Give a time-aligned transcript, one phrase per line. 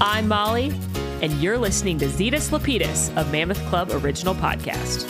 [0.00, 0.72] I'm Molly,
[1.22, 5.08] and you're listening to Zetus Lapidus, a Mammoth Club original podcast.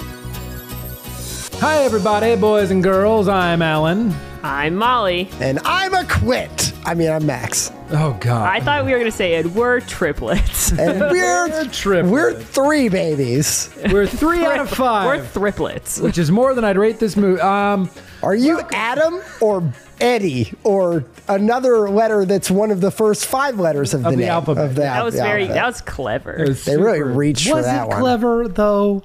[1.61, 3.29] Hi, everybody, boys and girls.
[3.29, 4.15] I'm Alan.
[4.43, 5.31] I'm Molly.
[5.41, 6.73] And I'm a quit.
[6.85, 7.73] I mean, I'm Max.
[7.93, 8.47] Oh God.
[8.47, 9.47] I thought we were going to say it.
[9.47, 10.73] We're triplets.
[10.73, 12.11] And we're triplets.
[12.13, 13.71] we're three babies.
[13.91, 15.99] We're three out of five, We're triplets.
[16.01, 17.41] which is more than I'd rate this movie.
[17.41, 17.89] Um,
[18.23, 19.63] Are you Adam or
[20.01, 24.29] Eddie or another letter that's one of the first five letters of, the, the name
[24.29, 24.65] alphabet.
[24.65, 25.43] Of the That al- was very.
[25.43, 25.55] alphabet.
[25.57, 26.37] That was clever.
[26.47, 28.01] was They really super- reached for was that it one.
[28.01, 29.03] clever though?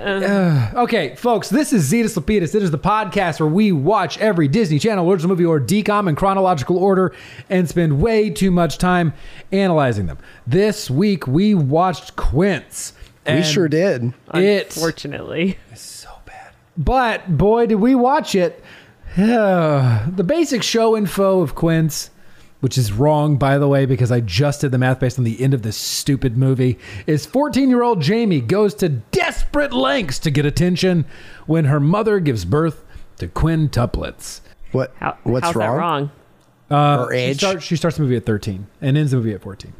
[0.00, 2.54] Uh, okay, folks, this is Zetus Lapidus.
[2.54, 6.16] It is the podcast where we watch every Disney Channel original movie or DCOM in
[6.16, 7.14] chronological order
[7.48, 9.12] and spend way too much time
[9.52, 10.18] analyzing them.
[10.46, 12.94] This week we watched Quints.
[13.26, 14.12] we sure did.
[14.34, 16.52] It Unfortunately, is so bad.
[16.76, 18.62] But boy, did we watch it.
[19.16, 22.10] the basic show info of Quints,
[22.60, 25.40] which is wrong, by the way, because I just did the math based on the
[25.42, 30.30] end of this stupid movie, is 14 year old Jamie goes to desperate lengths to
[30.30, 31.04] get attention
[31.46, 32.84] when her mother gives birth
[33.18, 34.40] to quintuplets.
[34.72, 34.94] What?
[34.98, 35.66] How, what's how's wrong?
[35.76, 36.10] that wrong?
[36.70, 37.36] Uh, Her She age?
[37.38, 39.72] starts, she starts the movie at 13 and ends the movie at 14.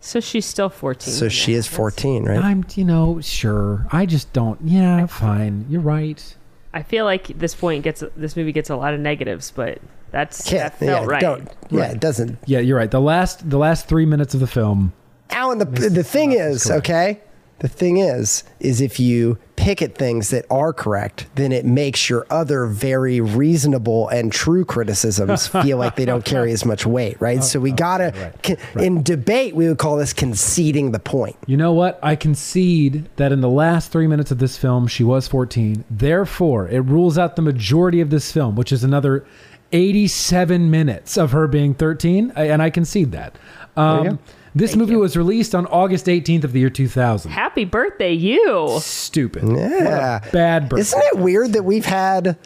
[0.00, 1.12] So she's still 14.
[1.12, 2.42] So she is 14, right?
[2.42, 3.86] I'm, you know, sure.
[3.92, 4.58] I just don't.
[4.64, 5.66] Yeah, fine.
[5.68, 6.34] You're right.
[6.72, 10.48] I feel like this point gets this movie gets a lot of negatives, but that's
[10.48, 11.20] Can't, that felt yeah, right.
[11.20, 12.38] Don't, yeah, it doesn't.
[12.46, 12.90] Yeah, you're right.
[12.90, 14.92] The last the last three minutes of the film
[15.30, 16.90] Alan, the, the thing is, correct.
[16.90, 17.20] okay?
[17.60, 22.08] The thing is, is if you pick at things that are correct, then it makes
[22.08, 27.20] your other very reasonable and true criticisms feel like they don't carry as much weight,
[27.20, 27.44] right?
[27.44, 31.36] so we gotta, con- in debate, we would call this conceding the point.
[31.46, 31.98] You know what?
[32.02, 35.84] I concede that in the last three minutes of this film, she was 14.
[35.90, 39.26] Therefore, it rules out the majority of this film, which is another
[39.72, 42.32] 87 minutes of her being 13.
[42.34, 43.36] And I concede that.
[43.76, 44.18] Um,
[44.54, 44.58] go.
[44.58, 47.30] this movie was released on August 18th of the year 2000.
[47.30, 48.76] Happy birthday, you!
[48.80, 49.44] Stupid.
[49.48, 50.20] Yeah.
[50.32, 50.80] Bad birthday.
[50.82, 52.36] Isn't it weird that we've had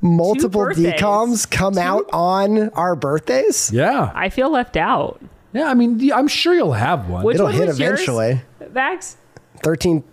[0.00, 0.94] multiple birthdays.
[1.00, 3.70] DCOMs come out on our birthdays?
[3.72, 4.12] Yeah.
[4.14, 5.20] I feel left out.
[5.52, 7.24] Yeah, I mean, I'm sure you'll have one.
[7.24, 8.42] Which It'll one hit was yours, eventually.
[8.72, 9.16] Max?
[9.62, 10.04] 13th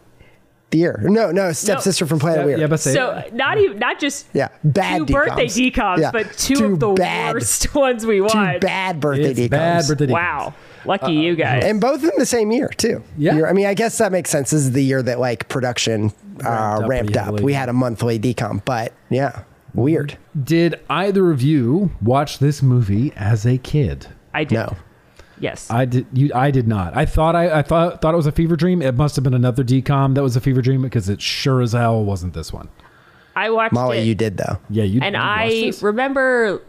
[0.71, 0.99] year.
[1.03, 2.59] No, no, stepsister from Planet yeah, Weird.
[2.59, 5.13] yeah, but So not even not just Yeah, bad two DCOMs.
[5.13, 8.59] birthday DCOMs, Yeah, but two, two of the bad- worst ones we Two watched.
[8.61, 9.49] bad birthday it's DCOMs.
[9.49, 10.07] bad birthday.
[10.11, 10.53] Wow,
[10.85, 11.63] lucky you guys.
[11.63, 13.03] And both in the same year too.
[13.17, 13.35] Yeah.
[13.35, 14.51] Year- I mean, I guess that makes sense.
[14.51, 16.11] This is the year that like production
[16.45, 17.39] uh, Ramped up ramped up.
[17.41, 19.43] We had a monthly DCOM, but yeah,
[19.73, 20.17] weird.
[20.43, 24.07] Did either of you watch this movie as a kid?
[24.33, 24.55] I did.
[24.55, 24.75] No,
[25.39, 25.69] Yes.
[25.69, 26.05] I did.
[26.13, 26.95] You, I did not.
[26.95, 28.81] I thought I, I thought thought it was a fever dream.
[28.81, 31.73] It must have been another DCOM that was a fever dream because it sure as
[31.73, 32.69] hell wasn't this one.
[33.35, 34.05] I watched Molly, it.
[34.05, 34.59] you did though.
[34.69, 35.01] Yeah, you.
[35.01, 35.07] Did.
[35.07, 36.61] And you I remember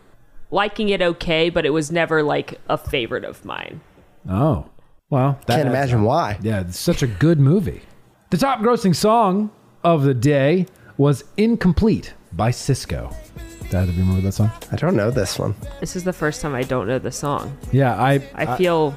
[0.51, 3.81] liking it okay, but it was never like a favorite of mine.
[4.29, 4.67] Oh,
[5.11, 6.07] well, that Can't imagine up.
[6.07, 6.39] why.
[6.43, 7.83] Yeah, it's such a good movie.
[8.31, 9.51] The top grossing song
[9.85, 10.67] of the day
[10.97, 13.15] was "Incomplete" by Sisqó.
[13.63, 14.51] Did either of you remember that song?
[14.73, 15.55] I don't know this one.
[15.81, 17.57] This is the first time I don't know the song.
[17.73, 18.21] Yeah, I.
[18.35, 18.97] I feel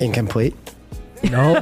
[0.00, 0.54] Incomplete.
[1.30, 1.56] no.
[1.56, 1.60] oh,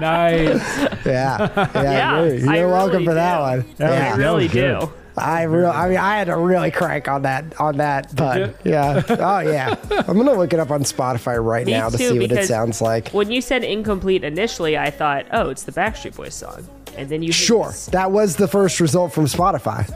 [0.00, 0.78] nice.
[1.04, 1.68] Yeah, yeah.
[1.74, 3.64] Yeah, you're you're welcome really for that one.
[3.76, 4.92] That yeah, I really was do.
[5.18, 5.70] I real.
[5.70, 8.54] I mean, I had to really crank on that on that pun.
[8.64, 9.02] Yeah.
[9.10, 9.74] Oh yeah.
[9.90, 12.28] I'm gonna look it up on Spotify right Me now to too, see what it
[12.30, 13.10] because sounds like.
[13.10, 17.22] When you said incomplete initially, I thought, oh, it's the Backstreet Boys song, and then
[17.22, 19.88] you hit Sure, me- that was the first result from Spotify.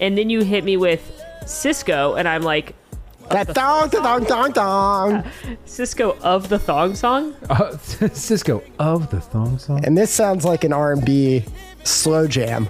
[0.00, 1.00] and then you hit me with
[1.44, 2.74] Sisqó, and I'm like,
[3.30, 5.24] That dong dong dong dong.
[5.66, 7.34] Sisqó of the thong song.
[7.48, 9.84] Uh, Sisqó of the thong song.
[9.84, 11.44] And this sounds like an R&B
[11.84, 12.68] slow jam.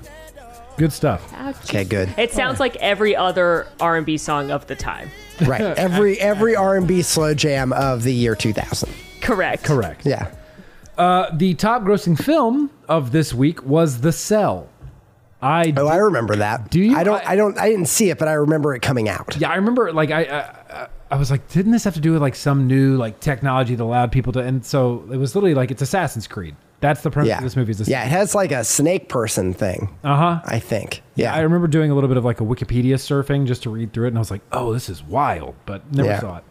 [0.81, 1.31] Good stuff.
[1.65, 2.09] Okay, good.
[2.17, 5.11] It sounds like every other R&B song of the time.
[5.43, 5.61] Right.
[5.79, 8.89] Every every R&B slow jam of the year 2000.
[9.21, 9.63] Correct.
[9.65, 10.07] Correct.
[10.07, 10.31] Yeah.
[10.97, 14.69] Uh, the top grossing film of this week was The Cell.
[15.43, 16.71] I Oh, I remember that.
[16.71, 16.97] Do you?
[16.97, 19.37] I don't I- I, don't I didn't see it, but I remember it coming out.
[19.39, 20.23] yeah, I remember like I,
[20.71, 23.75] I I was like, didn't this have to do with like some new like technology
[23.75, 24.41] that allowed people to?
[24.41, 26.57] And so it was literally like it's Assassin's Creed.
[26.81, 27.39] That's the premise Yeah.
[27.39, 27.71] of this movie.
[27.73, 30.41] Is this, yeah, it has like a snake person thing, Uh huh.
[30.47, 31.03] I think.
[31.15, 31.35] Yeah.
[31.35, 34.07] I remember doing a little bit of like a Wikipedia surfing just to read through
[34.07, 36.21] it, and I was like, oh, this is wild, but never Yeah.
[36.21, 36.45] saw it.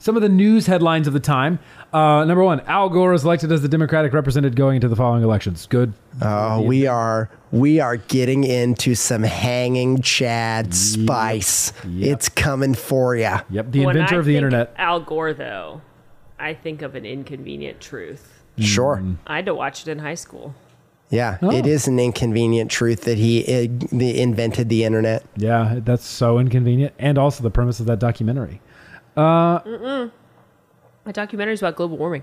[0.00, 1.58] Some of the news headlines of the time.
[1.90, 5.22] Uh, number one, Al Gore is elected as the Democratic representative going into the following
[5.22, 5.66] elections.
[5.66, 5.94] Good.
[6.20, 11.72] Oh, we are we are getting into some hanging Chad spice.
[11.86, 13.30] It's coming for you.
[13.48, 13.70] Yep.
[13.70, 14.74] The When inventor I of the think internet.
[14.76, 15.80] Al Gore, though,
[16.38, 18.33] I think of an inconvenient truth.
[18.58, 19.02] Sure.
[19.26, 20.54] I had to watch it in high school.
[21.10, 21.50] Yeah, Oh.
[21.50, 25.24] it is an inconvenient truth that he uh, the- invented the internet.
[25.36, 28.60] Yeah, that's so inconvenient, and also the premise of that documentary.
[29.16, 30.08] Uh,
[31.06, 32.22] A documentary's about global warming.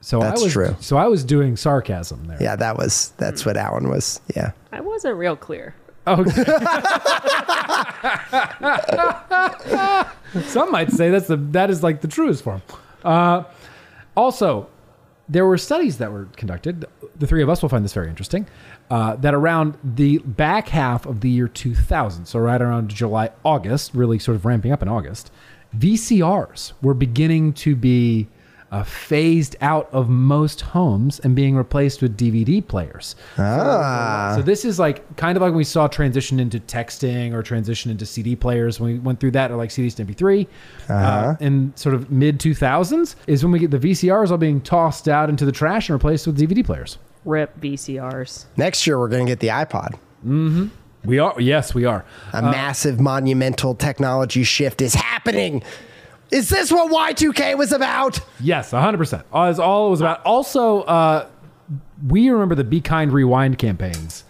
[0.00, 0.76] So That's I was true.
[0.78, 2.38] so I was doing sarcasm there.
[2.40, 4.20] Yeah, that was that's what Alan was.
[4.36, 4.52] Yeah.
[4.70, 5.74] I wasn't real clear.
[6.06, 6.30] Okay.
[10.44, 12.62] Some might say that's the that is like the truest form.
[13.04, 13.42] Uh,
[14.16, 14.68] also,
[15.28, 16.86] there were studies that were conducted.
[17.16, 18.46] The three of us will find this very interesting.
[18.90, 23.94] Uh, that around the back half of the year 2000, so right around July, August,
[23.94, 25.30] really sort of ramping up in August,
[25.76, 28.28] VCRs were beginning to be
[28.70, 33.16] uh, phased out of most homes and being replaced with DVD players.
[33.38, 34.34] Ah.
[34.36, 37.90] So this is like kind of like when we saw transition into texting or transition
[37.90, 40.46] into CD players when we went through that or like CDs to MP3
[40.88, 45.08] uh in sort of mid 2000s is when we get the VCRs all being tossed
[45.08, 46.98] out into the trash and replaced with DVD players.
[47.24, 48.46] Rip VCRs.
[48.56, 49.94] Next year we're gonna get the iPod.
[50.26, 50.68] Mm-hmm.
[51.04, 52.04] We are yes, we are.
[52.34, 55.62] A massive monumental technology shift is happening.
[56.30, 58.20] Is this what Y2K was about?
[58.40, 59.22] Yes, 100%.
[59.34, 60.22] Uh, Is all it was about.
[60.24, 61.26] Also, uh,
[62.06, 64.24] we remember the Be Kind Rewind campaigns.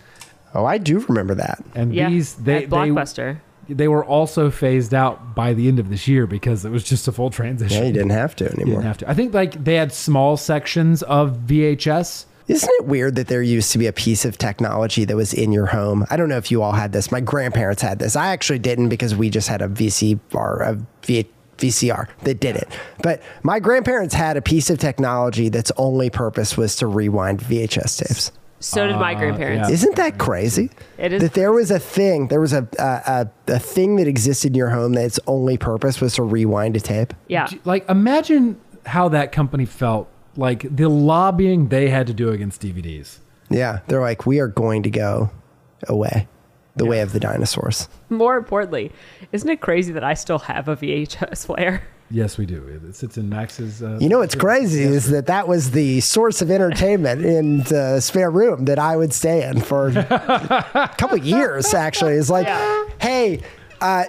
[0.55, 1.63] Oh, I do remember that.
[1.75, 2.09] And Yeah.
[2.09, 3.39] these they at they Blockbuster.
[3.69, 7.07] they were also phased out by the end of this year because it was just
[7.09, 7.79] a full transition.
[7.83, 8.75] Yeah, you didn't have to You anymore.
[8.77, 9.11] didn't have to.
[9.11, 12.25] I think like they had small sections of VHS.
[12.47, 15.53] Isn't it weird that there used to be a piece of technology that was in
[15.53, 16.07] your home?
[16.09, 17.13] I don't know if you all had this.
[17.13, 18.17] My grandparents had this.
[18.17, 21.29] I actually didn't because we just had a VC or a v-
[21.59, 22.69] VCR that did it.
[23.03, 28.07] But my grandparents had a piece of technology that's only purpose was to rewind VHS
[28.07, 28.33] tapes.
[28.61, 29.69] So did my uh, grandparents.
[29.69, 29.75] yeah.
[29.75, 30.71] Isn't that crazy?
[30.97, 34.09] It is that there was a thing, there was a, a a a thing that
[34.09, 37.15] existed in your home that its only purpose was to rewind a tape.
[37.29, 37.49] Yeah.
[37.65, 40.09] Like imagine how that company felt.
[40.37, 43.19] Like the lobbying they had to do against DVDs.
[43.51, 45.31] Yeah, they're like, we are going to go
[45.89, 46.29] away,
[46.79, 47.89] the way of the dinosaurs.
[48.09, 48.91] More importantly,
[49.33, 51.83] isn't it crazy that I still have a VHS player?
[52.11, 52.65] Yes, we do.
[52.89, 53.83] It sits in Max's.
[53.83, 58.01] Uh, You know what's crazy is that that was the source of entertainment in the
[58.01, 61.75] spare room that I would stay in for a couple of years.
[61.75, 62.85] Actually, it's like, Yeah.
[63.01, 63.41] hey.
[63.81, 64.05] Uh,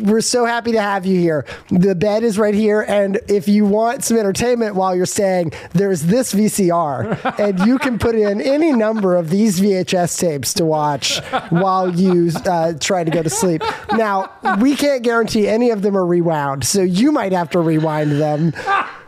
[0.00, 1.44] we're so happy to have you here.
[1.70, 6.02] The bed is right here, and if you want some entertainment while you're staying, there's
[6.02, 11.20] this VCR, and you can put in any number of these VHS tapes to watch
[11.50, 13.62] while you uh, try to go to sleep.
[13.92, 14.30] Now,
[14.60, 18.52] we can't guarantee any of them are rewound, so you might have to rewind them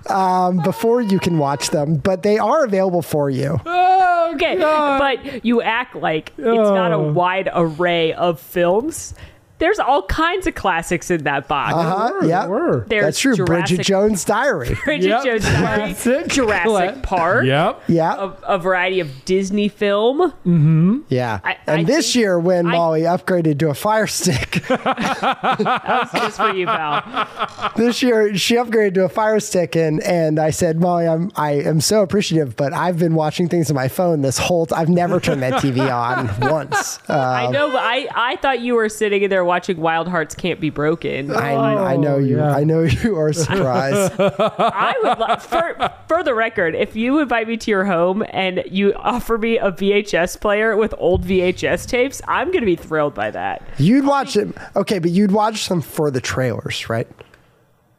[0.09, 3.61] um, before you can watch them, but they are available for you.
[3.65, 4.99] Oh, Okay, God.
[4.99, 7.13] but you act like it's not a Oh.
[7.13, 9.15] wide array of films.
[9.63, 11.73] There's all kinds of classics in that box.
[11.77, 12.85] Uh, Were, yeah, were.
[12.89, 13.37] That's true.
[13.37, 14.77] Bridget Jones' Diary.
[14.85, 15.25] Bridget Yep.
[15.25, 16.27] Jones' Diary, Classic.
[16.27, 17.83] Jurassic Park, Yep.
[17.87, 20.33] Yeah, a, a variety of Disney film.
[20.45, 20.99] Mm-hmm.
[21.09, 21.39] Yeah.
[21.45, 26.37] I- and I this year, when I- Molly upgraded to a Fire Stick, That's just
[26.39, 27.73] for you, pal.
[27.77, 31.53] this year she upgraded to a Fire Stick, and and I said, Molly, I'm I
[31.53, 34.67] am so appreciative, but I've been watching things on my phone this whole.
[34.67, 36.99] T- I've never turned that TV on once.
[37.09, 40.35] Uh, I know, but I, I thought you were sitting in there watching Wild Hearts
[40.35, 41.31] Can't Be Broken.
[41.31, 42.39] I, I oh, know you.
[42.39, 42.57] yeah.
[42.57, 44.15] I know you are surprised.
[44.19, 48.65] I would love, for, for the record, if you invite me to your home and
[48.71, 53.13] you offer me a VHS player with old VHS tapes, I'm going to be thrilled
[53.13, 53.63] by that.
[53.77, 57.07] You'd watch it, okay, but you'd watch them for the trailers, right?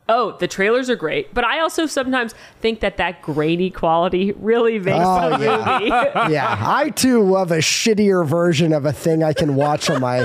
[0.10, 4.80] Oh, the trailers are great, but I also sometimes think that that grainy quality really
[4.80, 6.34] makes Oh, the movie.
[6.34, 10.18] Yeah, I too love a shittier version of a thing I can watch on my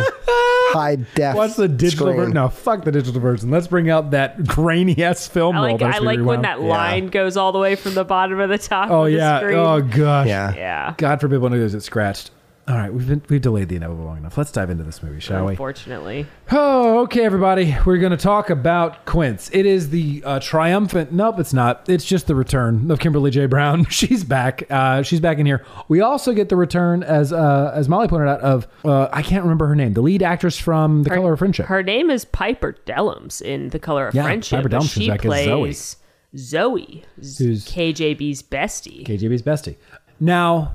[0.72, 1.34] high def.
[1.34, 2.34] What's the digital version?
[2.34, 3.50] No, fuck the digital version.
[3.50, 5.70] Let's bring out that grainy ass film I roll.
[5.70, 8.48] like that's I like when that line goes all the way from the bottom of
[8.48, 8.90] the top.
[8.90, 9.38] Oh of the yeah.
[9.38, 9.56] screen.
[9.56, 10.26] Oh gosh.
[10.26, 10.54] Yeah.
[10.54, 10.94] yeah.
[10.96, 12.30] God forbid one of those get scratched.
[12.68, 14.36] All right, we've been, we've delayed the inevitable long enough.
[14.36, 15.52] Let's dive into this movie, shall we?
[15.52, 17.74] Unfortunately, Oh, okay, everybody.
[17.86, 19.48] We're going to talk about Quints.
[19.54, 21.10] It is the uh, triumphant.
[21.10, 21.88] Nope, it's not.
[21.88, 23.46] It's just the return of Kimberly J.
[23.46, 23.84] Brown.
[23.90, 24.64] She's back.
[24.68, 25.64] Uh, she's back in here.
[25.88, 29.44] We also get the return, as uh, as Molly pointed out, of uh, I can't
[29.44, 31.66] remember her name, the lead actress from The Color of Friendship.
[31.66, 34.58] Her name is Piper Dellums in The Color of Yeah, Friendship.
[34.58, 35.60] Piper but Dellums comes she back as Zoe.
[35.62, 35.96] plays
[36.36, 39.06] Zoe, Who's- KJB's bestie.
[39.06, 39.76] KJB's bestie.
[40.20, 40.74] Now,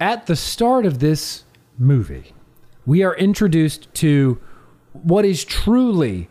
[0.00, 1.44] at the start of this
[1.78, 2.32] movie,
[2.86, 4.40] we are introduced to
[4.92, 6.28] what is truly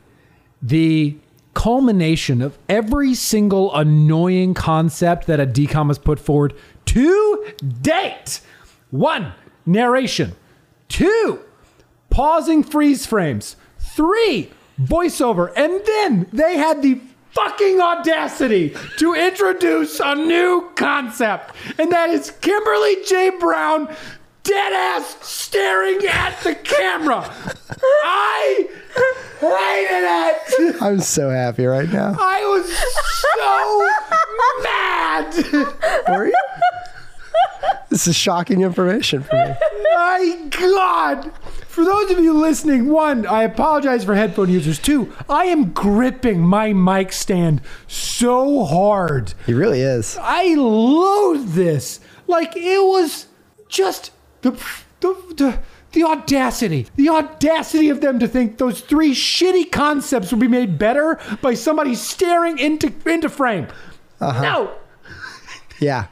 [0.62, 1.18] the
[1.54, 6.54] culmination of every single annoying concept that a DCOM has put forward
[6.86, 8.42] to date.
[8.92, 9.34] One,
[9.66, 10.36] narration.
[10.88, 11.40] Two,
[12.10, 13.56] pausing freeze frames.
[13.80, 14.52] Three,
[14.82, 15.52] voiceover.
[15.56, 17.02] And then they had the
[17.34, 23.30] fucking audacity to introduce a new concept, and that is Kimberly J.
[23.40, 23.94] Brown
[24.44, 27.34] dead ass staring at the camera.
[28.04, 28.68] I
[29.40, 30.04] hated
[30.76, 30.82] it.
[30.82, 32.16] I'm so happy right now.
[32.20, 32.66] I was
[33.22, 33.90] so
[34.64, 36.18] mad.
[36.18, 36.34] Were you?
[37.90, 39.54] This is shocking information for me.
[39.96, 41.32] My God.
[41.68, 44.78] For those of you listening, one, I apologize for headphone users.
[44.78, 49.34] Two, I am gripping my mic stand so hard.
[49.46, 50.18] He really is.
[50.22, 52.00] I loathe this.
[52.28, 53.28] Like it was
[53.70, 54.12] just
[54.42, 54.52] the
[55.00, 55.60] the the,
[55.94, 60.78] the audacity, the audacity of them to think those three shitty concepts would be made
[60.78, 63.68] better by somebody staring into into frame.
[64.20, 64.42] Uh-huh.
[64.42, 64.72] No.
[65.80, 66.06] Yeah.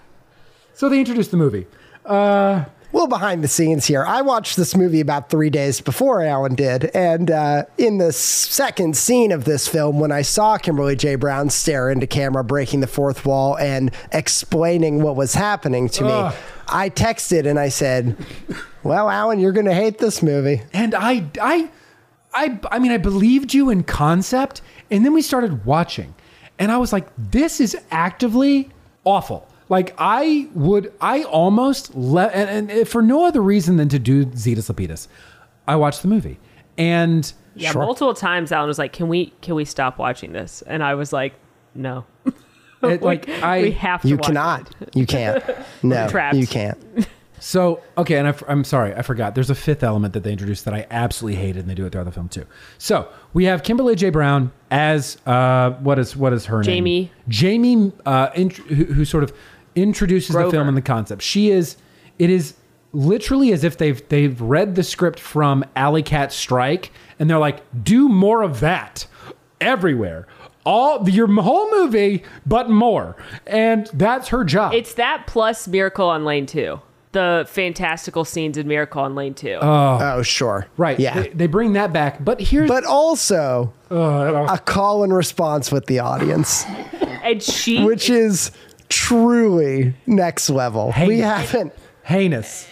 [0.81, 1.67] So they introduced the movie.
[2.03, 4.03] Uh, little behind the scenes here.
[4.03, 8.97] I watched this movie about three days before Alan did, and uh, in the second
[8.97, 11.13] scene of this film, when I saw Kimberly J.
[11.13, 16.33] Brown stare into camera, breaking the fourth wall, and explaining what was happening to Ugh.
[16.33, 18.17] me, I texted and I said,
[18.81, 21.69] "Well, Alan, you're going to hate this movie." and I, I,
[22.33, 26.15] I, I mean, I believed you in concept, and then we started watching,
[26.57, 28.71] and I was like, this is actively
[29.03, 29.47] awful.
[29.71, 34.25] Like I would, I almost let, and, and for no other reason than to do
[34.25, 35.07] Zetus Lapidus,
[35.65, 36.39] I watched the movie,
[36.77, 37.81] and Yeah, Sure.
[37.81, 41.13] multiple times Alan was like, "Can we can we stop watching this?" And I was
[41.13, 41.35] like,
[41.73, 42.03] "No,
[42.83, 44.75] it, like I, we have to." You watch cannot.
[44.93, 45.41] You can't.
[45.83, 46.35] No, Trapped.
[46.35, 46.77] you can't.
[47.39, 49.35] So okay, and I, am sorry, I forgot.
[49.35, 51.91] There's a fifth element that they introduced that I absolutely hated, and they do it
[51.93, 52.45] throughout the film too.
[52.77, 54.09] So we have Kimberly J.
[54.11, 57.03] Brown as uh, what is what is her Jamie.
[57.03, 57.09] name?
[57.29, 57.75] Jamie.
[57.77, 59.33] Jamie, uh, int- who, who sort of
[59.75, 61.21] introduces the film and the concept.
[61.21, 61.77] She is.
[62.19, 62.55] It is
[62.93, 67.63] literally as if they've they've read the script from Alley Cat Strike, and they're like,
[67.83, 69.07] do more of that
[69.59, 70.27] everywhere.
[70.63, 73.15] All your whole movie, but more,
[73.47, 74.73] and that's her job.
[74.75, 76.81] It's that plus Miracle on Lane Two,
[77.13, 79.57] the fantastical scenes in Miracle on Lane Two.
[79.59, 80.67] Oh, sure.
[80.77, 80.99] Right.
[80.99, 81.19] Yeah.
[81.21, 82.23] They, they bring that back.
[82.23, 86.63] But here's but also uh, a call and response with the audience,
[87.23, 88.51] and she, which is
[88.91, 90.91] truly next level.
[90.91, 91.07] Hey.
[91.07, 91.73] we haven't.
[92.03, 92.67] heinous.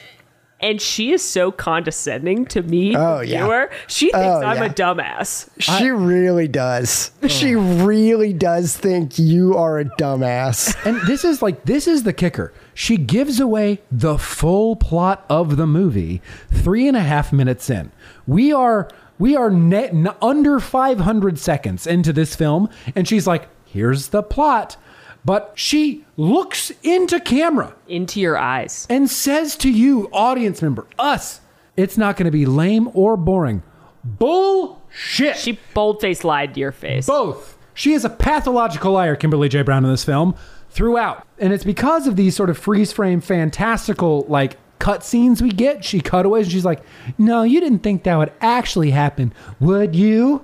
[0.61, 3.43] and she is so condescending to me, Oh, the yeah.
[3.45, 3.69] viewer.
[3.88, 4.65] She thinks Oh, I'm yeah.
[4.65, 5.47] a dumbass.
[5.59, 7.11] She really does.
[7.27, 10.75] She really does think you are a dumbass.
[10.85, 12.51] And this is like this is the kicker.
[12.73, 16.21] She gives away the full plot of the movie
[16.51, 17.91] three and a half minutes in.
[18.27, 23.47] We are we are net, n- under 500 seconds into this film, and she's like,
[23.65, 24.77] "Here's the plot,"
[25.25, 28.88] but she looks into camera Into your eyes.
[28.89, 31.41] and says to you, audience member, us,
[31.77, 33.63] it's not going to be lame or boring.
[34.03, 35.38] Bullshit.
[35.38, 37.05] She bold-faced lied to your face.
[37.07, 37.57] Both.
[37.73, 39.61] She is a pathological liar, Kimberly J.
[39.61, 40.35] Brown, in this film
[40.69, 41.25] throughout.
[41.38, 45.83] And it's because of these sort of freeze frame, fantastical, like, cut scenes we get.
[45.85, 46.81] She cutaways and she's like,
[47.17, 50.43] No, you didn't think that would actually happen, would you?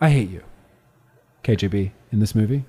[0.00, 0.42] I hate you.
[1.44, 2.64] KJB in this movie.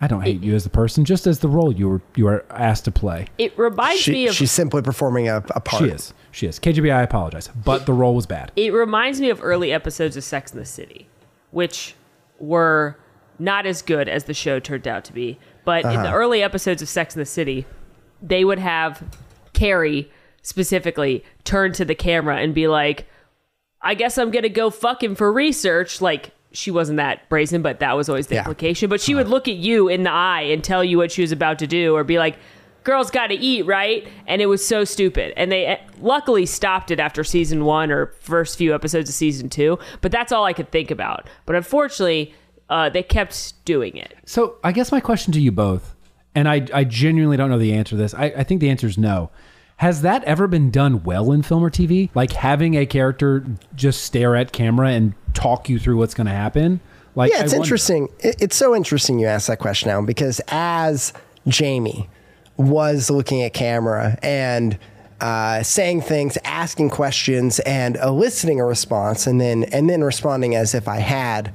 [0.00, 2.44] I don't hate you as a person, just as the role you were you are
[2.50, 3.28] asked to play.
[3.38, 5.82] It reminds me of she's simply performing a, a part.
[5.82, 6.14] She is.
[6.32, 6.58] She is.
[6.58, 7.48] KJB, I apologize.
[7.64, 8.52] But the role was bad.
[8.56, 11.08] it reminds me of early episodes of Sex in the City,
[11.50, 11.94] which
[12.38, 12.98] were
[13.38, 15.38] not as good as the show turned out to be.
[15.64, 16.14] But in the uh-huh.
[16.14, 17.66] early episodes of Sex in the City,
[18.22, 19.02] they would have
[19.54, 20.10] Carrie
[20.42, 23.06] specifically turn to the camera and be like,
[23.80, 26.00] I guess I'm gonna go fucking for research.
[26.02, 28.40] Like she wasn't that brazen, but that was always the Yeah.
[28.42, 28.88] implication.
[28.88, 31.32] But she would look at you in the eye and tell you what she was
[31.32, 32.36] about to do, or be like,
[32.84, 35.34] "Girls got to eat, right?" And it was so stupid.
[35.36, 39.48] And they eh, luckily stopped it after season one or first few episodes of season
[39.48, 39.78] two.
[40.00, 41.28] But that's all I could think about.
[41.46, 42.32] But unfortunately,
[42.70, 44.14] uh, they kept doing it.
[44.24, 45.94] So I guess my question to you both,
[46.34, 48.14] and I, I genuinely don't know the answer to this.
[48.14, 49.30] I, I think the answer is no.
[49.78, 52.08] Has that ever been done well in film or TV?
[52.14, 56.32] Like having a character just stare at camera and talk you through what's going to
[56.32, 56.80] happen?
[57.14, 58.08] Like Yeah, it's I interesting.
[58.20, 61.12] It- It's so interesting you ask that question, now because as
[61.46, 62.08] Jamie
[62.56, 64.78] was looking at camera and
[65.20, 70.74] uh, saying things, asking questions, and eliciting a response, and then and then responding as
[70.74, 71.52] if I had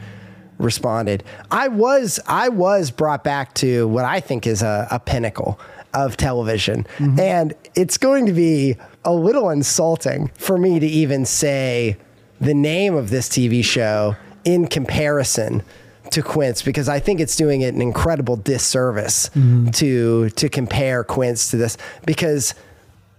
[0.57, 5.59] responded, I was I was brought back to what I think is a, a pinnacle
[5.93, 6.87] of television,
[7.19, 11.97] and it's going to be a little insulting for me to even say
[12.41, 15.63] the name of this TV show in comparison
[16.09, 19.29] to Quints because I think it's doing it an incredible disservice
[19.73, 22.53] to to compare Quints to this because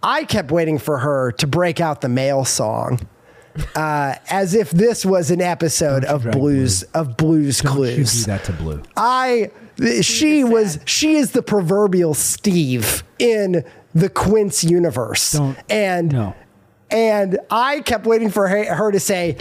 [0.02, 3.00] I kept waiting for her to break out the mail song
[3.76, 7.94] uh, as if this was an episode of drag Blues of Blues Don't you do
[7.94, 8.26] Clues.
[8.26, 8.82] that to Blue.
[8.96, 9.50] I
[10.02, 13.64] she was she is the proverbial Steve in
[13.94, 16.34] the Quints universe, Don't- and no.
[16.92, 19.36] And I kept waiting for her, her to say,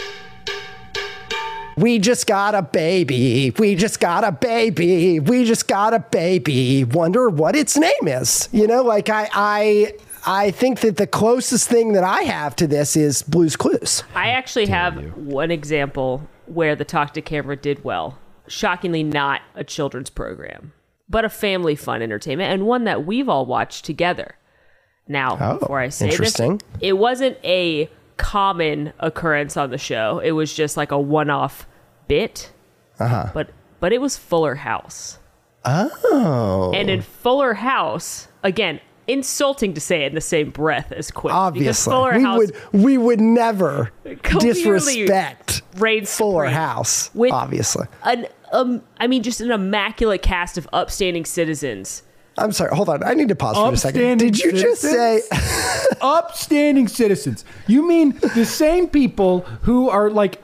[1.76, 3.52] We just got a baby.
[3.58, 5.20] We just got a baby.
[5.20, 6.84] We just got a baby.
[6.84, 8.48] Wonder what its name is.
[8.52, 9.94] You know, like I I
[10.24, 14.04] I think that the closest thing that I have to this is Blue's Clues.
[14.14, 18.18] I actually have one example where the talk to camera did well.
[18.48, 20.72] Shockingly, not a children's program,
[21.08, 24.36] but a family fun entertainment and one that we've all watched together.
[25.08, 26.40] Now, Oh, before I say this,
[26.80, 30.20] it wasn't a common occurrence on the show.
[30.20, 31.66] It was just like a one-off
[32.08, 32.52] bit.
[33.00, 33.30] Uh-huh.
[33.34, 35.18] But but it was Fuller House.
[35.64, 36.72] Oh.
[36.74, 41.32] And in Fuller House, again, insulting to say it in the same breath as Quick.
[41.32, 43.90] because Obviously, we House would we would never
[44.38, 46.54] disrespect reigns Fuller supreme.
[46.54, 47.10] House.
[47.14, 52.02] With- obviously, an um I mean just an immaculate cast of upstanding citizens.
[52.38, 52.74] I'm sorry.
[52.74, 54.18] Hold on, I need to pause for a second.
[54.18, 55.20] Did you just say?
[55.20, 55.96] citizens?
[56.00, 57.44] upstanding citizens?
[57.66, 60.42] You mean the same people who are like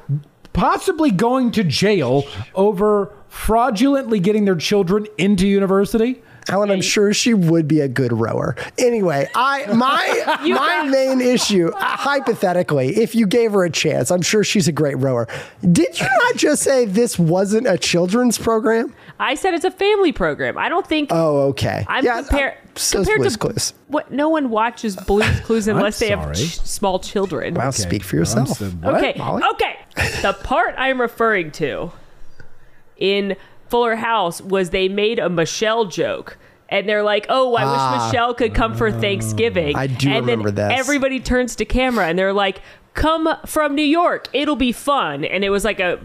[0.53, 6.23] possibly going to jail over fraudulently getting their children into university?
[6.49, 8.57] Alan, I'm sure she would be a good rower.
[8.79, 14.23] Anyway, I my my main issue, uh, hypothetically, if you gave her a chance, I'm
[14.23, 15.29] sure she's a great rower.
[15.61, 18.95] Did you not just say this wasn't a children's program?
[19.21, 20.57] I said it's a family program.
[20.57, 21.85] I don't think Oh, okay.
[21.89, 23.75] I'm yeah, compared uh, so compared Blue's to Clues.
[23.89, 27.55] what no one watches Blue's Clues unless they have ch- small children.
[27.55, 28.49] Wow, speak for yourself.
[28.49, 28.95] I'm so- what?
[28.97, 29.15] okay.
[29.19, 29.43] Molly?
[29.55, 29.77] Okay.
[30.23, 31.91] the part I'm referring to
[32.97, 33.37] in
[33.69, 36.39] Fuller House was they made a Michelle joke.
[36.71, 40.51] And they're like, "Oh, I wish Michelle could come for Thanksgiving." I do and remember
[40.51, 40.79] then this.
[40.81, 42.61] Everybody turns to camera and they're like,
[42.93, 44.29] "Come from New York.
[44.35, 45.99] It'll be fun." And it was like a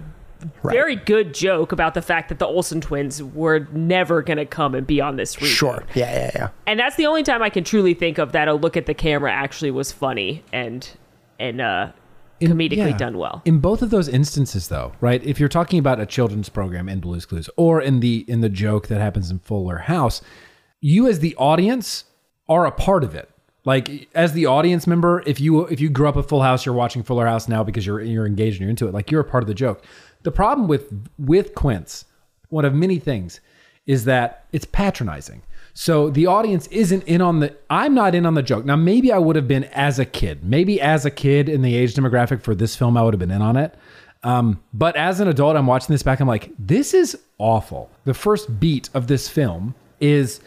[0.64, 4.76] very good joke about the fact that the Olsen twins were never going to come
[4.76, 5.56] and be on this reboot.
[5.56, 5.84] Sure.
[5.96, 6.50] Yeah, yeah, yeah.
[6.66, 8.94] And that's the only time I can truly think of that a look at the
[8.94, 10.90] camera actually was funny and
[11.40, 11.92] and uh
[12.50, 12.98] comedically yeah.
[12.98, 13.42] done well.
[13.46, 15.24] In both of those instances, though, right?
[15.24, 18.50] If you're talking about a children's program in Blue's Clues, or in the in the
[18.50, 20.22] joke that happens in Fuller House,
[20.82, 22.06] you as the audience
[22.50, 23.30] are a part of it.
[23.66, 26.76] Like as the audience member, if you if you grew up with Full House, you're
[26.76, 28.94] watching Fuller House now because you're you're engaged and you're into it.
[28.94, 29.86] Like you're a part of the joke.
[30.24, 32.06] The problem with with Quints,
[32.50, 33.40] one of many things,
[33.86, 35.44] is that it's patronizing.
[35.74, 38.66] So the audience isn't in on the I'm not in on the joke.
[38.66, 40.44] Now maybe I would have been as a kid.
[40.44, 43.32] Maybe as a kid in the age demographic for this film I would have been
[43.32, 43.76] in on it.
[44.24, 47.90] Um, but as an adult I'm watching this back I'm like this is awful.
[48.06, 50.42] The first beat of this film is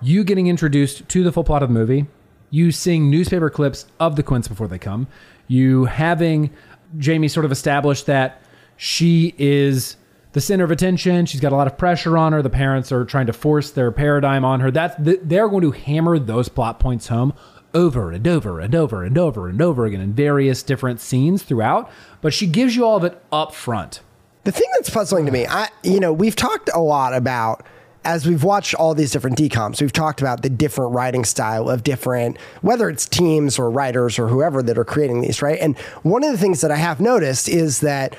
[0.00, 2.06] you getting introduced to the full plot of the movie,
[2.50, 5.06] you seeing newspaper clips of the Quints before they come,
[5.48, 6.50] you having
[6.98, 8.42] Jamie sort of establish that
[8.76, 9.96] she is
[10.32, 11.26] the center of attention.
[11.26, 12.42] She's got a lot of pressure on her.
[12.42, 14.70] The parents are trying to force their paradigm on her.
[14.70, 17.34] That's th- they're going to hammer those plot points home
[17.74, 21.90] over and over and over and over and over again in various different scenes throughout.
[22.20, 24.00] But she gives you all of it up front.
[24.44, 27.64] The thing that's puzzling to me, I you know, we've talked a lot about
[28.04, 31.84] as we've watched all these different DCOMs, we've talked about the different writing style of
[31.84, 35.58] different, whether it's teams or writers or whoever that are creating these, right?
[35.60, 38.16] And one of the things that I have noticed is that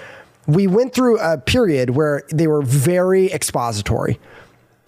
[0.47, 4.19] we went through a period where they were very expository.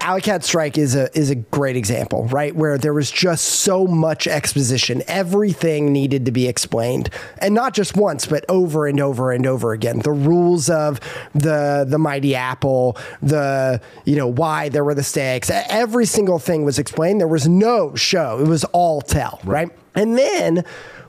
[0.02, 2.56] Alley Cat Strike is a is a great example, right?
[2.56, 5.02] Where there was just so much exposition.
[5.08, 7.10] Everything needed to be explained.
[7.40, 10.00] And not just once, but over and over and over again.
[10.00, 11.00] The rules of
[11.34, 15.50] the the mighty apple, the you know, why there were the stakes.
[15.50, 17.20] Every single thing was explained.
[17.20, 18.40] There was no show.
[18.40, 19.72] It was all tell, right?
[19.96, 20.66] And then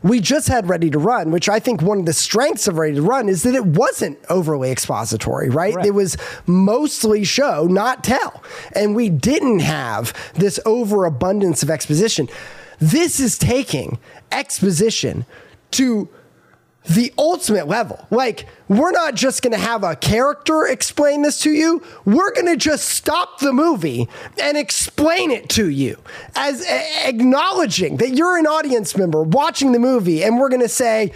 [0.09, 2.97] we just had Ready to Run, which I think one of the strengths of Ready
[2.97, 5.75] to Run is that it wasn't overly expository, right?
[5.75, 5.87] Correct.
[5.87, 6.17] It was
[6.47, 8.43] mostly show, not tell.
[8.73, 12.29] And we didn't have this overabundance of exposition.
[12.79, 13.99] This is taking
[14.31, 15.25] exposition
[15.73, 16.09] to
[16.89, 18.07] the ultimate level.
[18.11, 21.83] Like, we're not just going to have a character explain this to you.
[22.05, 24.09] We're going to just stop the movie
[24.41, 25.99] and explain it to you
[26.35, 30.23] as a- acknowledging that you're an audience member watching the movie.
[30.23, 31.13] And we're going to say,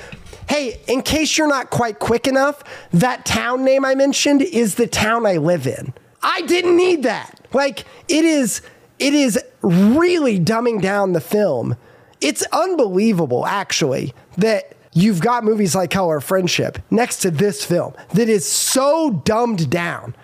[0.49, 4.89] hey, in case you're not quite quick enough, that town name I mentioned is the
[4.89, 5.95] town I live in.
[6.23, 7.47] I didn't need that.
[7.53, 8.61] Like, it is,
[8.99, 11.77] it is really dumbing down the film.
[12.21, 18.29] It's unbelievable, actually, that you've got movies like Color Friendship next to this film that
[18.29, 20.15] is so dumbed down.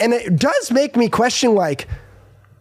[0.00, 1.88] And it does make me question, like,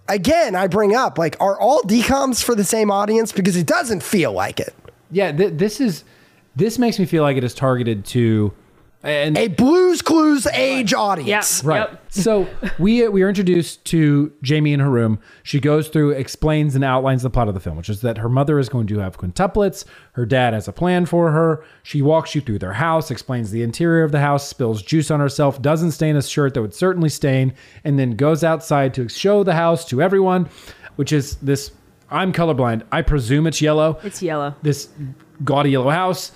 [0.08, 3.32] again, I bring up, like, are all DCOMs for the same audience?
[3.32, 4.74] Because it doesn't feel like it.
[5.12, 6.04] Yeah, th- this is
[6.56, 8.54] this makes me feel like it is targeted to
[9.06, 11.62] And A Blue's Clues age audience.
[11.64, 11.68] Yep.
[11.68, 12.00] Right.
[12.10, 12.48] So
[12.80, 15.20] we we are introduced to Jamie in her room.
[15.44, 18.30] She goes through, explains and outlines the plot of the film, which is that her
[18.30, 19.86] mother is going to have quintuplets.
[20.14, 21.64] Her dad has a plan for her.
[21.84, 25.20] She walks you through their house, explains the interior of the house, spills juice on
[25.20, 29.44] herself, doesn't stain a shirt that would certainly stain, and then goes outside to show
[29.44, 30.50] the house to everyone,
[30.96, 31.72] which is this.
[32.10, 32.84] I'm colorblind.
[32.92, 34.00] I presume it's yellow.
[34.04, 34.56] It's yellow.
[34.64, 34.90] This
[35.44, 36.32] gaudy yellow house.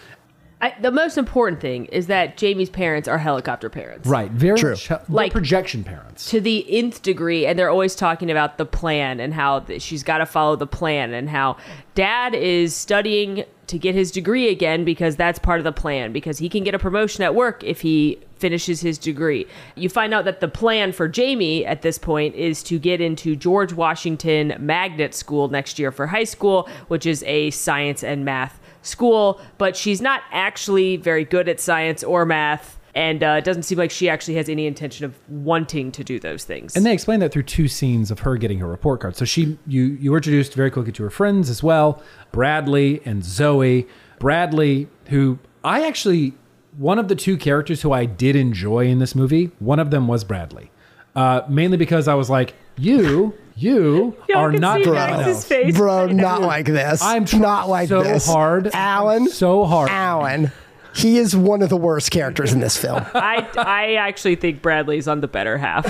[0.62, 4.08] I, the most important thing is that Jamie's parents are helicopter parents.
[4.08, 4.30] Right.
[4.30, 4.72] Very True.
[4.72, 6.30] much like Like- projection parents.
[6.32, 10.04] to the nth degree and they're always talking about the plan and how th- she's
[10.04, 11.56] got to follow the plan and how
[11.96, 16.40] dad is studying to get his degree again because that's part of the plan because
[16.40, 19.46] he can get a promotion at work if he finishes his degree.
[19.76, 23.36] You find out that the plan for Jamie at this point is to get into
[23.36, 28.59] George Washington Magnet School next year for high school, which is a science and math
[28.82, 32.78] school, but she's not actually very good at science or math.
[32.96, 36.20] And uh, it doesn't seem like she actually has any intention of wanting to do
[36.20, 36.76] those things.
[36.76, 39.16] And they explain that through two scenes of her getting her report card.
[39.16, 43.24] So she you you were introduced very quickly to her friends as well, Bradley and
[43.24, 43.88] Zoe.
[44.18, 46.34] Bradley, who I actually
[46.78, 50.08] one of the two characters who I did enjoy in this movie, one of them
[50.08, 50.72] was Bradley.
[51.16, 55.28] Uh, mainly because I was like, you, you Y'all are can not see doing Max's
[55.28, 55.44] enough.
[55.46, 55.76] face.
[55.78, 57.02] Bro, not like this.
[57.02, 58.26] I'm trying not like so this.
[58.28, 59.28] hard, Alan.
[59.30, 59.90] so hard.
[59.90, 60.52] Alan.
[60.96, 63.06] He is one of the worst characters in this film.
[63.14, 65.86] I, I actually think Bradley's on the better half.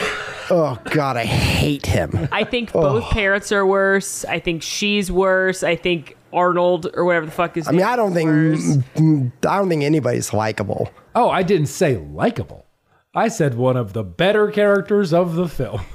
[0.51, 2.27] Oh God, I hate him.
[2.31, 3.07] I think both Oh.
[3.09, 4.25] parents are worse.
[4.25, 5.63] I think she's worse.
[5.63, 7.67] I think Arnold or whatever the fuck is.
[7.67, 8.29] I mean, I don't think
[9.47, 10.91] I don't think anybody's likable.
[11.15, 12.65] Oh, I didn't say likable.
[13.15, 15.81] I said one of the better characters of the film.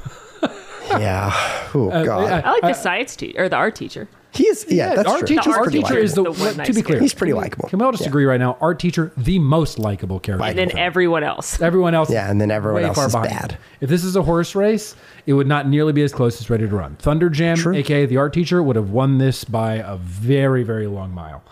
[0.89, 1.33] Yeah.
[1.75, 2.31] Oh God.
[2.45, 4.09] I like the uh, science teacher or the art teacher.
[4.33, 4.97] He is, yeah.
[4.97, 5.29] that's art true.
[5.29, 6.35] teacher, He's art art pretty teacher is the, likable.
[6.35, 6.83] The one to nice be clear.
[6.85, 7.03] character.
[7.03, 7.69] He's pretty likable.
[7.69, 8.09] Can we all just Yeah.
[8.09, 8.57] agree right now?
[8.61, 10.45] Art teacher, the most likable character.
[10.45, 11.61] And then everyone else.
[11.63, 13.31] Everyone else, Yeah, and then everyone way else far is behind.
[13.31, 13.59] bad.
[13.81, 16.67] If this is a horse race, it would not nearly be as close as Ready
[16.69, 16.97] to Run.
[16.97, 21.13] Thunder Jam, aka the art teacher, would have won this by a very, very long
[21.15, 21.45] mile.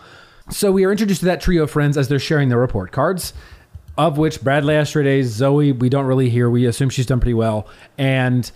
[0.49, 3.33] So we are introduced to that trio of friends as they're sharing their report cards,
[3.97, 6.49] of which Bradley Astrades, Zoe, we don't really hear.
[6.49, 7.65] We assume she's done pretty well,
[7.97, 8.51] and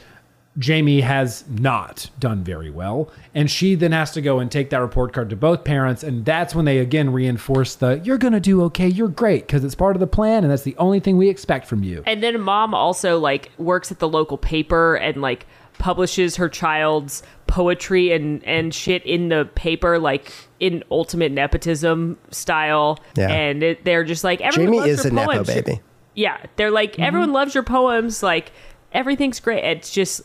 [0.57, 3.11] Jamie has not done very well.
[3.35, 6.03] And she then has to go and take that report card to both parents.
[6.03, 9.63] And that's when they again reinforce the you're going to do okay, you're great, because
[9.63, 10.43] it's part of the plan.
[10.43, 12.01] And that's the only thing we expect from you.
[12.05, 15.45] And then mom also like works at the local paper and like
[15.77, 22.97] publishes her child's poetry and and shit in the paper like in ultimate nepotism style.
[23.15, 23.29] Yeah.
[23.29, 25.81] And it, they're just like everyone Jamie loves is your a nepo baby.
[26.15, 27.03] Yeah, they're like Mm-hmm.
[27.03, 28.23] everyone loves your poems.
[28.23, 28.51] Like
[28.91, 29.63] everything's great.
[29.63, 30.21] It's just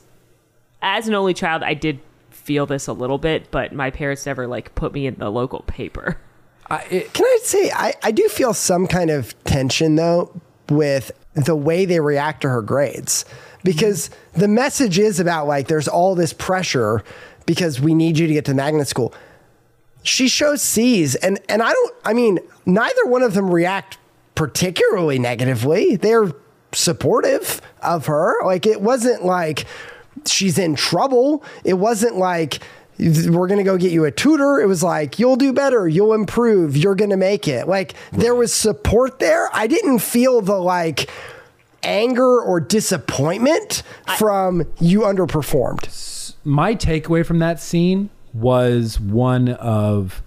[0.83, 4.47] as an only child, I did feel this a little bit, but my parents never
[4.47, 6.19] like put me in the local paper.
[6.69, 11.13] I, it, Can I say I, I do feel some kind of tension though with
[11.35, 13.25] the way they react to her grades
[13.65, 17.03] because the message is about like there's all this pressure
[17.47, 19.15] because we need you to get to magnet school.
[20.03, 23.99] She shows C's and and I don't I mean neither one of them react
[24.35, 25.97] particularly negatively.
[25.97, 26.33] They're
[26.73, 28.43] supportive of her.
[28.45, 29.67] Like it wasn't like
[30.29, 31.45] she's in trouble.
[31.65, 32.61] It wasn't like
[32.99, 34.61] we're going to go get you a tutor.
[34.61, 37.67] It was like you'll do better, you'll improve, you're going to make it.
[37.69, 39.49] Like there was support there.
[39.53, 41.11] I didn't feel the like
[41.83, 43.83] anger or disappointment
[44.17, 46.35] from you underperformed.
[46.45, 50.23] my takeaway from that scene was one of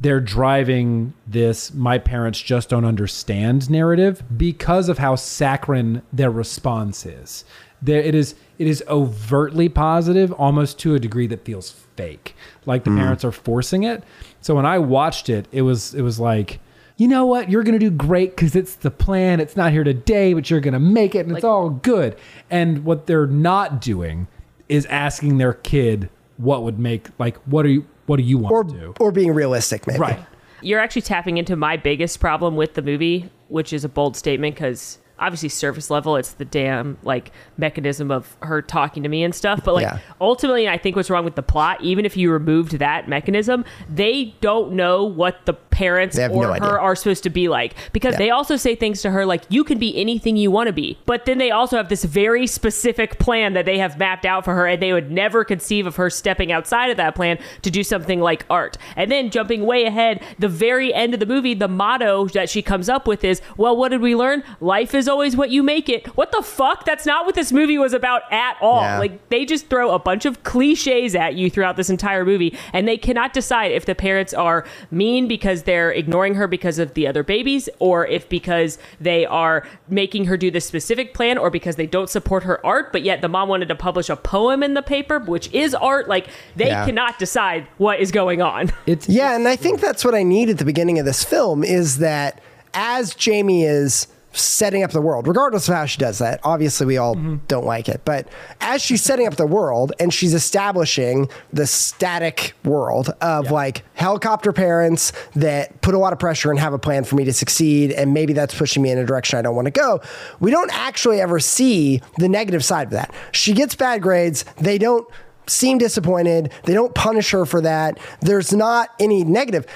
[0.00, 7.04] they're driving this my parents just don't understand narrative because of how saccharine their response
[7.04, 7.44] is
[7.82, 12.34] there it is it is overtly positive almost to a degree that feels fake
[12.66, 12.98] like the hmm.
[12.98, 14.02] parents are forcing it.
[14.40, 16.60] So when i watched it it was it was like
[16.96, 17.48] you know what?
[17.48, 19.38] You're gonna do great because it's the plan.
[19.38, 22.16] It's not here today but you're gonna make it and it's all good.
[22.50, 24.26] And what they're not doing
[24.68, 28.52] is asking their kid what would make like what are you what do you want
[28.52, 28.94] Or to do?
[28.98, 29.98] or being realistic maybe.
[30.00, 30.18] right.
[30.60, 34.56] You're actually tapping into my biggest problem with the movie, which is a bold statement
[34.56, 39.34] because obviously surface level it's the damn like mechanism of her talking to me and
[39.34, 39.98] stuff but like Yeah.
[40.20, 44.34] ultimately i think what's wrong with the plot even if you removed that mechanism they
[44.40, 46.68] don't know what the parents or no her idea.
[46.68, 48.18] are supposed to be like because Yeah.
[48.18, 50.98] they also say things to her like you can be anything you want to be
[51.06, 54.54] but then they also have this very specific plan that they have mapped out for
[54.54, 57.82] her and they would never conceive of her stepping outside of that plan to do
[57.82, 61.68] something like art and then jumping way ahead the very end of the movie the
[61.68, 65.10] motto that she comes up with is well what did we learn life is is
[65.10, 66.06] always what you make it.
[66.16, 66.84] What the fuck?
[66.84, 68.82] That's not what this movie was about at all.
[68.82, 68.98] Yeah.
[68.98, 72.86] Like they just throw a bunch of cliches at you throughout this entire movie, and
[72.86, 77.06] they cannot decide if the parents are mean because they're ignoring her because of the
[77.06, 81.76] other babies, or if because they are making her do this specific plan, or because
[81.76, 82.92] they don't support her art.
[82.92, 86.06] But yet the mom wanted to publish a poem in the paper, which is art.
[86.08, 86.84] Like they Yeah.
[86.84, 88.70] cannot decide what is going on.
[88.86, 91.62] It's Yeah, and I think that's what I need at the beginning of this film
[91.64, 92.40] is that
[92.74, 96.96] as Jamie is setting up the world, regardless of how she does that, obviously we
[96.96, 97.36] all mm-hmm.
[97.48, 98.28] don't like it, but
[98.60, 104.52] as she's setting up the world and she's establishing the static world of like helicopter
[104.52, 107.90] parents that put a lot of pressure and have a plan for me to succeed,
[107.92, 110.00] and maybe that's pushing me in a direction I don't want to go,
[110.40, 113.12] we don't actually ever see the negative side of that.
[113.32, 115.08] She gets bad grades, they don't
[115.50, 116.52] seem disappointed.
[116.64, 117.98] They don't punish her for that.
[118.20, 119.66] There's not any negative.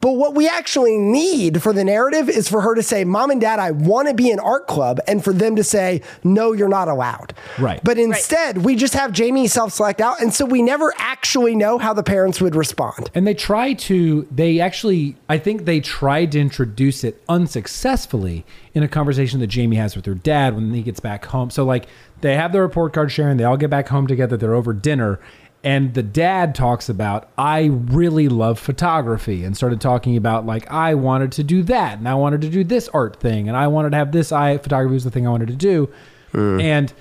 [0.00, 3.40] But what we actually need for the narrative is for her to say, Mom and
[3.40, 6.68] Dad, I want to be in art club, and for them to say, No, you're
[6.68, 7.34] not allowed.
[7.58, 7.80] Right.
[7.82, 10.20] But instead, we just have Jamie self select out.
[10.20, 13.10] And so we never actually know how the parents would respond.
[13.14, 18.82] And they try to, they actually, I think they tried to introduce it unsuccessfully in
[18.84, 21.50] a conversation that Jamie has with her dad when he gets back home.
[21.50, 21.88] So, like,
[22.20, 25.18] they have the report card sharing, they all get back home together, they're over dinner.
[25.64, 30.94] And the dad talks about, I really love photography and started talking about, like, I
[30.94, 33.90] wanted to do that and I wanted to do this art thing and I wanted
[33.90, 35.90] to have this i photography was the thing I wanted to do.
[36.32, 36.62] Mm.
[36.62, 36.92] And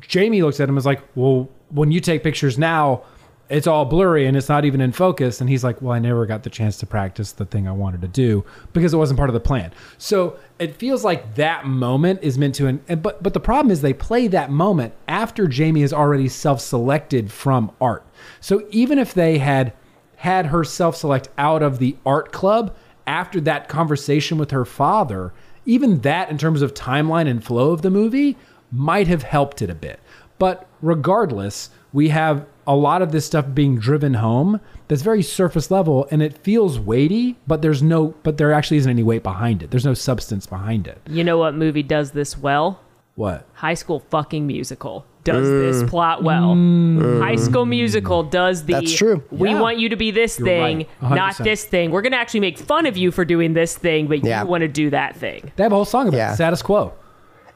[0.00, 3.02] Jamie looks at him and is like, Well, when you take pictures now,
[3.48, 5.40] it's all blurry and it's not even in focus.
[5.40, 8.00] And he's like, Well, I never got the chance to practice the thing I wanted
[8.02, 9.72] to do because it wasn't part of the plan.
[9.98, 13.82] So it feels like that moment is meant to, and but but the problem is
[13.82, 18.04] they play that moment after Jamie is already self-selected from art.
[18.40, 19.72] So even if they had
[20.16, 22.74] had her self-select out of the art club
[23.06, 25.32] after that conversation with her father,
[25.64, 28.36] even that in terms of timeline and flow of the movie
[28.72, 30.00] might have helped it a bit.
[30.38, 35.70] But regardless, we have a lot of this stuff being driven home that's very surface
[35.70, 39.62] level and it feels weighty, but there's no but there actually isn't any weight behind
[39.62, 39.70] it.
[39.70, 41.00] There's no substance behind it.
[41.08, 42.80] You know what movie does this well?
[43.14, 43.46] What?
[43.54, 45.60] High School fucking musical does mm.
[45.82, 46.54] this plot well.
[46.54, 47.20] Mm.
[47.20, 49.22] High School Musical does the That's true.
[49.30, 49.60] We Yeah.
[49.60, 51.14] want you to be this You're thing, right.
[51.14, 51.90] not this thing.
[51.90, 54.42] We're gonna actually make fun of you for doing this thing, but Yeah.
[54.42, 55.50] you want to do that thing.
[55.56, 56.32] They have a whole song about Yeah.
[56.32, 56.92] it, status quo.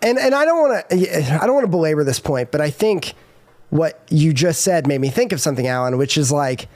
[0.03, 2.70] And and I don't want to I don't want to belabor this point, but I
[2.70, 3.14] think
[3.71, 6.69] what you just said made me think of something, Alan, which is like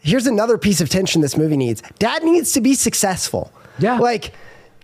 [0.00, 1.82] here's another piece of tension this movie needs.
[1.98, 3.52] Dad needs to be successful.
[3.78, 3.98] Yeah.
[3.98, 4.34] Like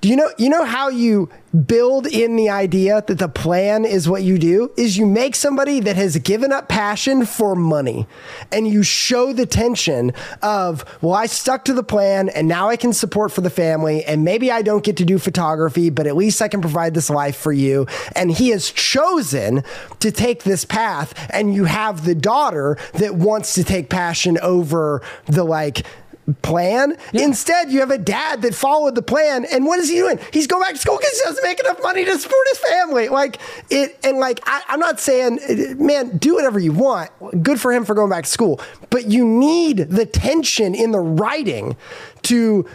[0.00, 1.28] do you know you know how you
[1.66, 4.70] build in the idea that the plan is what you do?
[4.76, 8.06] Is you make somebody that has given up passion for money
[8.52, 12.76] and you show the tension of well I stuck to the plan and now I
[12.76, 16.16] can support for the family and maybe I don't get to do photography but at
[16.16, 17.86] least I can provide this life for you.
[18.16, 19.64] And he has chosen
[19.98, 25.02] to take this path and you have the daughter that wants to take passion over
[25.26, 25.84] the like
[26.34, 26.96] plan.
[27.12, 29.44] Instead, you have a dad that followed the plan.
[29.44, 30.18] And what is he doing?
[30.32, 33.08] He's going back to school because he doesn't make enough money to support his family.
[33.08, 33.38] Like
[33.70, 35.38] it, and like I, I'm not saying,
[35.84, 37.10] man, do whatever you want.
[37.42, 38.60] Good for him for going back to school.
[38.90, 41.76] But you need the tension in the writing
[42.22, 42.68] to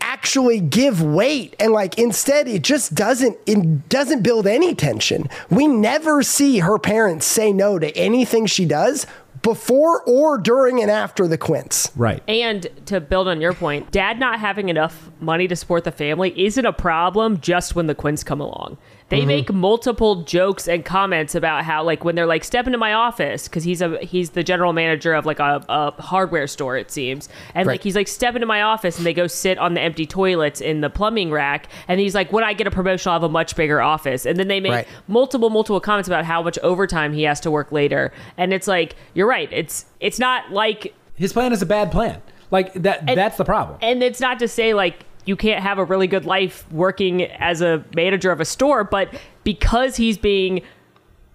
[0.00, 5.66] actually give weight and like instead it just doesn't it doesn't build any tension we
[5.66, 9.06] never see her parents say no to anything she does
[9.44, 12.22] before or during and after the quints Right.
[12.28, 16.32] And to build on your point, dad not having enough money to support the family
[16.44, 18.78] isn't a problem just when the Quints come along.
[19.14, 19.26] They Mm-hmm.
[19.28, 23.48] make multiple jokes and comments about how like when they're like step into my office
[23.48, 27.28] because he's a he's the general manager of like a, a hardware store it seems
[27.54, 27.74] and Right.
[27.74, 30.60] like he's like step into my office and they go sit on the empty toilets
[30.60, 33.28] in the plumbing rack and he's like when I get a promotion I'll have a
[33.28, 34.88] much bigger office and then they make Right.
[35.08, 38.96] multiple multiple comments about how much overtime he has to work later and it's like
[39.14, 42.20] you're right it's it's not like His plan is a bad plan.
[42.50, 43.78] Like that that's the problem.
[43.82, 47.60] and it's not to say like you can't have a really good life working as
[47.60, 49.08] a manager of a store, but
[49.44, 50.62] because he's being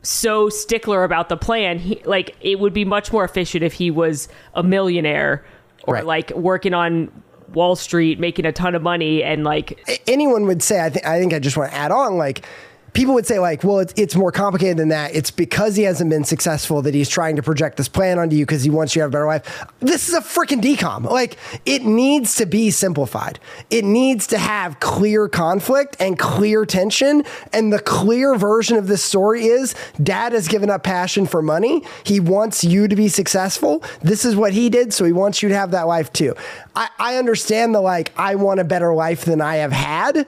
[0.01, 3.91] so stickler about the plan, he like it would be much more efficient if he
[3.91, 5.45] was a millionaire
[5.83, 6.05] or Right.
[6.05, 7.11] like working on
[7.53, 11.17] Wall Street making a ton of money and like anyone would say i think i
[11.19, 12.45] think i just want to add on like
[12.93, 15.15] people would say like well it's, it's more complicated than that.
[15.15, 18.45] It's because he hasn't been successful that he's trying to project this plan onto you
[18.45, 19.65] because he wants you to have a better life.
[19.79, 21.09] This is a freaking DCOM.
[21.09, 23.39] Like it needs to be simplified.
[23.69, 27.23] It needs to have clear conflict and clear tension.
[27.53, 31.83] And the clear version of this story is dad has given up passion for money.
[32.03, 33.83] He wants you to be successful.
[34.01, 36.35] This is what he did so he wants you to have that life too.
[36.75, 40.27] I, I understand the like i want a better life than i have had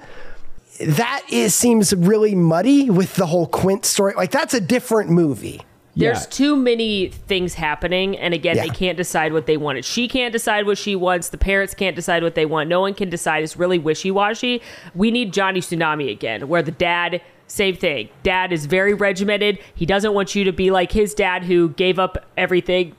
[0.87, 4.13] that is seems really muddy with the whole Quint story.
[4.15, 5.61] Like that's a different movie.
[5.95, 6.27] There's Yeah.
[6.29, 8.63] too many things happening, and again, Yeah.
[8.63, 9.83] they can't decide what they wanted.
[9.83, 11.27] She can't decide what she wants.
[11.29, 12.69] The parents can't decide what they want.
[12.69, 13.43] No one can decide.
[13.43, 14.61] It's really wishy washy.
[14.95, 18.07] We need Johnny Tsunami again, where the dad, same thing.
[18.23, 19.59] Dad is very regimented.
[19.75, 22.93] He doesn't want you to be like his dad, who gave up everything.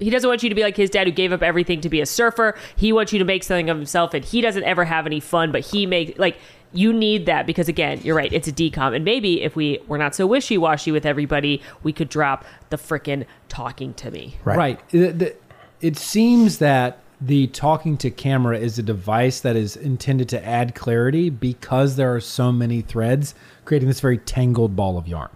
[0.00, 2.00] He doesn't want you to be like his dad, who gave up everything to be
[2.00, 2.56] a surfer.
[2.74, 5.52] He wants you to make something of himself, and he doesn't ever have any fun.
[5.52, 6.36] But he makes like
[6.74, 8.32] you need that because again, you're right.
[8.32, 11.92] It's a DCOM, and maybe if we were not so wishy washy with everybody, we
[11.92, 14.36] could drop the frickin' talking to me.
[14.44, 14.80] Right.
[14.92, 15.36] It, the-
[15.80, 20.74] it seems that the talking to camera is a device that is intended to add
[20.74, 23.34] clarity because there are so many threads
[23.64, 25.30] creating this very tangled ball of yarn.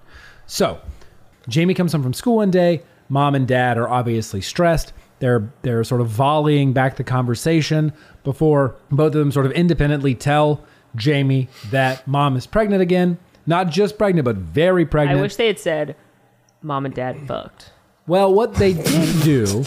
[0.47, 0.81] So,
[1.49, 2.83] Jamie comes home from school one day.
[3.09, 4.93] Mom and dad are obviously stressed.
[5.21, 7.93] They're they're sort of volleying back the conversation
[8.25, 10.63] before both of them sort of independently tell
[10.97, 13.19] Jamie that mom is pregnant again.
[13.47, 15.19] Not just pregnant, but very pregnant.
[15.19, 15.97] I wish they had said,
[16.63, 17.73] "Mom and Dad fucked."
[18.07, 19.65] Well, what they did do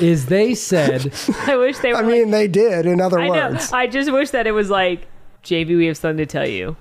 [0.00, 1.12] is they said,
[1.46, 1.98] I wish they were.
[1.98, 2.84] I like, mean, they did.
[2.86, 3.50] In other I know.
[3.50, 5.06] words, I just wish that it was like,
[5.44, 6.76] "JB, we have something to tell you.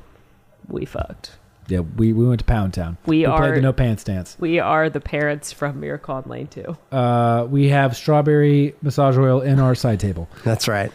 [0.69, 1.31] We fucked.
[1.69, 2.97] "Yeah, we, we went to Pound Town.
[3.05, 4.37] We played are- the no pants dance.
[4.39, 6.77] We are the parents from Miracle on Lane 2.
[6.93, 10.29] Uh, we have strawberry massage oil in our side table.
[10.45, 10.91] that's right.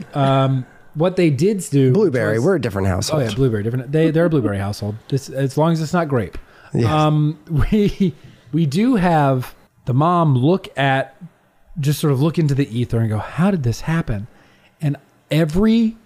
[0.94, 2.38] What they did do, Blueberry.
[2.38, 3.22] was- We're a different household.
[3.22, 3.62] oh yeah, blueberry.
[3.62, 3.90] Different.
[3.92, 4.96] They they're a blueberry household.
[5.08, 6.36] This as long as it's not grape.
[6.74, 6.90] Yes.
[6.90, 8.14] Um, we
[8.52, 9.54] we do have
[9.86, 11.16] the mom look at
[11.80, 14.26] just sort of look into the ether and go, how did this happen?
[14.80, 14.96] And
[15.30, 15.96] every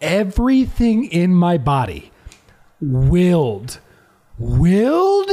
[0.00, 2.10] everything in my body
[2.80, 3.80] willed
[4.38, 5.30] willed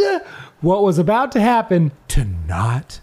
[0.62, 3.00] what was about to happen to not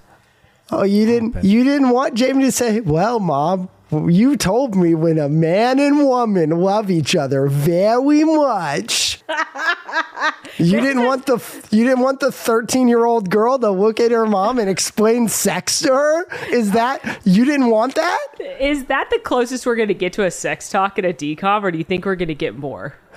[0.74, 1.44] Oh, you didn't.
[1.44, 5.98] You didn't want Jamie to say, "Well, mom, you told me when a man and
[5.98, 9.22] woman love each other very much."
[10.59, 11.37] you didn't want the
[11.70, 15.28] you didn't want the thirteen year old girl to look at her mom and explain
[15.28, 16.24] sex to her.
[16.50, 18.26] Is that you didn't want that?
[18.61, 21.62] Is that the closest we're going to get to a sex talk at a DCOM,
[21.62, 22.96] or do you think we're going to get more?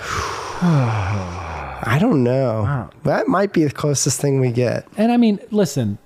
[1.88, 2.90] I don't know.
[3.04, 4.88] That might be the closest thing we get.
[4.98, 6.00] And I mean, listen,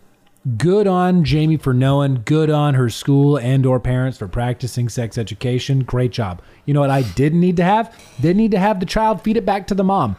[0.57, 5.17] good on Jamie for knowing, good on her school and or parents for practicing sex
[5.17, 5.83] education.
[5.83, 6.41] Great job.
[6.65, 7.95] You know what I didn't need to have?
[8.19, 10.15] Didn't need to have the child feed it back to the mom.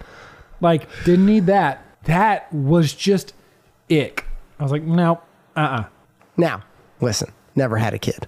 [0.61, 1.85] Like, didn't need that.
[2.05, 3.35] That was just
[3.91, 4.27] ick.
[4.59, 5.21] I was like, no,
[5.57, 5.85] uh-uh.
[6.37, 6.63] Now,
[7.01, 8.27] listen, never had a kid.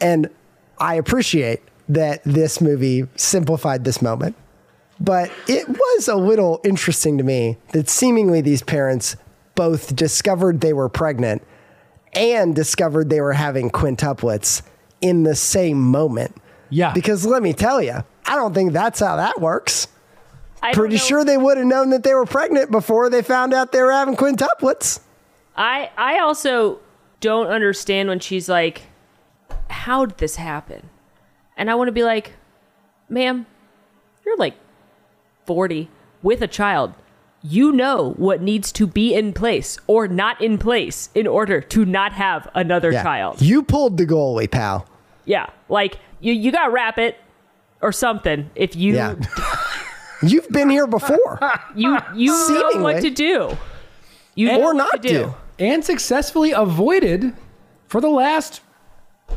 [0.00, 0.30] And
[0.78, 4.36] I appreciate that this movie simplified this moment.
[5.00, 9.16] But it was a little interesting to me that seemingly these parents
[9.58, 11.42] both discovered they were pregnant
[12.12, 14.62] and discovered they were having quintuplets
[15.00, 16.36] in the same moment.
[16.70, 16.92] Yeah.
[16.92, 19.88] Because let me tell you, I don't think that's how that works.
[20.62, 23.72] I Pretty sure they would have known that they were pregnant before they found out
[23.72, 25.00] they were having quintuplets.
[25.56, 26.78] I I also
[27.18, 28.82] don't understand when she's like,
[29.70, 30.88] "How did this happen?"
[31.56, 32.34] And I want to be like,
[33.08, 33.46] "Ma'am,
[34.24, 34.54] you're like
[35.46, 35.90] 40
[36.22, 36.94] with a child.
[37.42, 41.84] You know what needs to be in place or not in place in order to
[41.84, 44.86] not have another child." You pulled the goalie, pal.
[45.24, 47.16] Yeah, like you you got to wrap it
[47.80, 49.14] or something if you Yeah.
[50.22, 51.38] You've been here before.
[51.76, 53.56] you you know what to do.
[54.34, 55.08] You Or know what not to do.
[55.24, 55.34] to.
[55.60, 57.34] And successfully avoided
[57.86, 58.60] for the last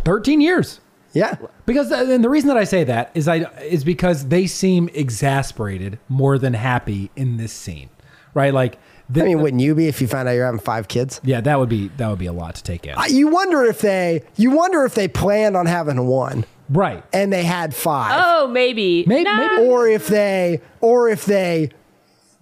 [0.06, 0.80] 13 years.
[1.14, 1.36] Yeah.
[1.68, 6.00] Because and the reason that I say that is I is because they seem exasperated
[6.10, 7.90] more than happy in this scene,
[8.34, 8.54] right?
[8.54, 8.78] Like,
[9.10, 11.20] the, I mean, wouldn't you be if you found out you're having five kids?
[11.24, 13.64] yeah, that would be that would be a lot to take in, I- You wonder
[13.64, 17.04] if they you wonder if they planned on having one right?
[17.12, 18.22] and they had five.
[18.26, 19.04] Oh, maybe.
[19.06, 19.36] Maybe- Nah.
[19.58, 21.72] maybe- Or if they or if they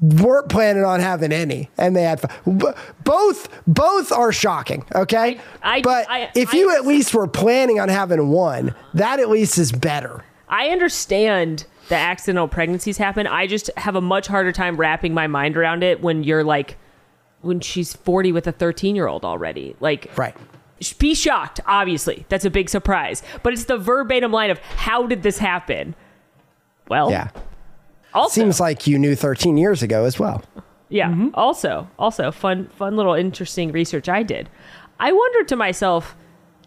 [0.02, 2.40] weren't planning on having any and they had five.
[2.46, 2.68] B-
[3.04, 5.40] both both are shocking, okay?
[5.64, 9.30] I- but I- if I- you at least were planning on having one, that at
[9.30, 10.24] least is better.
[10.48, 13.28] I understand the accidental pregnancies happen.
[13.28, 16.78] I just have a much harder time wrapping my mind around it when you're like,
[17.42, 19.76] when she's 40 with a 13 year old already.
[19.80, 20.36] Like, Right.
[21.00, 22.26] be shocked, obviously.
[22.30, 23.22] That's a big surprise.
[23.44, 25.96] But it's the verbatim line of, how did this happen?
[26.88, 27.30] Well, Yeah.
[28.14, 30.44] also, Seems like you knew 13 years ago as well.
[30.90, 31.30] yeah, Mm-hmm.
[31.34, 34.50] also, also, fun, fun little interesting research I did.
[35.00, 36.16] I wondered to myself,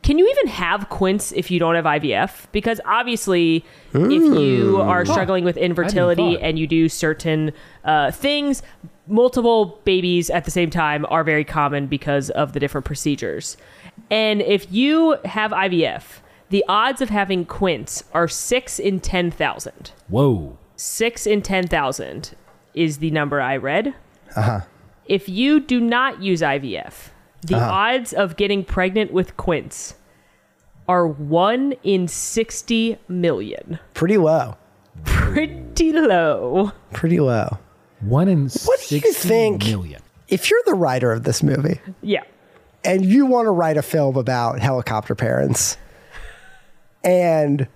[0.03, 2.47] can you even have quints if you don't have IVF?
[2.51, 4.01] Because obviously, if
[4.39, 7.53] you are struggling with infertility and you do certain
[7.85, 8.63] uh, things,
[9.07, 13.57] multiple babies at the same time are very common because of the different procedures.
[14.11, 19.93] And if you have IVF, the odds of having quints are six in 10,000.
[20.09, 22.35] Whoa, six in 10,000
[22.75, 23.95] is the number I read.
[24.35, 24.63] Uh-huh.
[25.07, 27.11] If you do not use IVF,
[27.43, 27.71] the uh-huh.
[27.71, 29.95] odds of getting pregnant with Quints
[30.89, 33.79] are one in 60 million.
[33.95, 34.57] Pretty low.
[35.05, 36.73] Pretty low.
[36.93, 37.59] Pretty low.
[38.01, 39.65] One in What do you think?
[39.65, 40.03] million.
[40.29, 42.23] If you're the writer of this movie Yeah.
[42.85, 45.77] and you want to write a film about helicopter parents
[47.05, 47.69] and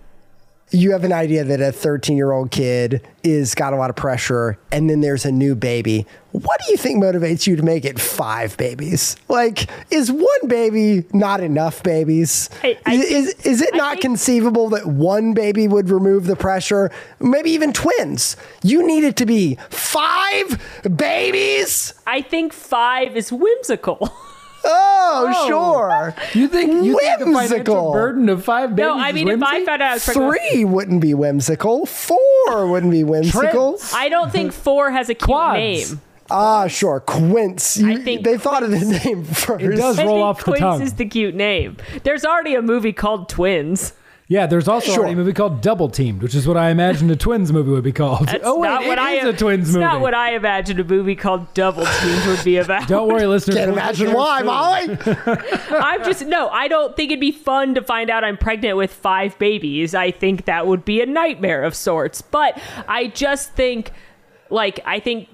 [0.73, 3.95] you have an idea that a 13 year old kid is got a lot of
[3.97, 6.07] pressure and then there's a new baby.
[6.33, 9.17] What do you think motivates you to make it five babies?
[9.29, 12.51] Like is one baby not enough babies?
[12.65, 16.91] I- I is, is it not think- conceivable that one baby would remove the pressure?
[17.21, 18.37] Maybe even twins.
[18.63, 20.61] You need it to be five
[20.97, 21.95] babies?
[22.07, 24.13] I think five is whimsical.
[24.69, 27.93] oh, sure You think you think the financial Whimsical.
[27.93, 28.89] burden of five babies?
[28.89, 31.87] no, I is mean, if I found out I was pregnant Three wouldn't be whimsical.
[31.87, 33.79] Four wouldn't be whimsical.
[33.79, 33.95] Trent.
[33.95, 35.57] I don't think four has a cute Quads.
[35.93, 36.01] name.
[36.29, 37.01] Ah, sure.
[37.01, 37.77] Quints.
[37.77, 39.63] You- I think they thought of the name first.
[39.65, 40.83] It does I roll think off the Quints tongue.
[40.83, 41.77] is the cute name.
[42.03, 43.93] There's already a movie called Twins.
[44.29, 45.07] Yeah, there's also Sure.
[45.07, 47.93] a movie called Double Teamed, which is what I imagined a twins movie would be
[47.93, 48.27] called.
[48.27, 49.85] That's oh wait, not it what I is a twins it's movie.
[49.85, 52.89] not what I imagined a movie called Double Team would be about.
[52.89, 53.57] Don't worry, listeners.
[53.57, 54.43] Can't imagine why.
[54.43, 54.99] Molly.
[55.71, 56.49] I'm just no.
[56.49, 59.95] I don't think it'd be fun to find out I'm pregnant with five babies.
[59.95, 62.21] I think that would be a nightmare of sorts.
[62.21, 63.93] But I just think,
[64.51, 65.29] like, I think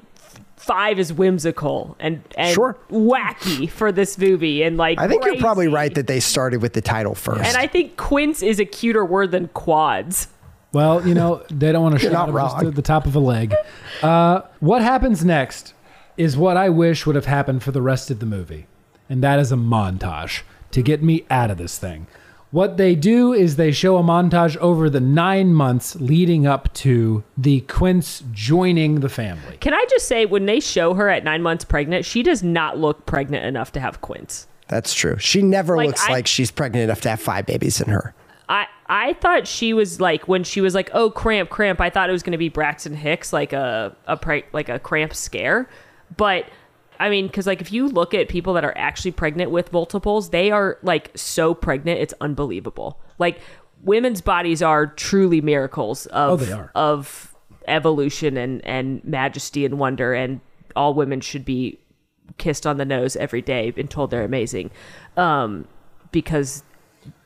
[0.63, 2.77] five is whimsical and and Sure.
[2.91, 6.73] wacky for this movie, and like I think you're probably right that they started with
[6.73, 7.45] the title first.
[7.45, 10.29] And I think quints is a cuter word than quads.
[10.73, 12.67] Well, you know, they don't want to You're shout just wrong.
[12.67, 13.55] at the top of a leg.
[14.03, 15.75] Uh, what happens next
[16.17, 18.67] is what I wish would have happened for the rest of the movie,
[19.11, 22.07] and that is a montage to get me out of this thing.
[22.53, 27.25] What they do is they show a montage over the nine months leading up to
[27.37, 29.57] the Quints joining the family.
[29.57, 32.77] Can I just say, when they show her at nine months pregnant, she does not
[32.79, 34.47] look pregnant enough to have quints.
[34.69, 35.17] That's true.
[35.19, 38.15] She never Like, looks I- like she's pregnant enough to have five babies in her.
[38.51, 42.11] I I thought she was like when she was like oh cramp cramp I thought
[42.11, 45.71] it was going to be Braxton Hicks like a a pre- like a cramp scare
[46.19, 46.45] but
[47.03, 50.31] I mean cuz like if you look at people that are actually pregnant with multiples
[50.31, 53.41] they are like so pregnant it's unbelievable like
[53.83, 56.71] women's bodies are truly miracles of Oh, they are.
[56.75, 57.35] of
[57.69, 60.41] evolution and and majesty and wonder and
[60.77, 61.79] all women should be
[62.39, 64.71] kissed on the nose every day and told they're amazing
[65.17, 65.67] um
[66.13, 66.63] because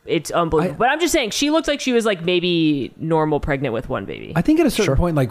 [0.06, 0.76] it's unbelievable.
[0.78, 4.04] but I'm just saying, she looked like she was like maybe normal pregnant with one
[4.04, 4.32] baby.
[4.36, 4.96] I think at a certain Sure.
[4.96, 5.30] point, like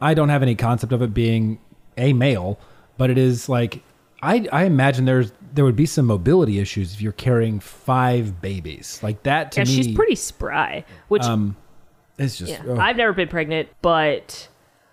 [0.00, 1.58] I don't have any concept of it being
[1.96, 2.58] a male,
[3.00, 3.82] but it is like
[4.22, 9.00] I I imagine there's there would be some mobility issues if you're carrying five babies
[9.02, 9.52] like that.
[9.52, 10.84] To yeah, me, she's pretty spry.
[11.08, 11.56] Which um,
[12.18, 12.76] It's just yeah, oh.
[12.76, 14.48] I've never been pregnant, but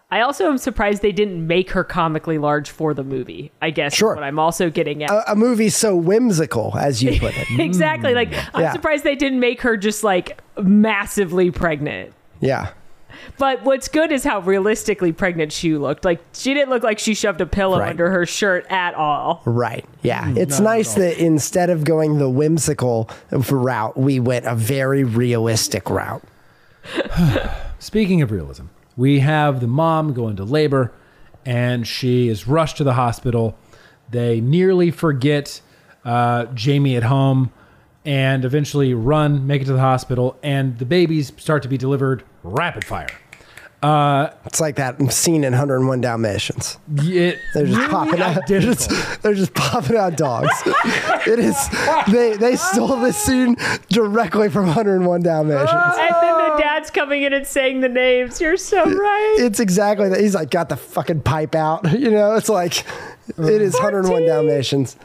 [0.09, 3.51] I also am surprised they didn't make her comically large for the movie.
[3.61, 4.15] I guess is Sure.
[4.15, 5.11] what I'm also getting at.
[5.11, 7.47] A, a movie so whimsical, as you put it.
[7.59, 8.13] exactly.
[8.13, 8.49] Like mm.
[8.53, 8.71] I'm Yeah.
[8.71, 12.13] surprised they didn't make her just like massively pregnant.
[12.39, 12.69] yeah.
[13.37, 16.05] But what's good is how realistically pregnant she looked.
[16.05, 17.89] Like she didn't look like she shoved a pillow Right.
[17.89, 19.41] under her shirt at all.
[19.45, 19.85] Right.
[20.01, 20.23] Yeah.
[20.25, 25.89] Mm, It's nice that instead of going the whimsical route, we went a very realistic
[25.89, 26.23] route.
[27.79, 28.65] Speaking of realism,
[28.95, 30.91] we have the mom go into labor
[31.45, 33.57] and she is rushed to the hospital.
[34.09, 35.61] They nearly forget
[36.03, 37.51] uh, Jamie at home
[38.07, 42.23] and eventually run, make it to the hospital, and the babies start to be delivered
[42.41, 43.09] rapid fire.
[43.83, 46.79] Uh, it's like that scene in 101 Dalmatians.
[46.95, 48.41] It, They're just popping out.
[48.47, 48.89] They're just,
[49.21, 50.49] they're just popping out dogs.
[51.27, 51.69] it is.
[52.11, 53.55] They they stole this scene
[53.89, 55.69] directly from 101 Dalmatians.
[55.69, 58.41] And then the dad's coming in and saying the names.
[58.41, 59.35] You're so right.
[59.39, 60.21] It's exactly that.
[60.21, 61.85] He's like got the fucking pipe out.
[61.97, 62.85] You know, it's like
[63.27, 64.27] it is 101 14.
[64.27, 64.95] Dalmatians.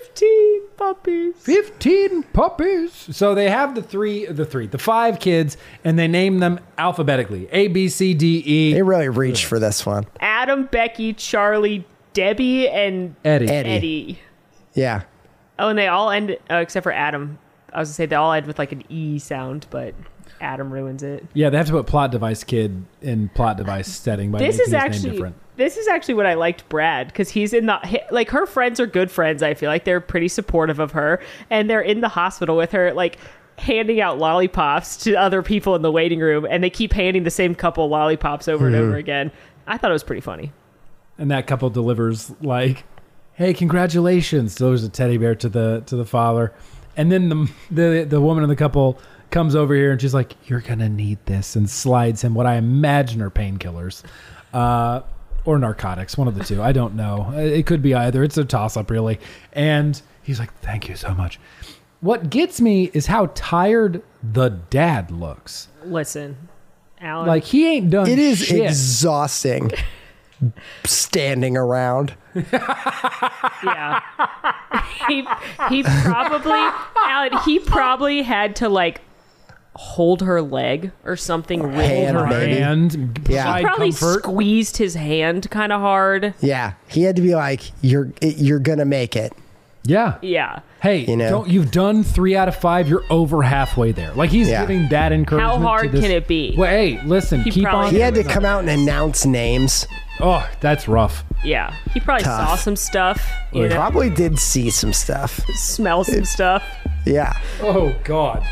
[0.00, 1.34] 15 puppies.
[1.38, 2.92] 15 puppies.
[3.10, 7.48] So they have the three, the three, the five kids, and they name them alphabetically
[7.52, 8.72] A, B, C, D, E.
[8.72, 10.06] They really reached for this one.
[10.20, 13.48] Adam, Becky, Charlie, Debbie, and Eddie.
[13.48, 13.70] Eddie.
[13.70, 14.18] Eddie.
[14.74, 15.02] Yeah.
[15.58, 17.38] Oh, and they all end, uh, except for Adam.
[17.72, 19.94] I was going to say they all end with like an E sound, but
[20.40, 21.26] Adam ruins it.
[21.34, 24.60] Yeah, they have to put plot device kid in plot device setting by This making
[24.60, 25.10] is his name actually.
[25.12, 25.36] different.
[25.56, 28.86] This is actually what I liked Brad because he's in the like her friends are
[28.86, 29.42] good friends.
[29.42, 32.92] I feel like they're pretty supportive of her, and they're in the hospital with her,
[32.94, 33.18] like
[33.58, 37.30] handing out lollipops to other people in the waiting room, and they keep handing the
[37.30, 39.30] same couple lollipops over and over again.
[39.66, 40.52] I thought it was pretty funny.
[41.18, 42.84] and that couple delivers like,
[43.34, 46.52] "Hey, congratulations!" Delivers a teddy bear to the to the father,
[46.96, 48.98] And then the the the woman in the couple
[49.30, 52.54] comes over here and she's like, "You're gonna need this," and slides him what I
[52.56, 54.02] imagine are painkillers,
[54.54, 55.00] uh,
[55.44, 56.62] or narcotics, one of the two.
[56.62, 57.32] I don't know.
[57.36, 58.22] It could be either.
[58.22, 59.18] It's a toss up, really.
[59.52, 61.38] And he's like, "Thank you so much."
[62.00, 65.68] What gets me is how tired the dad looks.
[65.84, 66.48] Listen,
[67.00, 67.26] Alan.
[67.26, 68.08] Like he ain't done.
[68.08, 68.64] It is shit.
[68.64, 69.70] exhausting
[70.84, 72.14] standing around.
[72.34, 74.00] yeah.
[75.08, 75.26] he
[75.68, 76.60] he probably
[76.96, 77.38] Alan.
[77.44, 79.00] He probably had to like
[79.82, 81.62] hold her leg or something.
[81.62, 82.30] Really hand, hard.
[82.30, 82.58] maybe.
[82.58, 83.42] and Yeah.
[83.44, 84.22] provide Probably comfort.
[84.22, 86.34] squeezed his hand kind of hard.
[86.40, 89.32] Yeah, he had to be like, "You're you're gonna make it."
[89.84, 90.14] yeah.
[90.22, 90.60] Yeah.
[90.80, 91.28] Hey, You know?
[91.30, 92.88] don't, you've done three out of five.
[92.88, 94.12] You're over halfway there.
[94.14, 94.60] Like he's Yeah.
[94.62, 95.60] giving that encouragement.
[95.60, 96.54] How hard to this- can it be?
[96.56, 97.90] Well, hey, listen, He keep on.
[97.92, 99.86] He had to come out and announce names.
[100.20, 101.24] Oh, that's rough.
[101.44, 101.72] Yeah.
[101.92, 102.48] He probably Tough.
[102.50, 103.28] saw some stuff.
[103.52, 105.40] You know, Probably did see some stuff.
[105.54, 106.62] smell some stuff.
[107.04, 108.44] Yeah, Oh God.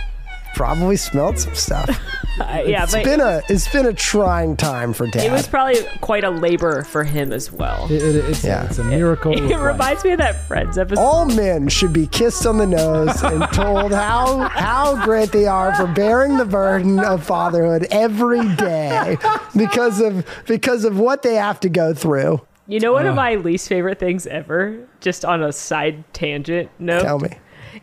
[0.55, 1.89] Probably smelled some stuff.
[2.41, 5.25] Uh, yeah, It's but been a it's been a trying time for Dad.
[5.25, 7.85] it was probably quite a labor for him as well.
[7.91, 8.65] It, it- it's, Yeah.
[8.65, 9.33] it's a miracle.
[9.33, 9.61] It of life.
[9.73, 11.03] reminds me of that Friends episode.
[11.03, 15.75] All men should be kissed on the nose and told how how great they are
[15.75, 19.19] for bearing the burden of fatherhood every day
[19.57, 22.41] because of because of what they have to go through.
[22.69, 27.03] You know, one of my least favorite things ever, just on a side tangent note,
[27.03, 27.37] Tell me.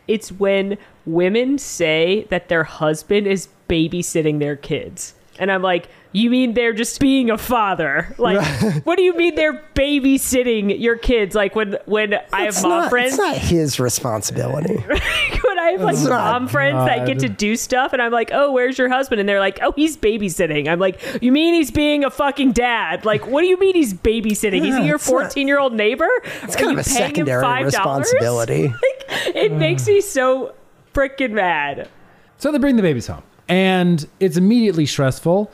[0.07, 5.14] it's when women say that their husband is babysitting their kids.
[5.39, 8.16] And I'm like, you mean they're just being a father?
[8.28, 11.36] Like, what do you mean they're babysitting your kids?
[11.36, 14.76] Like when when I have It's mom not, friends, it's not his responsibility.
[14.78, 18.12] when I have like It's not- mom friends that get to do stuff, and I'm
[18.12, 19.22] like, oh, where's your husband?
[19.22, 20.68] And they're like, oh, he's babysitting.
[20.68, 23.05] I'm like, you mean he's being a fucking dad?
[23.05, 24.66] Like, what do you mean he's babysitting?
[24.66, 26.10] Yeah, he your 14 year old neighbor?
[26.43, 28.74] It's kind of a secondary responsibility.
[29.10, 29.88] it makes mm.
[29.88, 30.53] me so
[30.98, 31.89] freaking mad.
[32.38, 35.52] So they bring the babies home, and it's immediately stressful.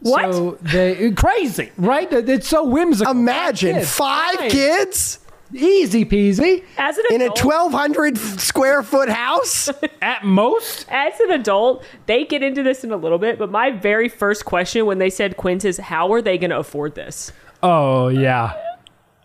[0.00, 0.32] What?
[0.32, 2.10] So they crazy, right?
[2.12, 3.12] It's so whimsical.
[3.12, 4.50] Imagine Kids, five fine.
[4.50, 5.18] kids
[5.52, 9.68] easy peasy As an in a 1200 square foot house.
[10.02, 10.86] at most.
[10.88, 14.44] as an adult, they get into this in a little bit, but my very first
[14.44, 17.32] question when they said Quints is how are they going to afford this?
[17.62, 18.54] Oh yeah.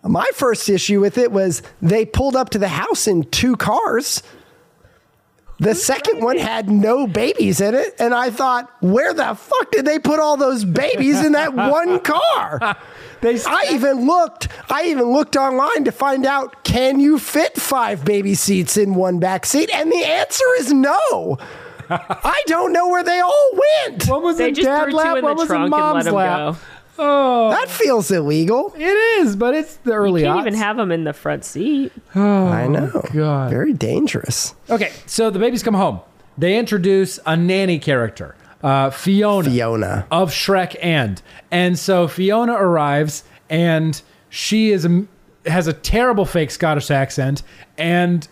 [0.03, 4.21] My first issue with it was they pulled up to the house in two cars.
[5.57, 9.85] The second one had no babies in it, and I thought, where the fuck did
[9.85, 12.75] they put all those babies in that one car?
[13.21, 14.49] They I even looked.
[14.69, 19.19] I even looked online to find out can you fit five baby seats in one
[19.19, 21.37] back seat, and the answer is no.
[21.89, 23.51] I don't know where they all
[23.85, 24.07] went.
[24.07, 25.79] One was They in just dad threw lap, in one was in trunk and let
[25.79, 26.37] mom's lap.
[26.55, 26.57] go.
[26.97, 28.73] Oh, That feels illegal.
[28.77, 28.81] it
[29.21, 30.21] is, but it's the early.
[30.21, 31.91] You can't even have them in the front seat.
[32.13, 33.03] I know.
[33.13, 33.49] God.
[33.49, 34.55] Very dangerous.
[34.69, 35.99] Okay, so the babies come home.
[36.37, 40.07] They introduce a nanny character, uh, Fiona, Fiona.
[40.11, 41.21] of Shrek and.
[41.51, 45.05] And so Fiona arrives and she is a,
[45.45, 47.41] has a terrible fake Scottish accent
[47.77, 48.27] and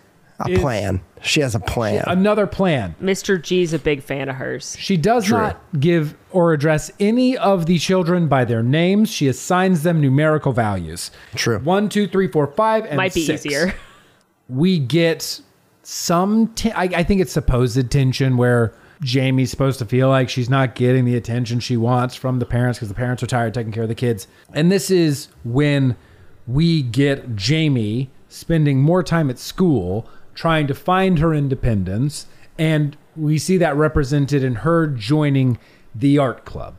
[0.47, 1.01] A is- plan.
[1.21, 2.03] She has a plan.
[2.07, 2.95] another plan.
[3.01, 3.41] Mr.
[3.41, 4.75] G's a big fan of hers.
[4.77, 5.37] She does True.
[5.37, 9.09] not give or address any of the children by their names.
[9.09, 11.11] She assigns them numerical values.
[11.35, 11.59] True.
[11.59, 13.45] One, two, three, four, five, and Might be six.
[13.45, 13.73] easier.
[14.49, 15.39] we get
[15.83, 20.49] some te- I, I think it's supposed tension where jamie's supposed to feel like she's
[20.49, 23.71] not getting the attention she wants from the parents because the parents are tired taking
[23.73, 25.93] care of the kids and this is when
[26.47, 32.27] we get jamie spending more time at school trying to find her independence
[32.57, 35.57] and we see that represented in her joining
[35.93, 36.75] the art club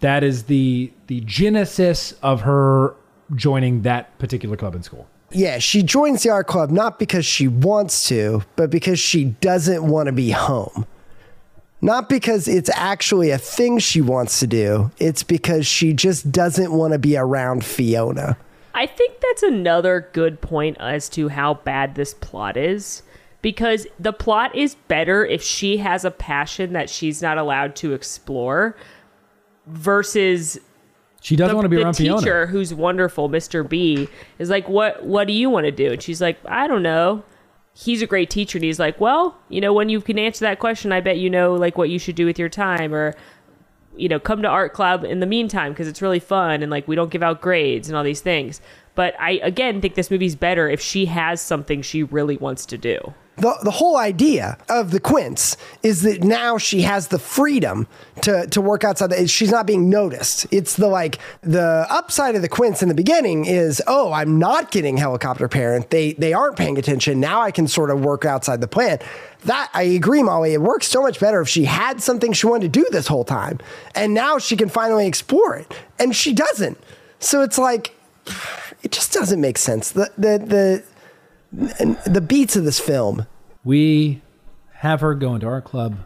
[0.00, 2.94] that is the the genesis of her
[3.34, 7.48] joining that particular club in school Yeah, she joins the art club not because she
[7.48, 10.86] wants to, but because she doesn't want to be home.
[11.80, 14.90] Not because it's actually a thing she wants to do.
[14.98, 18.36] It's because she just doesn't want to be around Fiona.
[18.74, 23.02] I think that's another good point as to how bad this plot is.
[23.40, 27.94] Because the plot is better if she has a passion that she's not allowed to
[27.94, 28.76] explore
[29.66, 30.60] versus
[31.22, 33.66] she doesn't the, want to be the around teacher fiona who's wonderful, Mr.
[33.66, 34.06] B,
[34.38, 35.92] is like, What what do you want to do?
[35.92, 37.24] And she's like, I don't know.
[37.74, 40.60] He's a great teacher and he's like, Well, you know, when you can answer that
[40.60, 43.14] question, I bet you know like what you should do with your time or
[43.96, 46.88] you know, come to art club in the meantime because it's really fun and like
[46.88, 48.60] we don't give out grades and all these things.
[48.94, 52.78] But I again think this movie's better if she has something she really wants to
[52.78, 53.14] do.
[53.36, 57.86] The the whole idea of the quints is that now she has the freedom
[58.20, 60.46] to to work outside the, she's not being noticed.
[60.50, 64.70] It's the like the upside of the quints in the beginning is oh i'm not
[64.70, 65.88] getting helicopter parent.
[65.88, 67.20] They they aren't paying attention.
[67.20, 68.98] Now i can sort of work outside the plan
[69.44, 72.72] that i agree molly it works so much better if she had something she wanted
[72.72, 73.58] to do this whole time.
[73.94, 75.74] And now she can finally explore it.
[75.98, 76.78] And she doesn't.
[77.18, 77.94] So it's like
[78.82, 79.92] it just doesn't make sense.
[79.92, 80.84] The the the
[81.52, 83.26] the beats of this film
[83.64, 84.22] We
[84.74, 85.98] have her go into our club.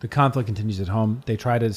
[0.00, 1.22] The conflict continues at home.
[1.26, 1.72] They try to,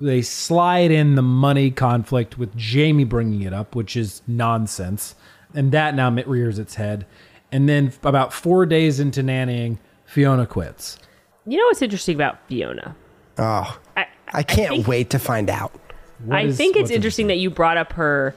[0.00, 5.14] they slide in the money conflict with Jamie bringing it up, which is nonsense,
[5.54, 7.06] and that now rears its head.
[7.52, 10.98] And then about four days into nannying, Fiona quits.
[11.46, 12.96] You know what's interesting about Fiona?
[13.38, 15.72] oh I, I can't think- wait to find out.
[16.24, 18.34] What I is- think it's what's interesting that you brought up her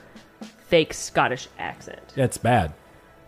[0.68, 2.00] fake Scottish accent.
[2.14, 2.72] That's bad.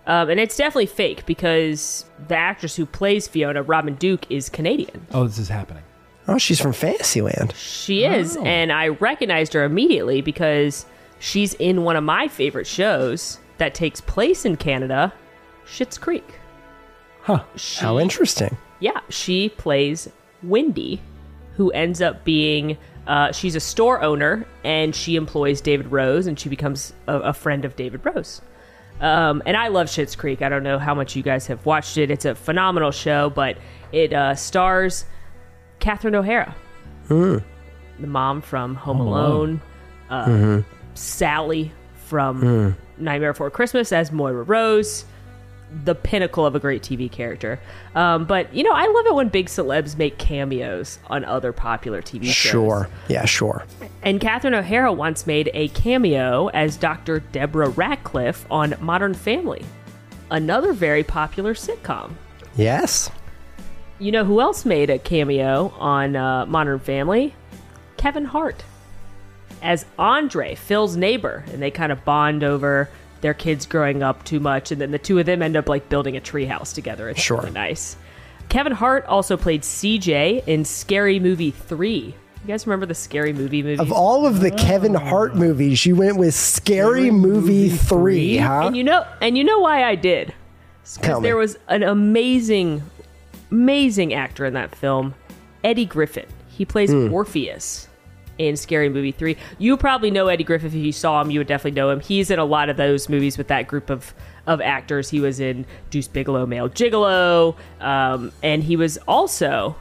[0.08, 5.06] Um, and it's definitely fake because the actress who plays Fiona, Robin Duke, is Canadian.
[5.12, 5.82] Oh, this is happening.
[6.26, 7.52] Oh, she's from Fantasyland.
[7.54, 8.42] She is, Oh.
[8.44, 10.84] and I recognized her immediately because
[11.20, 15.12] she's in one of my favorite shows that takes place in Canada,
[15.66, 16.34] Schitt's Creek.
[17.22, 17.44] Huh.
[17.56, 18.56] She, How interesting.
[18.80, 20.08] Yeah, she plays
[20.42, 21.00] Wendy,
[21.56, 22.76] who ends up being.
[23.06, 27.32] Uh, she's a store owner, and she employs David Rose, and she becomes a, a
[27.32, 28.40] friend of David Rose.
[29.00, 30.42] Um, and I love Schitt's Creek.
[30.42, 32.10] I don't know how much you guys have watched it.
[32.10, 33.56] It's a phenomenal show, but
[33.92, 35.04] it uh, stars
[35.78, 36.54] Catherine O'Hara,
[38.00, 39.60] the mom from Home, Home Alone,
[40.10, 40.64] Alone.
[40.64, 41.72] uh, Sally
[42.06, 45.04] from Nightmare Before Christmas as Moira Rose,
[45.84, 47.60] the pinnacle of a great TV character.
[47.94, 52.02] Um, but you know, I love it when big celebs make cameos on other popular
[52.02, 52.34] TV shows.
[52.34, 52.88] Sure.
[53.08, 53.64] Yeah, sure.
[54.02, 57.20] And Catherine O'Hara once made a cameo as Dr.
[57.20, 59.64] Deborah Ratcliffe on Modern Family,
[60.30, 62.12] another very popular sitcom.
[62.56, 63.10] Yes.
[63.98, 67.34] You know who else made a cameo on uh, Modern Family?
[67.96, 68.62] Kevin Hart
[69.62, 72.88] as Andre, Phil's neighbor, and they kind of bond over
[73.20, 75.88] their kids growing up too much, and then the two of them end up like
[75.88, 77.08] building a treehouse together.
[77.08, 77.38] It's Sure.
[77.38, 77.96] really nice.
[78.48, 82.14] Kevin Hart also played CJ in Scary Movie Three.
[82.44, 83.80] You guys remember the Scary Movie movie?
[83.80, 88.66] Of all of the Kevin Hart movies, you went with Scary Movie 3, huh?
[88.68, 90.32] And you know, and you know why I did?
[90.94, 92.82] Because there was an amazing,
[93.50, 95.14] amazing actor in that film,
[95.64, 96.26] Eddie Griffin.
[96.48, 97.12] He plays Hmm.
[97.12, 97.87] Orpheus
[98.38, 99.36] in Scary Movie Three.
[99.58, 101.30] You probably know Eddie Griffin if you saw him.
[101.30, 102.00] You would definitely know him.
[102.00, 104.14] He's in a lot of those movies with that group of
[104.46, 105.10] of actors.
[105.10, 109.76] He was in Deuce Bigalow, Male Gigolo, um, and he was also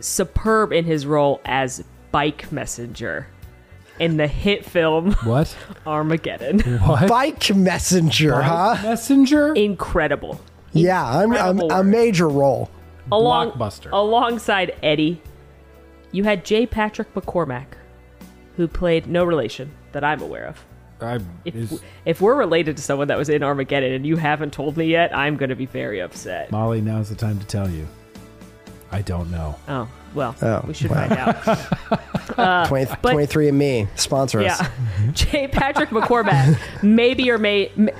[0.00, 3.28] superb in his role as Bike Messenger
[3.98, 5.56] in the hit film What?
[5.86, 6.60] Armageddon.
[6.80, 7.08] What?
[7.08, 8.76] Bike Messenger, huh?
[8.82, 9.54] Messenger?
[9.54, 10.40] incredible.
[10.72, 12.70] Yeah, I'm, I'm a major role.
[13.10, 13.90] Along, Blockbuster.
[13.92, 15.22] Alongside Eddie,
[16.16, 16.66] you had J.
[16.66, 17.66] Patrick McCormack,
[18.56, 20.64] who played no relation that I'm aware of.
[20.98, 24.54] I, If, is if we're related to someone that was in Armageddon and you haven't
[24.54, 26.50] told me yet, I'm going to be very upset.
[26.50, 27.86] Molly, now's the time to tell you.
[28.90, 29.56] I don't know.
[29.68, 31.32] Oh, well, Oh, we should wow.
[31.32, 31.58] find
[32.38, 32.66] out.
[32.68, 34.58] 20, 23 and me sponsor us.
[34.60, 34.64] Uh,
[35.04, 35.10] yeah.
[35.12, 35.48] J.
[35.48, 37.70] Patrick McCormack, maybe or may.
[37.76, 37.90] m-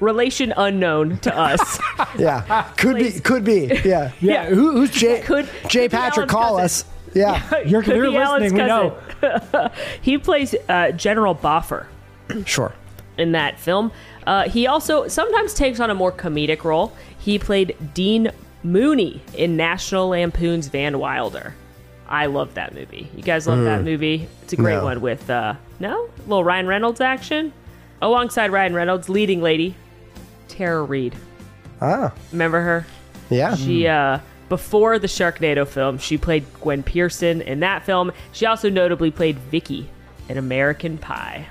[0.00, 1.78] relation unknown to us.
[2.18, 2.62] Yeah.
[2.78, 3.70] Could be, could be.
[3.84, 4.12] Yeah.
[4.20, 5.20] Yeah, who, who's Jay?
[5.20, 6.64] Could- Jay could Patrick, call cousin.
[6.64, 6.84] us.
[7.14, 7.42] Yeah.
[7.66, 8.52] You're, you're listening.
[8.54, 8.98] We know.
[10.02, 11.86] he plays uh, General Boffer.
[12.46, 12.72] Sure.
[13.16, 13.90] in that film.
[14.26, 16.92] Uh, he also sometimes takes on a more comedic role.
[17.18, 18.30] He played Dean
[18.62, 21.54] Mooney in National Lampoon's Van Wilder.
[22.06, 23.08] I love that movie.
[23.16, 24.28] You guys love that movie?
[24.42, 24.84] It's a great No.
[24.84, 27.52] one with uh no a little Ryan Reynolds action
[28.02, 29.74] alongside Ryan Reynolds, leading lady
[30.48, 31.14] Tara Reid.
[31.80, 32.12] Ah.
[32.32, 32.86] Remember her?
[33.30, 33.54] Yeah.
[33.56, 38.12] She uh before the Sharknado film, she played Gwen Pearson in that film.
[38.32, 39.88] She also notably played Vicky
[40.28, 41.46] in American Pie.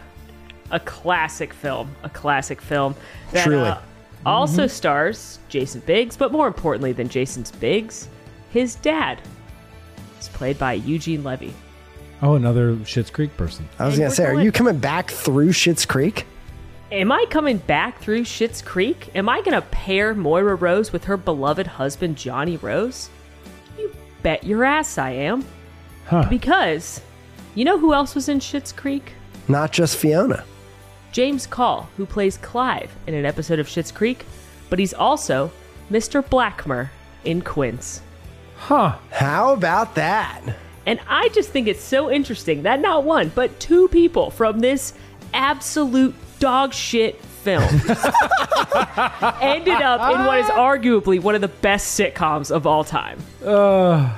[0.71, 2.95] A classic film, a classic film
[3.31, 3.69] that Truly.
[3.69, 3.77] uh,
[4.25, 8.09] also stars Jason Biggs, but more importantly than Jason's Biggs,
[8.49, 9.21] his dad
[10.19, 11.53] is played by Eugene Levy.
[12.21, 13.67] Oh, another Schitt's Creek person.
[13.79, 16.25] I was And going to we're say, are you coming back through Schitt's Creek?
[16.89, 19.13] Am I coming back through Schitt's Creek?
[19.13, 23.09] Am I going to pair Moira Rose with her beloved husband Johnny Rose?
[23.77, 25.43] You bet your ass I am.
[26.05, 26.25] Huh.
[26.29, 27.01] Because
[27.55, 29.11] you know who else was in Schitt's Creek?
[29.49, 30.45] Not just Fiona.
[31.11, 34.25] James Call, who plays Clive in an episode of Schitt's Creek,
[34.69, 35.51] but he's also
[35.91, 36.23] Mr.
[36.23, 36.89] Blackmer
[37.25, 38.01] in Quints.
[38.55, 38.97] Huh.
[39.11, 40.41] How about that?
[40.85, 44.93] And I just think it's so interesting that not one, but two people from this
[45.33, 47.63] absolute dog shit film
[49.41, 53.19] ended up in what is arguably one of the best sitcoms of all time.
[53.43, 54.17] Uh,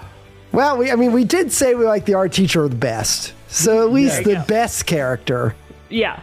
[0.52, 3.34] well, we, I mean, we did say we like the art teacher the best.
[3.48, 4.44] So at least the go.
[4.48, 5.56] best character.
[5.90, 6.22] Yeah.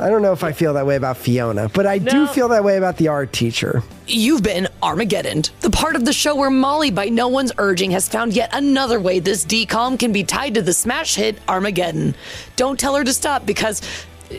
[0.00, 2.64] I don't know if I feel that way about Fiona, but I do feel that
[2.64, 3.82] way about the art teacher.
[4.06, 8.08] You've been Armageddon, the part of the show where Molly, by no one's urging, has
[8.08, 12.14] found yet another way this DCOM can be tied to the smash hit Armageddon.
[12.56, 13.82] Don't tell her to stop because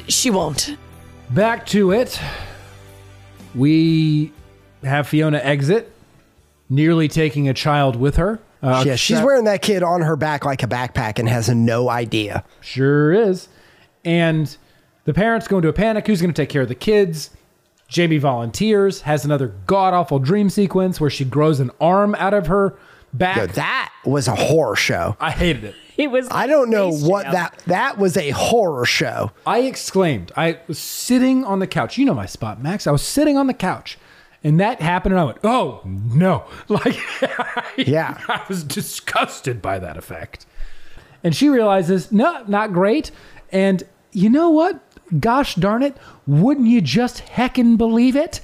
[0.08, 0.76] she won't.
[1.30, 2.20] Back to it.
[3.56, 4.32] We
[4.84, 5.92] have Fiona exit,
[6.70, 8.40] nearly taking a child with her.
[8.64, 11.50] Uh, yeah, she's strap- wearing that kid on her back like a backpack and has
[11.50, 12.44] no idea.
[12.62, 13.48] Sure is.
[14.06, 14.56] And
[15.06, 16.08] the parents go into a panic.
[16.08, 17.32] Who's going to take care of the kids?
[17.88, 22.48] Jamie volunteers, has another god awful dream sequence where she grows an arm out of
[22.48, 22.78] her
[23.12, 23.36] back.
[23.36, 25.18] Yo, that was a horror show.
[25.20, 25.76] I hated it.
[26.02, 27.34] It was I don't know what Jam.
[27.34, 29.32] that that was a horror show.
[29.46, 30.32] I exclaimed.
[30.36, 31.98] I was sitting on the couch.
[31.98, 32.88] You know my spot, Max.
[32.88, 33.98] I was sitting on the couch.
[34.44, 36.98] And that happened, and I went, "Oh no!" Like,
[37.78, 38.18] Yeah.
[38.28, 40.48] I was disgusted by that effect.
[41.24, 43.12] And she realizes, no, not great.
[43.52, 44.80] And you know what?
[45.20, 45.96] Gosh darn it!
[46.26, 48.40] Wouldn't you just heckin' believe it?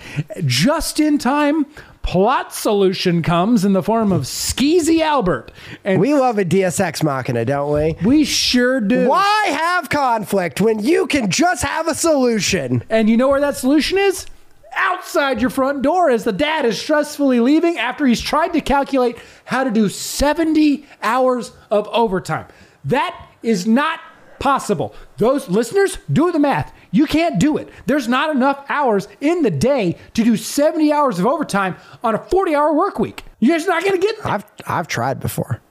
[0.45, 1.65] Just in time,
[2.07, 5.51] plot solution comes in the form of Skeezy Albert,
[5.83, 7.97] and we, love a Deus Ex Machina, don't we?
[8.01, 9.09] we sure do.
[9.09, 12.81] Why have conflict when you can just have a solution?
[12.89, 14.25] And you know where that solution is?
[14.73, 19.17] Outside your front door as the dad is stressfully leaving after he's tried to calculate
[19.43, 22.45] how to do 70 hours of overtime.
[22.85, 23.99] That is not
[24.39, 24.95] possible.
[25.17, 26.71] Those listeners, do the math.
[26.91, 27.69] You can't do it.
[27.85, 32.17] There's not enough hours in the day to do 70 hours of overtime on a
[32.17, 33.23] 40 hour work week.
[33.39, 34.31] You're just not going to get there.
[34.31, 35.61] I've I've tried before.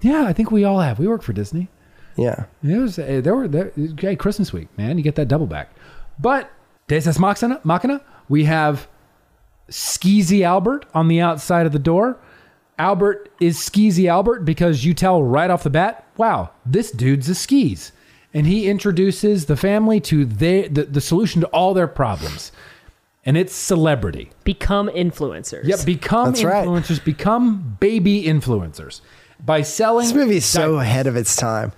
[0.00, 0.98] Yeah, I think we all have.
[0.98, 1.68] We work for Disney.
[2.16, 2.44] Yeah.
[2.62, 4.96] It was uh, there were there, okay, Christmas week, man.
[4.96, 5.70] You get that double back.
[6.18, 6.50] But
[6.88, 8.88] Deus Ex Machina, Machina, we have
[9.70, 12.18] Skeezy Albert on the outside of the door.
[12.78, 17.34] Albert is Skeezy Albert because you tell right off the bat, wow, this dude's a
[17.34, 17.92] skis.
[18.32, 22.52] And he introduces the family to their, the, the solution to all their problems.
[23.26, 24.30] And it's celebrity.
[24.44, 25.64] become influencers.
[25.64, 26.66] Yep, become That's right.
[26.66, 29.00] influencers, become baby influencers
[29.44, 30.06] by selling.
[30.06, 30.82] This movie is so diapers.
[30.82, 31.72] ahead of its time.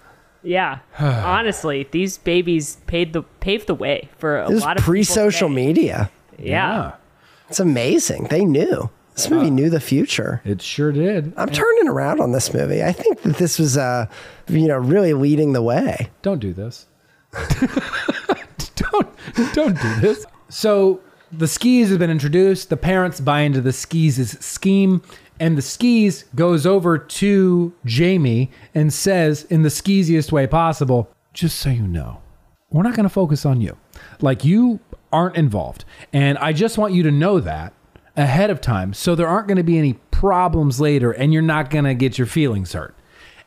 [0.45, 0.79] Yeah.
[1.01, 5.67] Honestly, these babies paid the paved the way for a This lot of pre-social today.
[5.67, 6.11] media.
[6.39, 6.93] Yeah.
[7.49, 8.25] It's amazing.
[8.25, 8.91] They knew.
[9.15, 10.41] This movie knew the future.
[10.45, 11.35] It sure did.
[11.37, 12.83] I'm turning around on this movie.
[12.83, 14.07] I think that this was uh
[14.49, 16.09] you know really leading the way.
[16.23, 16.87] Don't do this.
[18.75, 19.09] don't
[19.53, 20.25] don't do this.
[20.49, 21.01] So
[21.31, 22.69] the skis have been introduced.
[22.71, 25.03] The parents buy into the skis' scheme,
[25.41, 31.59] and the skis goes over to Jamie and says, in the skeeziest way possible, "Just
[31.59, 32.21] so you know,
[32.71, 33.77] we're not going to focus on you.
[34.21, 34.81] Like you
[35.13, 37.73] aren't involved, and I just want you to know that."
[38.17, 41.71] Ahead of time so there aren't going to be any problems later and you're not
[41.71, 42.95] going to get your feelings hurt.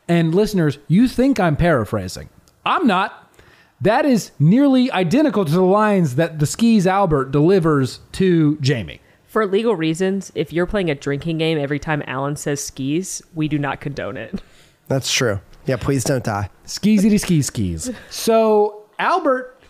[0.08, 2.28] And listeners, you think I'm paraphrasing.
[2.64, 3.32] I'm not.
[3.80, 9.00] That is nearly identical to the lines that the skis Albert delivers to Jamie.
[9.26, 13.48] For legal reasons, if you're playing a drinking game every time Alan says skis, we
[13.48, 14.40] do not condone it.
[14.88, 15.40] That's true.
[15.66, 16.48] Yeah, please don't die.
[16.64, 17.90] Skeezy ski skis.
[18.08, 19.60] So Albert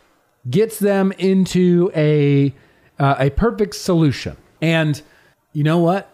[0.48, 2.54] gets them into a
[2.98, 4.36] uh, a perfect solution.
[4.60, 5.00] And
[5.52, 6.10] you know what?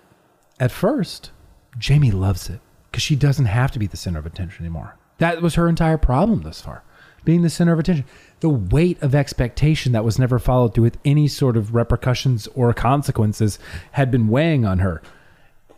[0.60, 1.30] At first,
[1.78, 4.96] Jamie loves it because she doesn't have to be the center of attention anymore.
[5.18, 6.82] That was her entire problem thus far,
[7.24, 8.04] being the center of attention.
[8.40, 12.72] The weight of expectation that was never followed through with any sort of repercussions or
[12.74, 13.58] consequences
[13.92, 15.00] had been weighing on her.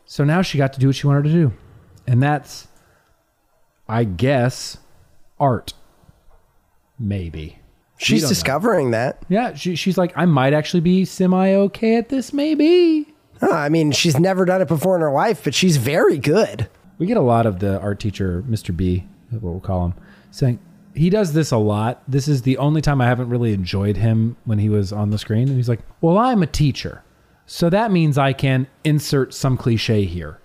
[0.07, 1.53] So now she got to do what she wanted to do.
[2.07, 2.69] And that's
[3.89, 4.79] I guess
[5.39, 5.75] art.
[6.99, 7.59] Maybe.
[7.99, 8.29] We She's don't know.
[8.31, 9.23] discovering that.
[9.29, 12.33] Yeah, she, she's like, I might actually be semi okay at this.
[12.33, 13.13] Maybe.
[13.41, 16.69] I mean, she's never done it before in her life, but she's very good.
[16.99, 18.77] We get a lot of the art teacher, Mr.
[18.77, 19.95] B, what we'll call him,
[20.31, 20.59] saying
[20.95, 22.03] he does this a lot.
[22.09, 25.19] This is the only time I haven't really enjoyed him when he was on the
[25.19, 25.49] screen.
[25.49, 27.03] And he's like, Well, I'm a teacher.
[27.47, 30.39] So that means I can insert some cliche here.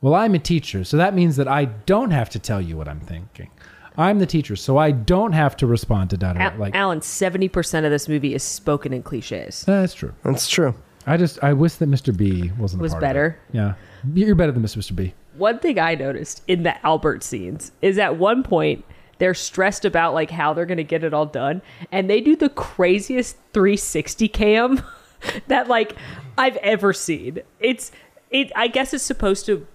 [0.00, 0.84] Well, I'm a teacher.
[0.84, 3.50] So that means that I don't have to tell you what I'm thinking.
[3.98, 6.40] I'm the teacher, so I don't have to respond to data.
[6.40, 9.64] Al- like, Alan, 70% of this movie is spoken in cliches.
[9.66, 10.14] that's true.
[10.22, 10.74] That's true.
[11.06, 12.16] I just I wish that Mr.
[12.16, 13.08] B wasn't a Was part of it.
[13.08, 13.38] better?
[13.52, 13.74] Yeah,
[14.14, 14.94] you're better than Mr.
[14.94, 15.14] B.
[15.36, 18.84] One thing I noticed in the Albert scenes is at one point
[19.18, 22.36] they're stressed about like how they're going to get it all done and they do
[22.36, 24.82] the craziest 360 cam
[25.48, 25.96] that like
[26.36, 27.40] I've ever seen.
[27.58, 27.90] It's
[28.30, 29.66] it I guess it's supposed to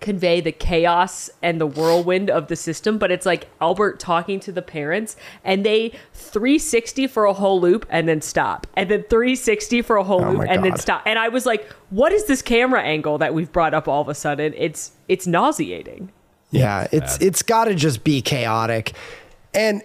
[0.00, 4.52] convey the chaos and the whirlwind of the system, but it's like Albert talking to
[4.52, 8.66] the parents and they 360 for a whole loop and then stop.
[8.74, 11.02] And then 360 for a whole Oh loop and then stop.
[11.06, 14.08] And I was like, what is this camera angle that we've brought up all of
[14.08, 14.54] a sudden?
[14.56, 16.12] It's it's nauseating.
[16.50, 18.92] Yeah, it's it's got to just be chaotic.
[19.54, 19.82] And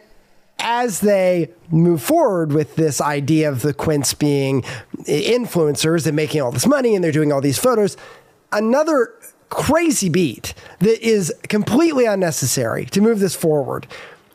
[0.59, 4.61] as they move forward with this idea of the Quints being
[5.05, 7.97] influencers and making all this money and they're doing all these photos,
[8.51, 9.13] another
[9.51, 13.85] crazy beat that is completely unnecessary to move this forward.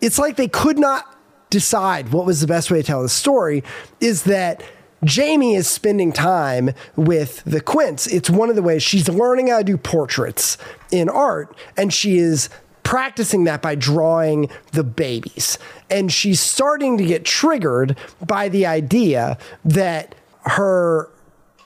[0.00, 1.16] It's like they could not
[1.50, 3.64] decide what was the best way to tell the story
[3.98, 4.62] is that
[5.04, 8.06] Jamie is spending time with the Quints.
[8.06, 10.58] It's one of the ways she's learning how to do portraits
[10.90, 12.48] in art, and she is
[12.82, 15.58] practicing that by drawing the babies.
[15.90, 21.10] And she's starting to get triggered by the idea that her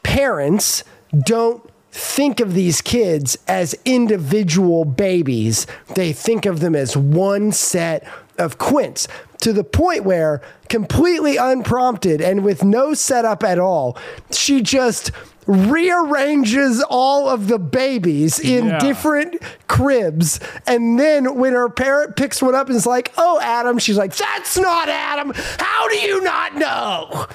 [0.02, 0.82] parents
[1.24, 5.66] don't think of these kids as individual babies.
[5.94, 8.06] They think of them as one set
[8.38, 9.08] of quints
[9.42, 13.96] to the point where, completely unprompted and with no setup at all,
[14.30, 15.10] she just
[15.46, 18.78] rearranges all of the babies in Yeah.
[18.78, 20.38] different cribs.
[20.66, 24.14] And then when her parent picks one up and is like, oh, Adam, she's like,
[24.14, 25.32] that's not Adam.
[25.58, 27.26] How do you not know?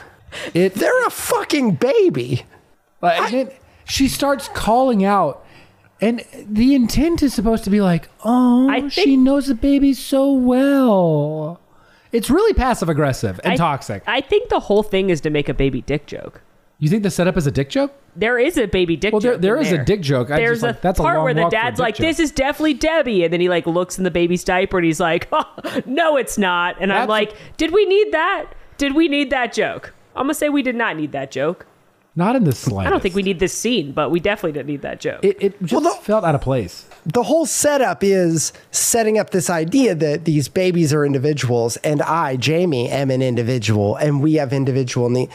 [0.53, 2.45] It, They're a fucking baby.
[3.01, 5.45] Like, it- she starts calling out,
[6.01, 10.31] and the intent is supposed to be like, "Oh, I she knows the baby so
[10.33, 11.59] well."
[12.11, 14.03] It's really passive aggressive and I- toxic.
[14.07, 16.41] I think the whole thing is to make a baby dick joke.
[16.77, 17.93] you think the setup is a dick joke?
[18.17, 19.41] There is a baby dick Well, there- joke.
[19.41, 20.29] there in is a dick joke.
[20.29, 22.05] I There's like, a that's a part long where the a dad's like, joke.
[22.05, 24.99] "This is definitely Debbie," and then he like looks in the baby's diaper and he's
[24.99, 25.45] like, oh,
[25.85, 28.45] "No, it's not." And I'm That's- like, "Did we need that?
[28.77, 31.65] Did we need that joke?" I'm gonna say we did not need that joke.
[32.17, 32.87] Not in the slightest.
[32.87, 35.19] I don't think we need this scene, but we definitely didn't need that joke.
[35.23, 36.85] It, it just Well, the- felt out of place.
[37.05, 42.37] the whole setup is setting up this idea that these babies are individuals and I,
[42.37, 45.29] Jamie, am an individual and we have individual need.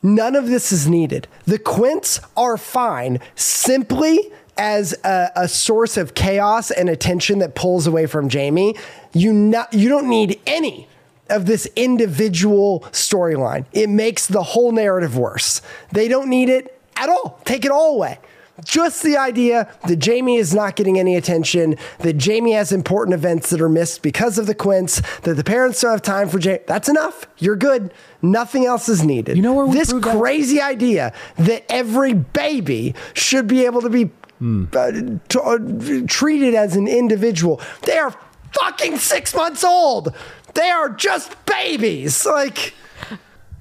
[0.00, 1.26] None of this is needed.
[1.46, 7.88] The Quints are fine simply as a, a source of chaos and attention that pulls
[7.88, 8.76] away from Jamie.
[9.12, 10.86] You not, you don't need any
[11.30, 13.64] of this individual storyline.
[13.72, 15.62] It makes the whole narrative worse.
[15.92, 17.40] They don't need it at all.
[17.44, 18.18] Take it all away.
[18.64, 23.50] Just the idea that Jamie is not getting any attention, that Jamie has important events
[23.50, 26.58] that are missed because of the Quints, that the parents don't have time for Jamie.
[26.66, 27.26] That's enough.
[27.38, 27.94] You're good.
[28.20, 29.36] Nothing else is needed.
[29.36, 30.18] You know where this prove that?
[30.18, 34.10] crazy idea that every baby should be able to be
[34.42, 34.90] uh,
[35.28, 35.58] t- uh,
[36.08, 37.60] treated as an individual.
[37.82, 38.12] They are
[38.52, 40.14] fucking six months old.
[40.58, 42.26] They are just babies.
[42.26, 42.74] Like,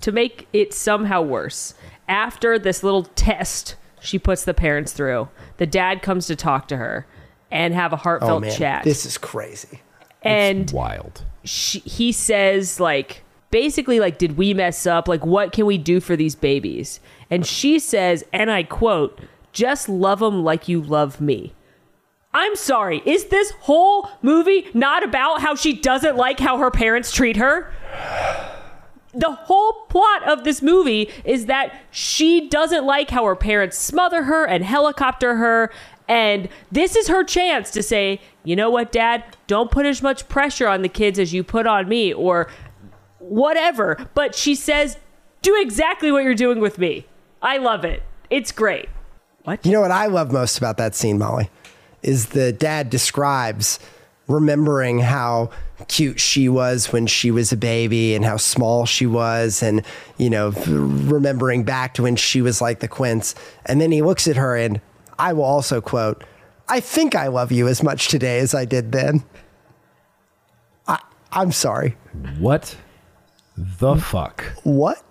[0.01, 1.73] to make it somehow worse,
[2.07, 6.77] after this little test she puts the parents through, the dad comes to talk to
[6.77, 7.05] her
[7.51, 8.83] and have a oh heartfelt man, chat.
[8.83, 9.81] this is crazy.
[10.21, 11.23] and Wild.
[11.43, 15.99] she, he says like basically like did we mess up like what can we do
[15.99, 19.19] for these babies and she says and i quote
[19.53, 21.53] just love them like you love me
[22.37, 27.11] i'm sorry is this whole movie not about how she doesn't like how her parents
[27.11, 27.71] treat her
[29.17, 34.23] the whole plot of this movie is that she doesn't like how her parents smother
[34.23, 35.71] her and helicopter her.
[36.07, 40.29] And this is her chance to say, you know what, dad, don't put as much
[40.29, 42.47] pressure on the kids as you put on me or
[43.17, 43.97] whatever.
[44.13, 44.97] But she says,
[45.41, 47.07] do exactly what you're doing with me.
[47.41, 48.03] I love it.
[48.29, 48.87] It's great.
[49.43, 49.65] What?
[49.65, 51.49] You know what I love most about that scene, Molly,
[52.07, 53.79] is the dad describes
[54.27, 55.49] remembering how
[55.89, 59.85] cute she was when she was a baby and how small she was and
[60.17, 63.35] you know remembering back to when she was like the quints.
[63.65, 64.81] And then he looks at her and
[65.19, 66.23] i will also quote
[66.69, 69.23] i think i love you as much today as i did then.
[70.87, 70.99] I,
[71.31, 71.97] i'm sorry.
[72.39, 72.75] What
[73.57, 74.43] the fuck?
[74.63, 75.03] what?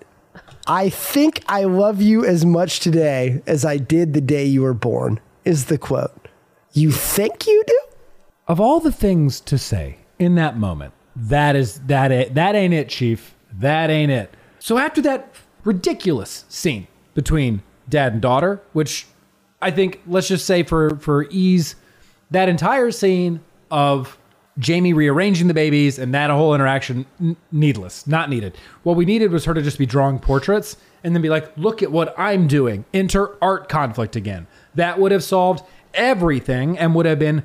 [0.66, 4.74] I think i love you as much today as i did the day you were
[4.74, 6.25] born is the quote
[6.76, 7.80] you think you do
[8.46, 12.74] Of all the things to say in that moment, that is that it, that ain't
[12.74, 13.34] it, chief.
[13.58, 14.34] That ain't it.
[14.58, 19.06] So after that ridiculous scene between dad and daughter, which
[19.62, 21.76] I think let's just say for for ease,
[22.30, 24.18] that entire scene of
[24.58, 28.56] Jamie rearranging the babies and that whole interaction n- needless, not needed.
[28.84, 31.82] What we needed was her to just be drawing portraits and then be like, "Look
[31.82, 34.46] at what I'm doing." Enter art conflict again.
[34.74, 35.64] That would have solved
[35.96, 37.42] everything and would have been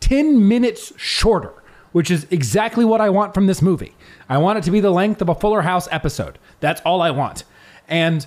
[0.00, 1.52] 10 minutes shorter,
[1.92, 3.94] which is exactly what I want from this movie.
[4.28, 6.38] I want it to be the length of a Fuller House episode.
[6.60, 7.44] That's all I want.
[7.88, 8.26] And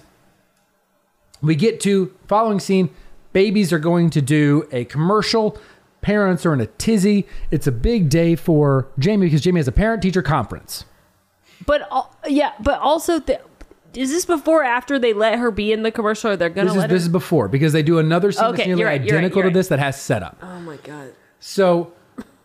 [1.42, 2.90] we get to following scene
[3.34, 5.58] babies are going to do a commercial.
[6.02, 7.28] Parents are in a tizzy.
[7.52, 10.86] It's a big day for Jamie because Jamie has a parent teacher conference.
[11.66, 13.42] But al- yeah, but also, th-
[13.96, 16.32] is this before or after they let her be in the commercial?
[16.32, 18.66] Or they're gonna This is let this is before because they do another scene that's
[18.68, 20.38] nearly you're right, you're right, identical you're to this that has setup.
[20.42, 21.14] oh my god!
[21.40, 21.94] So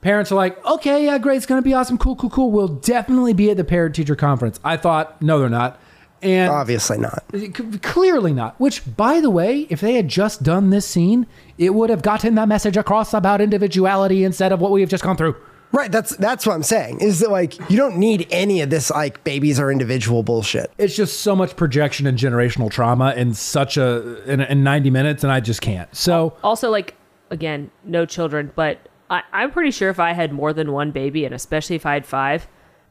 [0.01, 2.51] parents are like, okay, yeah, great, it's gonna be awesome, cool, cool, cool.
[2.51, 4.59] We'll definitely be at the parent teacher conference.
[4.64, 5.78] I thought, no, they're not.
[6.22, 7.24] And Obviously not.
[7.34, 8.55] C- Clearly not.
[8.61, 11.26] Which, by the way, if they had just done this scene,
[11.59, 15.03] it would have gotten the message across about individuality instead of what we have just
[15.03, 15.34] gone through.
[15.72, 15.90] Right.
[15.90, 17.00] That's that's what I'm saying.
[17.00, 20.70] Is that like you don't need any of this like babies are individual bullshit.
[20.78, 25.24] It's just so much projection and generational trauma in such a in, in 90 minutes,
[25.24, 25.94] and I just can't.
[25.96, 26.94] So Also, like
[27.30, 31.24] again, no children, but I, I'm pretty sure if I had more than one baby,
[31.24, 32.46] and especially if I had five,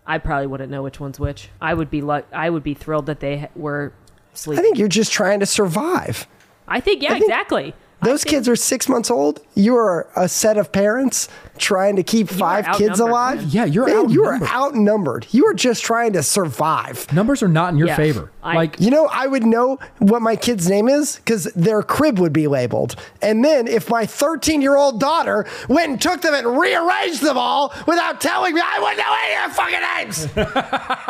[0.06, 1.50] I probably wouldn't know which one's which.
[1.62, 2.26] I would be luck.
[2.34, 3.94] I would be thrilled that they were
[4.34, 4.60] sleeping.
[4.60, 6.28] I think you're just trying to survive.
[6.68, 7.76] I think, yeah, think exactly.
[8.02, 9.42] I Those kids are six months old.
[9.54, 11.30] You are a set of parents
[11.60, 13.10] trying to keep five kids outnumbered.
[13.10, 13.44] alive.
[13.44, 14.50] Yeah, you're Man, you are outnumbered.
[14.56, 15.28] outnumbered.
[15.32, 17.12] You are just trying to survive.
[17.14, 17.96] numbers are not in your Yeah.
[17.98, 18.32] favor.
[18.44, 22.18] I- like You know, I would know what my kid's name is because their crib
[22.18, 22.96] would be labeled.
[23.22, 27.38] And then if my 13 year old daughter went and took them and rearranged them
[27.38, 31.08] all without telling me, I wouldn't know any of their fucking names.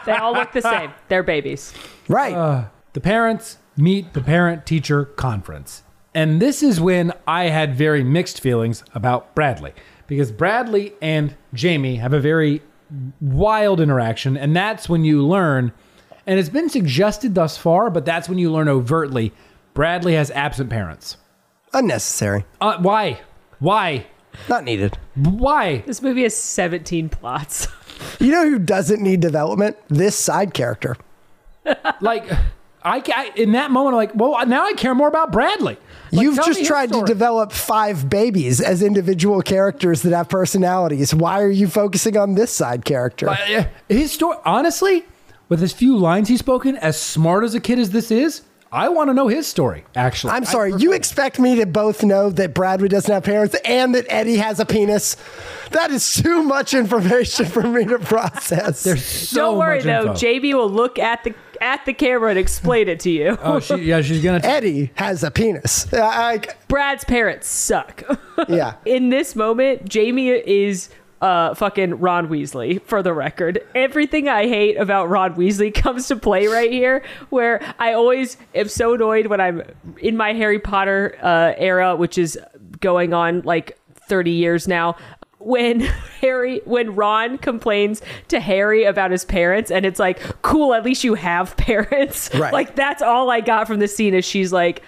[0.06, 0.92] They all look the same.
[1.08, 1.72] They're babies.
[2.08, 2.34] right.
[2.34, 5.82] Uh, the parents meet the parent teacher conference.
[6.16, 9.74] And this is when I had very mixed feelings about Bradley
[10.06, 12.62] because Bradley and Jamie have a very
[13.20, 14.34] wild interaction.
[14.34, 15.72] And that's when you learn,
[16.26, 19.34] and it's been suggested thus far, but that's when you learn overtly
[19.74, 21.18] Bradley has absent parents.
[21.74, 22.46] Unnecessary.
[22.62, 23.20] Uh, why?
[23.58, 24.06] Why?
[24.48, 24.96] Not needed.
[25.16, 25.82] Why?
[25.86, 27.68] This movie has 17 plots.
[28.18, 29.76] You know who doesn't need development?
[29.88, 30.96] This side character.
[32.00, 32.30] Like,
[32.86, 35.76] I, ca- in that moment, I'm like, well, now I care more about Bradley.
[36.12, 41.12] Like, You've just his tried to develop five babies as individual characters that have personalities.
[41.12, 43.28] Why are you focusing on this side character?
[43.28, 45.04] Uh, his story, honestly,
[45.48, 48.88] with as few lines he's spoken, as smart as a kid as this is, I
[48.88, 49.84] want to know his story.
[49.94, 53.94] Actually, I'm sorry, you expect me to both know that Bradley doesn't have parents and
[53.94, 55.16] that Eddie has a penis?
[55.70, 58.82] That is too much information for me to process.
[58.82, 60.14] There's so Don't worry much though, info.
[60.14, 63.38] JB will look at the at the camera and explain it to you.
[63.42, 64.40] Oh, she, yeah, she's gonna.
[64.42, 65.92] Eddie has a penis.
[65.92, 68.02] I, Brad's parents suck.
[68.48, 68.74] yeah.
[68.84, 70.88] In this moment, Jamie is
[71.22, 73.58] uh fucking Ron Weasley for the record.
[73.74, 78.68] Everything I hate about Ron Weasley comes to play right here where I always am
[78.68, 79.62] so annoyed when I'm
[79.98, 82.38] in my Harry Potter uh era which is
[82.80, 83.78] going on like
[84.08, 84.96] 30 years now
[85.38, 85.80] when
[86.20, 91.04] Harry when Ron complains to Harry about his parents and it's like cool at least
[91.04, 92.34] you have parents.
[92.34, 92.52] Right.
[92.52, 94.82] like that's all I got from this scene is she's like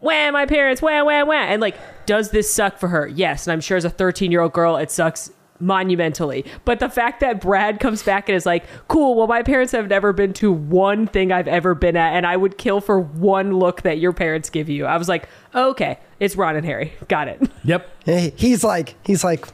[0.00, 1.32] wah my parents wah wah wah.
[1.34, 1.76] And like
[2.06, 3.08] does this suck for her?
[3.08, 3.46] Yes.
[3.46, 6.44] And i'm sure as a 13 year old girl it sucks monumentally.
[6.66, 9.88] But the fact that brad comes back and is like cool well my parents have
[9.88, 13.52] never been to one thing i've ever been at and i would kill for one
[13.54, 14.84] look that your parents give you.
[14.84, 16.92] I was like okay it's ron and harry.
[17.08, 17.50] Got it.
[17.64, 17.90] Yep.
[18.04, 19.46] Hey, He's like, he's like,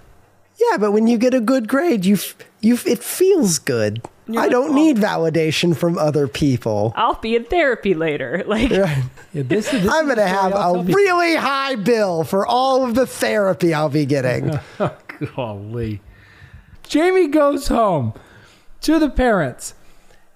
[0.70, 2.16] yeah, but when you get a good grade, you,
[2.60, 4.02] you, it feels good.
[4.28, 6.92] I like, don't "Oh." need validation from other people.
[6.96, 9.02] i'll be in therapy later like Yeah,
[9.34, 12.94] this this I'm going to have I'll a tell really high bill for all of
[12.94, 14.58] the therapy I'll be getting.
[15.36, 16.00] Golly.
[16.84, 18.12] Jamie goes home
[18.82, 19.74] to the parents,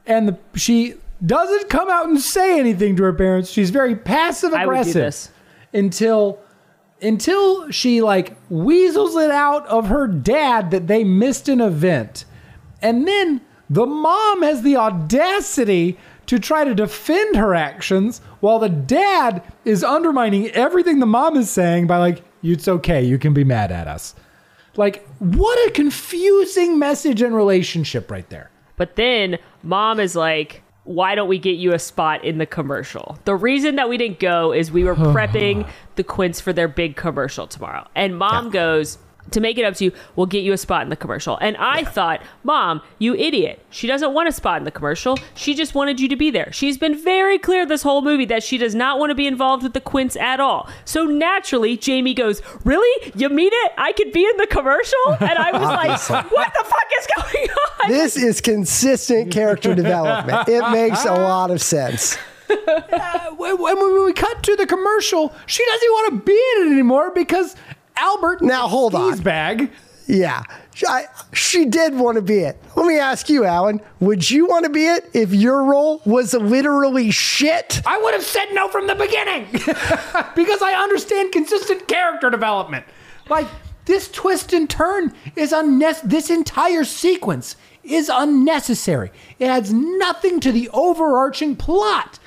[0.06, 3.50] and the, she doesn't come out and say anything to her parents.
[3.50, 5.28] She's very passive I would do aggressive
[5.72, 6.38] until
[7.00, 12.24] until she like weasels it out of her dad that they missed an event.
[12.82, 18.68] And then the mom has the audacity to try to defend her actions while the
[18.68, 23.44] dad is undermining everything the mom is saying by like, it's okay, you can be
[23.44, 24.14] mad at us.
[24.76, 28.50] Like, what a confusing message and relationship right there.
[28.76, 33.18] But then mom is like, why don't we get you a spot in the commercial?
[33.24, 36.96] The reason that we didn't go is we were prepping the Quints for their big
[36.96, 37.86] commercial tomorrow.
[37.94, 38.98] And mom goes,
[39.30, 41.36] to make it up to you, we'll get you a spot in the commercial.
[41.38, 43.64] And I thought, Mom, you idiot.
[43.70, 45.18] She doesn't want a spot in the commercial.
[45.34, 46.52] She just wanted you to be there.
[46.52, 49.62] She's been very clear this whole movie that she does not want to be involved
[49.62, 50.68] with the Quints at all.
[50.84, 53.12] So naturally, Jamie goes, Really?
[53.14, 53.72] You mean it?
[53.76, 55.16] I could be in the commercial?
[55.20, 55.62] And I was
[56.10, 57.90] like, What the fuck is going on?
[57.90, 60.48] This is consistent character development.
[60.48, 62.16] It makes a lot of sense.
[63.36, 67.10] When when we cut to the commercial, she doesn't want to be in it anymore
[67.12, 67.56] because
[67.96, 69.18] Albert Now, hold on.
[69.18, 69.70] bag.
[70.08, 70.44] Yeah,
[70.86, 72.62] I, she did want to be it.
[72.76, 73.80] Let me ask you, Alan.
[73.98, 77.82] Would you want to be it if your role was literally shit?
[77.84, 79.46] I would have said no from the beginning
[80.36, 82.84] because I understand consistent character development.
[83.28, 83.48] Like
[83.86, 86.08] this twist and turn is unnecessary.
[86.08, 89.10] This entire sequence is unnecessary.
[89.40, 92.20] It adds nothing to the overarching plot.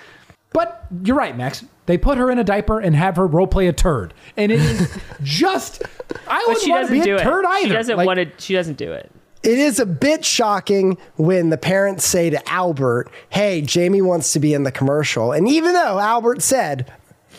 [0.52, 1.64] But you're right, Max.
[1.90, 4.60] They put her in a diaper and have her role play a turd, and it
[4.62, 5.82] is just.
[5.82, 7.68] I But wouldn't she want to doesn't be do a turd either.
[7.68, 8.32] She doesn't Like, want to.
[8.38, 9.10] She doesn't do it.
[9.42, 14.40] It is a bit shocking when the parents say to Albert, Hey, Jamie wants to
[14.40, 15.32] be in the commercial.
[15.32, 16.92] And even though Albert said,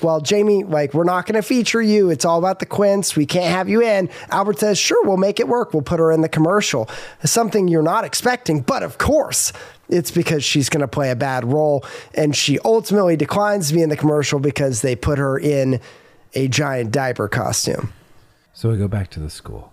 [0.03, 2.11] Well, Jamie, like, we're not going to feature you.
[2.11, 3.15] It's all about the Quints.
[3.15, 4.11] We can't have you in.
[4.31, 5.73] Albert says, Sure, we'll make it work.
[5.73, 6.91] We'll put her in the commercial.
[7.23, 8.63] It's something you're not expecting.
[8.63, 9.53] But of course,
[9.91, 11.85] it's because she's going to play a bad role.
[12.15, 15.81] And she ultimately declines to be in the commercial because they put her in
[16.35, 17.93] a giant diaper costume.
[18.53, 19.73] So we go back to the school.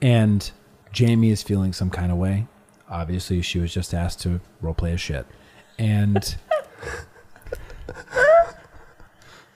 [0.00, 0.50] And
[0.92, 2.46] Jamie is feeling some kind of way.
[2.88, 5.26] Obviously, she was just asked to roleplay a shit.
[5.78, 6.36] And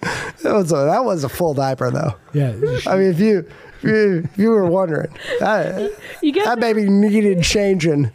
[0.01, 2.15] That was a, that was a full diaper, though.
[2.33, 2.51] yeah,
[2.87, 3.39] I mean, if you
[3.79, 5.93] if you, if you were wondering, that,
[6.23, 8.11] You that baby needed changing.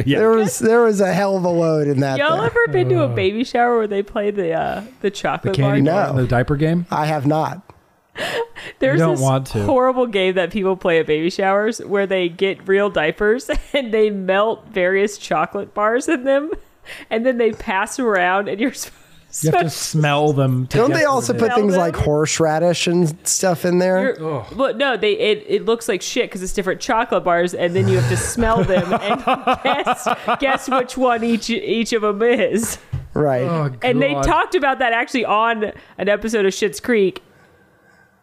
[0.06, 0.18] yeah.
[0.18, 2.18] There was there was a hell of a load in that.
[2.18, 2.46] Y'all there.
[2.46, 6.06] ever been to a baby shower where they play the uh, the chocolate candy bar?
[6.06, 6.22] bar No.
[6.22, 6.86] the diaper game.
[6.90, 7.62] I have not.
[8.78, 9.64] There's don't this want to.
[9.64, 14.10] horrible game that people play at baby showers where they get real diapers and they
[14.10, 16.50] melt various chocolate bars in them,
[17.10, 19.01] and then they pass around, and you're supposed
[19.40, 20.66] You have to smell them.
[20.68, 21.80] To Don't they also put things them?
[21.80, 24.18] like horseradish and stuff in there?
[24.18, 27.74] You're, well, no, they it, it looks like shit because it's different chocolate bars, and
[27.74, 29.24] then you have to smell them and
[29.64, 30.08] guess
[30.38, 32.78] guess which one each each of them is.
[33.14, 33.42] Right.
[33.42, 37.22] Oh, And they talked about that actually on an episode of Schitt's Creek.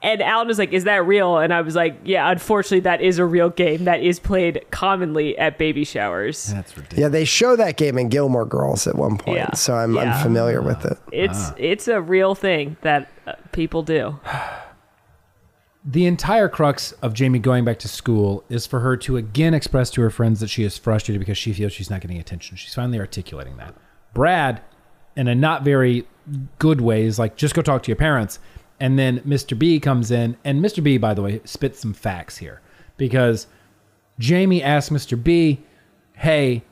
[0.01, 3.19] And Alan was like, "Is that real?" And I was like, "Yeah, unfortunately, that is
[3.19, 6.45] a real game that is played commonly at baby showers.
[6.53, 7.01] That's ridiculous.
[7.01, 9.53] yeah, they show that game in Gilmore Girls at one point, Yeah.
[9.55, 10.15] so I'm, Yeah.
[10.15, 10.97] I'm familiar with it.
[11.11, 14.19] It's it's a real thing that uh, people do.
[15.85, 19.89] The entire crux of Jamie going back to school is for her to again express
[19.91, 22.57] to her friends that she is frustrated because she feels she's not getting attention.
[22.57, 23.73] She's finally articulating that.
[24.13, 24.61] Brad,
[25.15, 26.05] in a not very
[26.59, 28.39] good way, is like, just go talk to your parents.
[28.79, 29.57] And then Mr.
[29.57, 30.81] B comes in, and Mr.
[30.81, 32.61] B, by the way, spits some facts here
[32.97, 33.47] because
[34.19, 35.21] Jamie asked Mr.
[35.21, 35.59] B,
[36.13, 36.63] hey,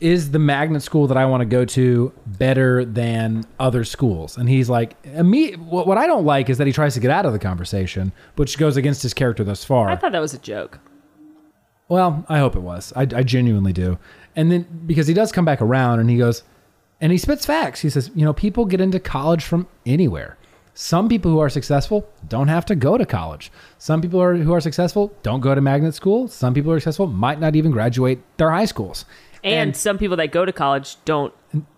[0.00, 4.36] is the magnet school that I want to go to better than other schools?
[4.36, 7.26] And he's like, what what I don't like is that he tries to get out
[7.26, 9.88] of the conversation, which goes against his character thus far.
[9.88, 10.80] I thought that was a joke.
[11.88, 12.92] Well, I hope it was.
[12.94, 13.98] I, I genuinely do.
[14.36, 16.42] And then because he does come back around and he goes,
[17.00, 17.80] and he spits facts.
[17.80, 20.36] He says, you know, people get into college from anywhere.
[20.80, 23.50] Some people who are successful don't have to go to college.
[23.78, 26.28] Some people are, who are successful don't go to magnet school.
[26.28, 29.04] Some people who are successful might not even graduate their high schools
[29.42, 31.34] And, some people that go to college don't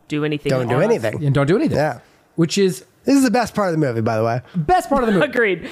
[0.09, 0.51] do anything.
[0.51, 1.25] Don't do on- anything.
[1.25, 1.79] and don't do anything.
[1.79, 2.01] Yeah.
[2.37, 4.43] Which is This is the best part of the movie, by the way.
[4.55, 5.25] best part of the movie.
[5.25, 5.71] Agreed.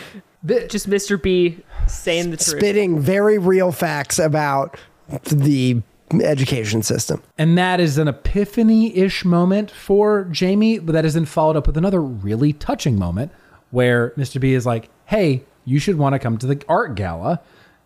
[0.70, 1.20] Just Mr.
[1.22, 2.56] B saying the truth.
[2.58, 4.78] Spitting very real facts about
[5.24, 5.82] the
[6.22, 7.22] education system.
[7.36, 11.66] And that is an epiphany ish moment for Jamie, but that is then followed up
[11.66, 13.32] with another really touching moment
[13.70, 14.40] where Mr.
[14.40, 17.40] B is like, hey, you should want to come to the art gala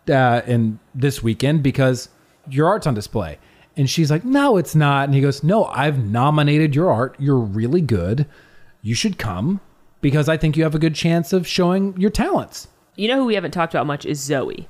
[0.09, 2.09] uh, in this weekend because
[2.49, 3.37] your art's on display.
[3.75, 5.05] And she's like, no, it's not.
[5.05, 7.15] And he goes, no, I've nominated your art.
[7.19, 8.27] You're really good.
[8.81, 9.59] You should come
[10.01, 12.67] because I think you have a good chance of showing your talents.
[12.95, 14.67] you know who we haven't talked about much is Zoe.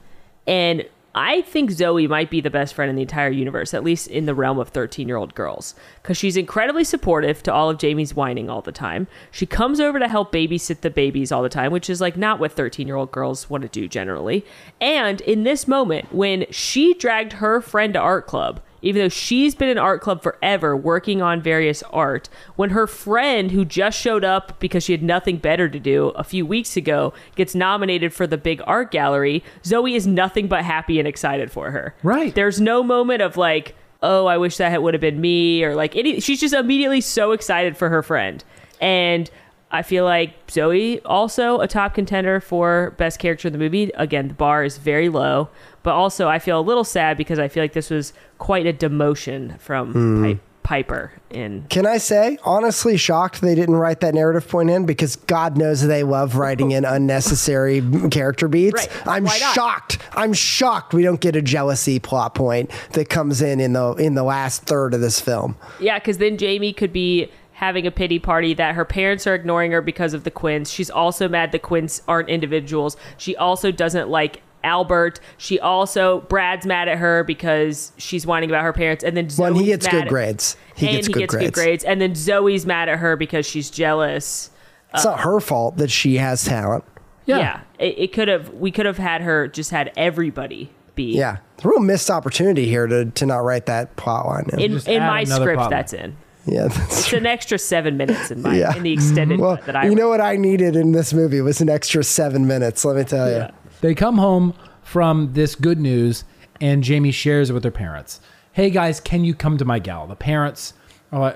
[0.47, 0.85] And
[1.15, 4.25] I think Zoe might be the best friend in the entire universe, at least in
[4.25, 5.75] the realm of 13 year old girls.
[6.01, 9.07] Because she's incredibly supportive to all of Jamie's whining all the time.
[9.29, 12.39] She comes over to help babysit the babies all the time, which is like not
[12.39, 14.43] what 13 year old girls want to do generally.
[14.81, 19.55] And in this moment, when she dragged her friend to art club, even though she's
[19.55, 24.23] been in art club forever working on various art when her friend who just showed
[24.23, 28.27] up because she had nothing better to do a few weeks ago gets nominated for
[28.27, 32.35] the big art gallery zoe is nothing but happy and excited for her Right.
[32.35, 35.95] there's no moment of like oh i wish that would have been me or like
[35.95, 38.43] any she's just immediately so excited for her friend
[38.81, 39.31] and
[39.73, 43.91] I feel like Zoe also a top contender for best character in the movie.
[43.95, 45.49] Again, the bar is very low,
[45.81, 48.73] but also I feel a little sad because I feel like this was quite a
[48.73, 50.23] demotion from hmm.
[50.23, 54.85] Pi- Piper in Can I say, honestly, shocked they didn't write that narrative point in
[54.85, 57.81] because God knows they love writing in unnecessary
[58.11, 58.87] character beats.
[58.87, 59.07] Right.
[59.07, 59.97] I'm shocked.
[60.13, 64.13] I'm shocked we don't get a jealousy plot point that comes in in the in
[64.13, 65.57] the last third of this film.
[65.81, 67.29] Yeah, because then Jamie could be
[67.63, 70.69] having a pity party that her parents are ignoring her because of the Quints.
[70.69, 72.97] She's also mad the Quints aren't individuals.
[73.17, 75.21] She also doesn't like Albert.
[75.37, 79.39] She also Brad's mad at her because she's whining about her parents, and then Zoe's
[79.39, 81.45] When he gets mad good at- grades, he gets, he good, gets grades.
[81.47, 84.49] good grades, and then Zoe's mad at her because she's jealous.
[84.93, 86.83] It's not her fault that she has talent.
[87.25, 88.49] Yeah, it, it could have.
[88.53, 91.15] We could have had her just had everybody be.
[91.17, 94.49] Yeah, it's a real missed opportunity here to to not write that plot line.
[94.53, 94.59] In.
[94.59, 95.69] In, in my script, plot line.
[95.69, 96.17] that's in.
[96.45, 98.75] Yeah, that's It's an extra seven minutes in my Yeah.
[98.75, 99.57] in the extended well.
[99.57, 99.85] cut that I.
[99.85, 102.83] You know what I needed in this movie was an extra seven minutes.
[102.85, 103.37] Let me tell you.
[103.37, 103.51] Yeah.
[103.81, 106.23] They come home from this good news,
[106.61, 108.19] and Jamie shares it with her parents.
[108.51, 110.05] Hey guys, can you come to my gal?
[110.07, 110.73] The parents,
[111.11, 111.31] uh,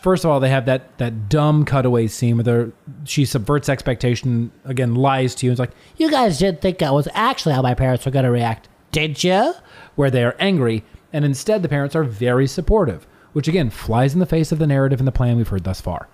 [0.00, 2.72] first of all, they have that that dumb cutaway scene with her.
[3.04, 5.52] She subverts expectation again, lies to you.
[5.52, 8.30] It's like You guys didn't think that was actually how my parents were going to
[8.30, 9.52] react, did you?
[9.94, 14.18] where they are angry, and instead the parents are very supportive, which again flies in
[14.18, 16.08] the face of the narrative and the plan we've heard thus far.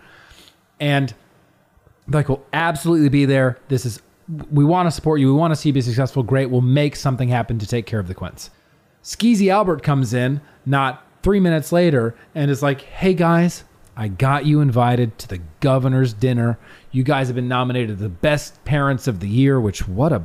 [0.81, 1.15] And
[2.09, 3.61] like, we'll absolutely be there.
[3.69, 4.03] This is,
[4.51, 5.29] we want to support you.
[5.29, 6.25] We want to see you be successful.
[6.25, 6.51] Great.
[6.51, 8.51] We'll make something happen to take care of the Quints.
[9.05, 13.63] Skeezy Albert comes in not three minutes later and is like, hey guys,
[13.97, 16.59] I got you invited to the governor's dinner.
[16.91, 20.25] You guys have been nominated the best parents of the year, which what a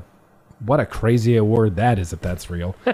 [0.66, 2.76] what a crazy award that is if that's real.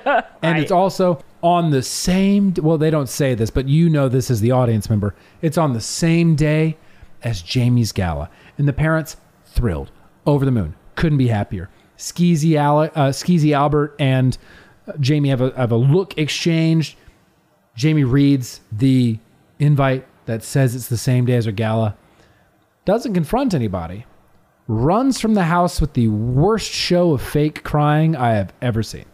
[0.42, 4.32] and it's also on the same well, they don't say this, but you know this
[4.32, 5.14] as the audience member.
[5.42, 6.78] It's on the same day
[7.22, 8.30] as Jamie's gala.
[8.58, 9.92] And the parents thrilled,
[10.26, 11.70] over the moon, couldn't be happier.
[11.98, 14.38] Skeezy, Ale- uh, Skeezy Albert and
[14.88, 16.96] uh, Jamie have a, have a look exchanged.
[17.76, 19.20] Jamie reads the
[19.60, 21.96] invite that says it's the same day as her gala,
[22.86, 24.06] doesn't confront anybody,
[24.68, 29.06] runs from the house with the worst show of fake crying I have ever seen.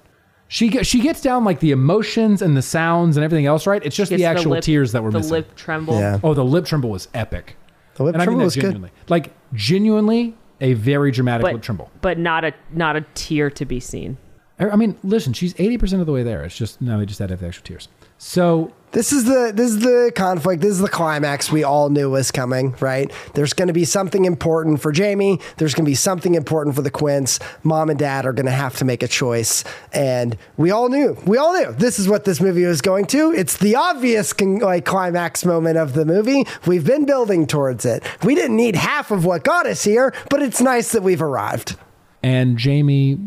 [0.52, 3.82] She ge- she gets down like the emotions and the sounds and everything else right.
[3.86, 5.30] It's just Gets the actual lip- tears that were missing.
[5.30, 5.50] the missing.
[5.50, 5.94] lip tremble.
[6.00, 6.20] Yeah.
[6.24, 7.56] Oh, the lip tremble was epic.
[7.96, 8.62] The lip and I mean tremble that was good.
[8.64, 8.92] genuinely.
[9.08, 11.90] Like genuinely a very dramatic but lip tremble.
[12.02, 14.18] but not a not a tear to be seen.
[14.60, 16.44] I I mean, listen, she's eighty percent of the way there.
[16.44, 17.88] It's just now they just had to have the extra tears.
[18.22, 20.62] So This is the this is the conflict.
[20.62, 23.12] This is the climax we all knew was coming, right?
[23.36, 25.40] There's going to be something important for Jamie.
[25.58, 27.40] There's going to be something important for the Quints.
[27.64, 29.64] Mom and Dad are going to have to make a choice,
[29.94, 31.16] and we all knew.
[31.26, 33.32] We all knew this is what this movie was going to.
[33.32, 36.46] It's the obvious con- like climax moment of the movie.
[36.66, 38.04] We've been building towards it.
[38.24, 41.78] We didn't need half of what got us here, but it's nice that we've arrived.
[42.22, 43.20] and Jamie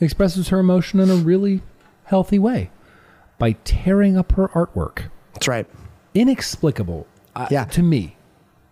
[0.00, 1.60] expresses her emotion in a really
[2.04, 2.70] healthy way
[3.42, 5.08] by tearing up her artwork.
[5.34, 5.66] That's right.
[6.14, 7.64] Inexplicable, uh, Yeah.
[7.64, 8.14] to me.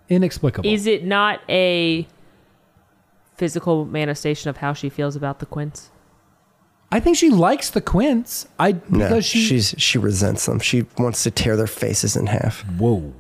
[0.09, 0.71] Inexplicable.
[0.71, 2.07] Is it not a
[3.37, 5.91] physical manifestation of how she feels about the Quints?
[6.93, 8.47] I think she likes the Quints.
[8.61, 9.41] I because No, she.
[9.41, 10.61] she's she resents them.
[10.61, 12.61] She wants to tear their faces in half.
[12.79, 13.13] whoa.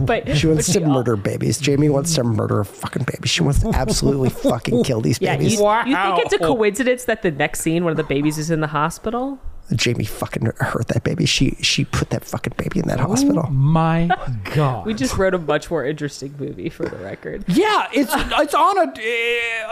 [0.00, 1.58] But She wants but to she- murder babies.
[1.58, 3.28] Jamie wants to murder a fucking baby.
[3.28, 5.60] She wants to absolutely fucking kill these Yeah, you, babies.
[5.60, 8.60] you think it's a coincidence that the next scene, one of the babies is in
[8.60, 9.38] the hospital?
[9.74, 11.24] Jamie fucking hurt that baby.
[11.26, 13.44] She she put that fucking baby in that hospital.
[13.46, 14.10] Oh my
[14.54, 14.84] God.
[14.86, 17.44] We just wrote a much more interesting movie for the record.
[17.48, 18.92] Yeah, it's it's on a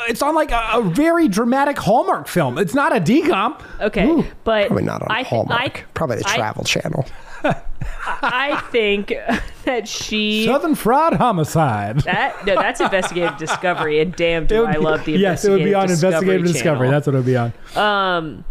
[0.09, 2.57] it's on like a, a very dramatic Hallmark film.
[2.59, 3.61] It's not a DCOM.
[3.81, 5.61] Okay, but Probably not on I, th- Hallmark.
[5.61, 7.05] I, Probably the I- Travel Channel.
[8.23, 9.13] I think
[9.65, 12.01] that she Southern Fried Homicide.
[12.01, 15.75] that no, that's investigative discovery, and damn, do I love the yes, it would be
[15.75, 16.87] on investigative discovery.
[16.89, 16.91] Channel.
[16.93, 17.53] That's what it would be on.
[17.77, 18.45] Um,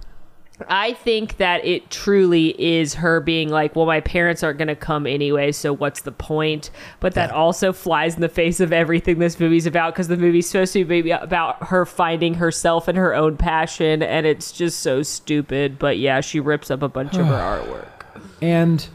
[0.70, 4.76] I think that it truly is her being like, well, my parents aren't going to
[4.76, 6.72] come anyway, so what's the point?
[7.00, 10.48] But that also flies in the face of everything this movie's about because the movie's
[10.48, 15.04] supposed to be about her finding herself and her own passion, and it's just so
[15.04, 15.80] stupid.
[15.80, 17.34] But yeah, she rips up a bunch of her
[18.16, 18.22] artwork.
[18.42, 18.88] And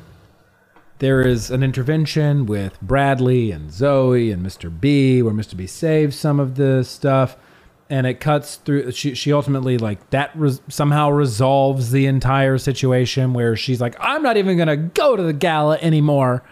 [0.99, 4.73] there is an intervention with Bradley and Zoe and Mr.
[4.81, 5.57] B, where Mr.
[5.57, 7.37] B saves some of the stuff,
[7.89, 8.93] and it cuts through.
[8.93, 14.23] She she ultimately like that res- somehow resolves the entire situation where she's like, I'm
[14.23, 16.43] not even gonna go to the gala anymore.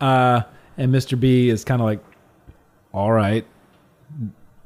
[0.00, 0.42] Uh,
[0.76, 1.18] and Mr.
[1.18, 2.00] B is kind of like,
[2.92, 3.46] all right,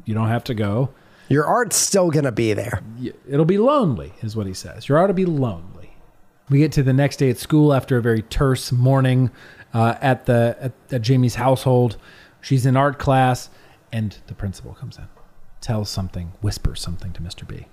[0.04, 0.90] you don't have to go.
[1.28, 2.82] Your art's still gonna be there.
[3.28, 4.88] It'll be lonely, is what he says.
[4.88, 5.94] Your art will be lonely.
[6.48, 9.30] We get to the next day at school after a very terse morning
[9.72, 11.96] uh, at the at, at Jamie's household.
[12.40, 13.50] She's in art class,
[13.92, 15.06] and the principal comes in,
[15.60, 17.46] tells something, whispers something to Mr.
[17.46, 17.66] B.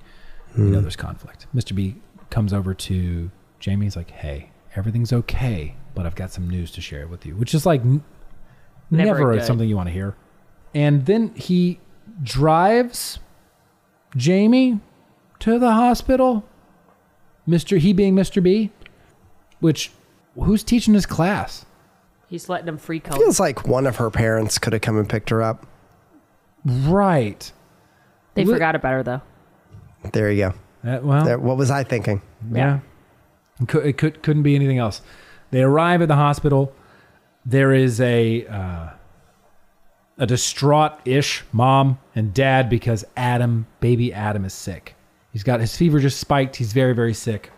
[0.55, 0.81] We know hmm.
[0.81, 1.47] there's conflict.
[1.55, 1.75] Mr.
[1.75, 1.95] B
[2.29, 3.85] comes over to Jamie.
[3.85, 7.53] He's like, "Hey, everything's okay, but I've got some news to share with you," which
[7.53, 8.03] is like n-
[8.89, 10.15] Never never something you want to hear.
[10.73, 11.79] And then he
[12.23, 13.19] drives
[14.15, 14.79] Jamie
[15.39, 16.45] to the hospital.
[17.47, 17.77] Mr.
[17.77, 18.43] He being Mr.
[18.43, 18.71] B,
[19.59, 19.91] which
[20.35, 21.65] who's teaching his class?
[22.27, 23.19] He's letting him free color.
[23.19, 25.65] Feels like one of her parents could have come and picked her up.
[26.65, 27.51] Right.
[28.37, 29.21] They Li- forgot about her though.
[30.13, 30.53] There you
[30.83, 30.89] go.
[30.89, 32.21] Uh, well, There- What was I thinking?
[32.51, 32.79] Yeah.
[33.59, 35.01] It, could, it could, couldn't be anything else.
[35.49, 36.71] They arrive at the hospital.
[37.45, 38.89] There is a uh,
[40.19, 44.95] a distraught-ish mom and dad because Adam, baby Adam, is sick.
[45.31, 46.57] He's got his fever just spiked.
[46.57, 47.51] He's very, very sick.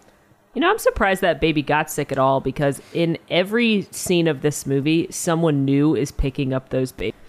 [0.53, 4.41] You know, I'm surprised that baby got sick at all because in every scene of
[4.41, 7.19] this movie, someone new is picking up those babies.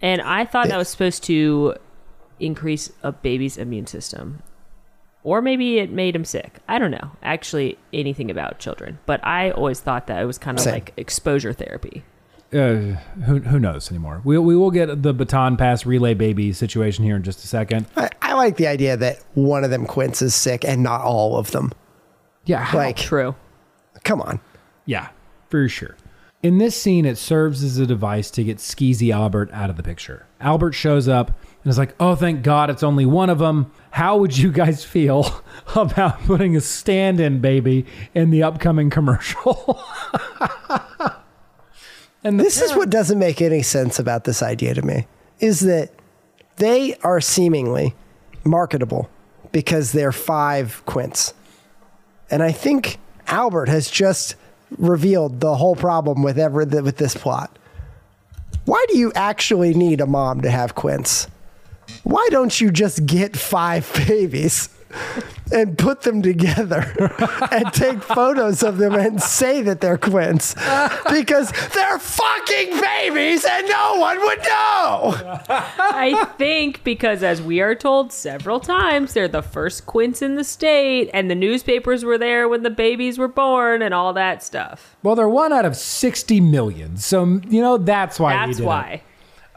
[0.00, 1.74] And I thought that was supposed to
[2.40, 4.42] increase a baby's immune system.
[5.24, 6.58] Or maybe it made him sick.
[6.68, 10.56] I don't know actually anything about children, but I always thought that it was kind
[10.56, 10.74] of Same.
[10.74, 12.04] like exposure therapy.
[12.50, 12.96] Uh,
[13.26, 14.22] who, who knows anymore?
[14.24, 17.86] We, we will get the baton pass relay baby situation here in just a second.
[17.96, 21.36] I, I like the idea that one of them Quints is sick and not all
[21.36, 21.72] of them.
[22.46, 23.34] Yeah, how- Like, True.
[24.04, 24.40] come on.
[24.86, 25.08] Yeah,
[25.50, 25.96] for sure.
[26.42, 29.82] In this scene, it serves as a device to get Skeezy Albert out of the
[29.82, 30.24] picture.
[30.40, 33.70] Albert shows up and it's like, oh, thank God it's only one of them.
[33.90, 35.42] How would you guys feel
[35.74, 39.82] about putting a stand in baby in the upcoming commercial?
[42.24, 45.06] and This is what doesn't make any sense about this idea to me
[45.40, 45.90] is that
[46.56, 47.94] they are seemingly
[48.44, 49.10] marketable
[49.52, 51.34] because they're five quints.
[52.30, 54.36] And I think Albert has just
[54.76, 57.58] revealed the whole problem with ever with this plot.
[58.64, 61.26] Why do you actually need a mom to have quints?
[62.04, 64.68] Why don't you just get five babies
[65.52, 66.94] and put them together
[67.52, 70.54] and take photos of them and say that they're quints?
[71.10, 75.14] Because they're fucking babies and no one would know.
[75.48, 80.44] I think because, as we are told several times, they're the first quints in the
[80.44, 84.96] state, and the newspapers were there when the babies were born, and all that stuff.
[85.02, 86.96] well, they're one out of 60 million.
[86.96, 88.66] So, you know, that's why That's did it.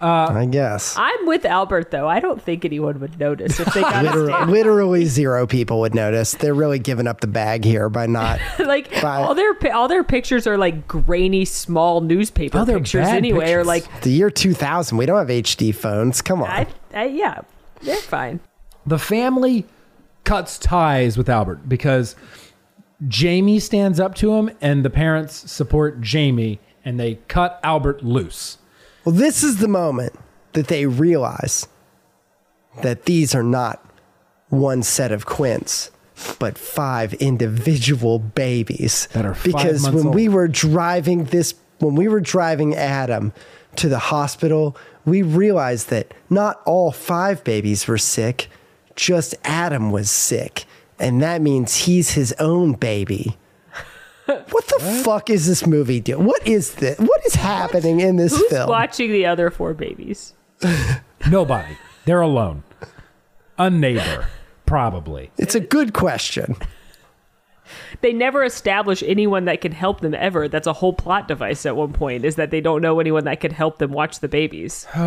[0.02, 0.42] Why.
[0.42, 0.96] I guess.
[0.98, 2.08] I'm with Albert, though.
[2.08, 6.34] I don't think anyone would notice if they got Literally, literally zero people would notice.
[6.34, 8.40] They're really giving up the bag here by not.
[8.60, 9.22] like Right.
[9.22, 13.54] all their all their pictures are like grainy, small newspaper Oh, they're pictures anyway.
[13.54, 16.22] Or like, The year 2000, we don't have HD phones.
[16.22, 16.50] Come on.
[16.50, 17.42] I, I, yeah,
[17.82, 18.40] they're fine.
[18.86, 19.66] the family
[20.24, 22.16] cuts ties with Albert because
[23.08, 28.58] Jamie stands up to him and the parents support Jamie and they cut Albert loose.
[29.06, 30.14] Well, this is the moment
[30.54, 31.68] that they realize
[32.82, 33.84] that these are not
[34.50, 35.92] one set of quints,
[36.40, 39.08] but five individual babies.
[39.14, 43.34] That are five because when we were driving this, when we were driving Adam
[43.78, 48.50] to the hospital, we realized that not all five babies were sick,
[48.96, 50.66] just Adam was sick.
[51.00, 53.38] And that means he's his own baby.
[54.50, 56.26] What the fuck is this movie doing?
[56.26, 56.98] What is this?
[57.00, 58.70] What is happening in this Who's film?
[58.70, 60.34] watching the other four babies?
[61.30, 61.78] Nobody.
[62.06, 62.64] They're alone.
[63.58, 64.28] A neighbor,
[64.66, 65.32] probably.
[65.38, 66.56] It's a good question.
[68.02, 70.48] They never establish anyone that can help them ever.
[70.48, 72.26] That's a whole plot device at one point.
[72.26, 74.86] Is that they don't know anyone that could help them watch the babies.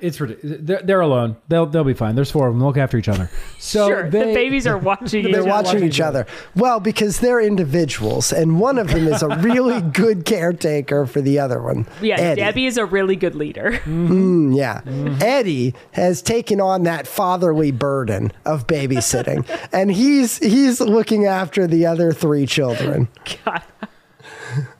[0.00, 0.58] It's ridiculous.
[0.62, 1.36] They're, they're alone.
[1.48, 2.14] They'll they'll be fine.
[2.14, 2.64] There's four of them.
[2.64, 3.30] Look after each other.
[3.58, 5.26] So sure, they, the babies are watching.
[5.26, 5.50] each They're other.
[5.50, 6.26] watching each other.
[6.56, 11.38] Well, because they're individuals, and one of them is a really good caretaker for the
[11.38, 11.86] other one.
[12.00, 12.40] Yeah, Eddie.
[12.40, 13.72] Debbie is a really good leader.
[13.84, 14.80] Mm, yeah.
[15.24, 21.86] Eddie has taken on that fatherly burden of babysitting, and he's he's looking after the
[21.86, 23.08] other three children.
[23.44, 23.62] God.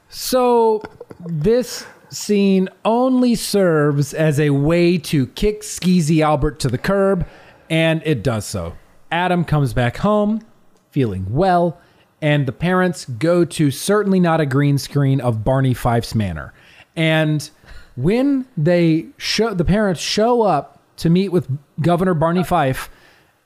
[0.08, 0.82] So
[1.24, 7.26] this scene only serves as a way to kick Skeezy Albert to the curb,
[7.68, 8.76] and it does so.
[9.12, 10.42] Adam comes back home
[10.90, 11.80] feeling well,
[12.20, 16.52] and the parents go to certainly not a green screen of Barney Fife's manor.
[16.96, 17.48] And
[17.96, 21.48] when they show the parents show up to meet with
[21.80, 22.90] Governor Barney Fife,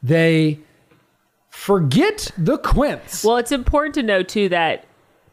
[0.02, 0.60] they
[1.54, 3.24] forget the Quints.
[3.24, 4.84] Well, it's important to note too that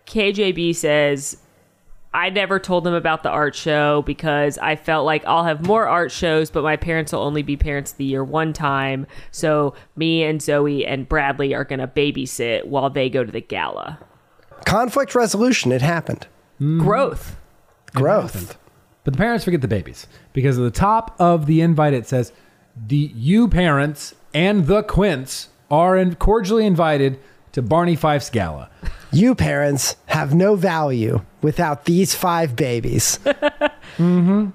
[0.06, 1.38] KJB says
[2.14, 5.88] I never told them about the art show because I felt like I'll have more
[5.88, 9.08] art shows, but my parents will only be parents of the year one time.
[9.32, 13.42] So me and Zoe and Bradley are going to babysit while they go to the
[13.42, 14.00] gala.
[14.66, 15.72] Conflict resolution.
[15.72, 16.28] It happened.
[16.60, 16.80] Mm.
[16.80, 17.38] Growth.
[17.94, 18.58] Growth.
[19.04, 22.32] But the parents forget the babies because at the top of the invite it says,
[22.88, 27.18] "The you parents and the Quints are in- cordially invited
[27.54, 28.70] to Barney Fife's gala."
[29.14, 33.20] You parents have no value without these five babies.
[33.26, 34.50] mm-hmm.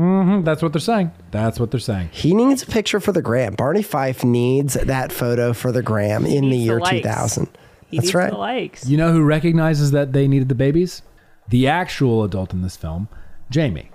[0.00, 0.44] Mm-hmm.
[0.44, 1.10] That's what they're saying.
[1.30, 2.08] That's what they're saying.
[2.12, 3.54] He needs a picture for the gram.
[3.54, 7.48] Barney Fife needs that photo for the gram in the needs the year 2000.
[7.90, 8.30] He That's needs right.
[8.30, 8.86] the likes.
[8.88, 11.02] You know who recognizes that they needed the babies?
[11.48, 13.08] The actual adult in this film,
[13.50, 13.90] Jamie.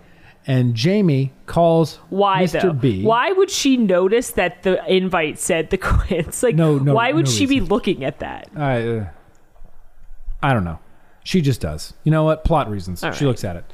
[0.48, 2.62] And Jamie calls Why Mr.
[2.62, 2.74] though?
[2.74, 3.04] B.
[3.04, 6.44] Why would she notice that the invite said the Quints?
[6.44, 8.48] Like, No, no, why would no she be looking at that?
[8.56, 9.08] I, uh,
[10.44, 10.80] I don't know.
[11.24, 11.94] She just does.
[12.04, 12.44] You know what?
[12.44, 13.04] Plot reasons.
[13.04, 13.30] All She right.
[13.30, 13.66] looks at it.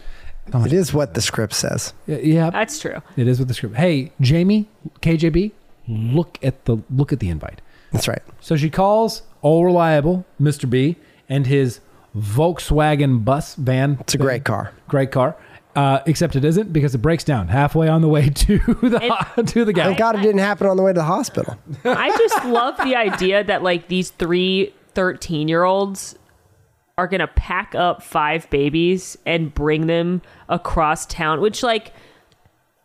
[0.53, 1.93] It is what the script says.
[2.07, 3.01] Yeah, yeah, That's true.
[3.17, 3.75] it is with the script.
[3.75, 4.67] Hey, Jamie,
[5.01, 5.51] KJB,
[5.87, 7.61] look at the look at the invite.
[7.91, 8.21] That's right.
[8.39, 10.69] So she calls all reliable Mr.
[10.69, 10.95] B
[11.29, 11.79] and his
[12.17, 13.97] Volkswagen bus van.
[14.01, 14.71] It's a great car.
[14.87, 15.35] great car.
[15.75, 19.63] Uh, except it isn't because it breaks down halfway on the way to the to
[19.63, 19.85] the gas.
[19.85, 21.57] Thank God it didn't happen on the way to the hospital.
[21.85, 26.17] I just love the idea that like these three 13 year olds
[26.97, 31.93] are going to pack up five babies and bring them across town, which like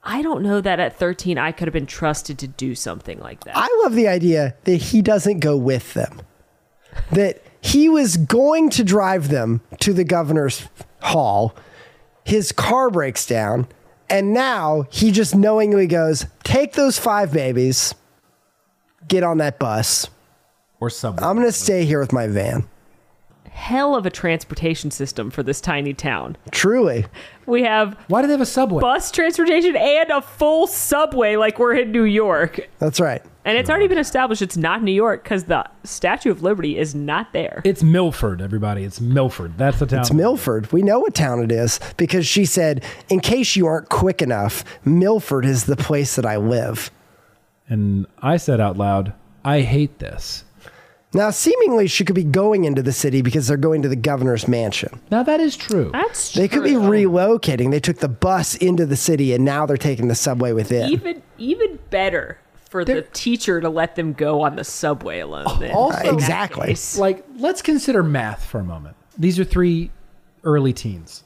[0.03, 3.43] I don't know that at 13 I could have been trusted to do something like
[3.45, 3.57] that.
[3.57, 6.23] I love the idea that he doesn't go with them.
[7.11, 10.69] That he was going to drive them to the governor's
[11.03, 11.55] hall.
[12.27, 13.69] His car breaks down.
[14.11, 17.95] And now he just knowingly goes, take those five babies,
[19.09, 20.09] get on that bus.
[20.81, 21.25] or subway.
[21.25, 22.69] I'm to stay here with my van.
[23.57, 26.37] Hell of a transportation system for this tiny town.
[26.51, 27.07] Truly.
[27.47, 28.81] We have Why do they have a subway?
[28.83, 32.69] bus transportation and a full subway like we're in New York.
[32.79, 33.23] That's right.
[33.47, 36.95] And it's already been established it's not New York because the Statue of Liberty is
[36.95, 37.63] not there.
[37.65, 38.85] it's Milford, everybody.
[38.85, 39.57] It's Milford.
[39.57, 40.01] That's the town.
[40.01, 40.71] It's Milford.
[40.73, 44.65] We know what town it is because she said, in case you aren't quick enough,
[44.85, 46.91] Milford is the place that I live.
[47.69, 49.15] and I said out loud,
[49.45, 50.45] I hate this.
[51.17, 54.47] Now, seemingly, she could be going into the city because they're going to the governor's
[54.47, 55.01] mansion.
[55.11, 55.91] Now that is true.
[55.93, 56.43] That's true.
[56.43, 56.83] They could be true.
[56.83, 57.71] relocating.
[57.71, 60.91] They took the bus into the city and now they're taking the subway within.
[60.91, 62.39] even even better
[62.69, 65.59] for the teacher to let them go on the subway alone.
[65.61, 65.71] Then.
[65.73, 66.67] Oh, also- In that Exactly.
[66.69, 66.99] case.
[66.99, 68.97] like let's consider math for a moment.
[69.17, 69.91] These are three
[70.45, 71.25] early teens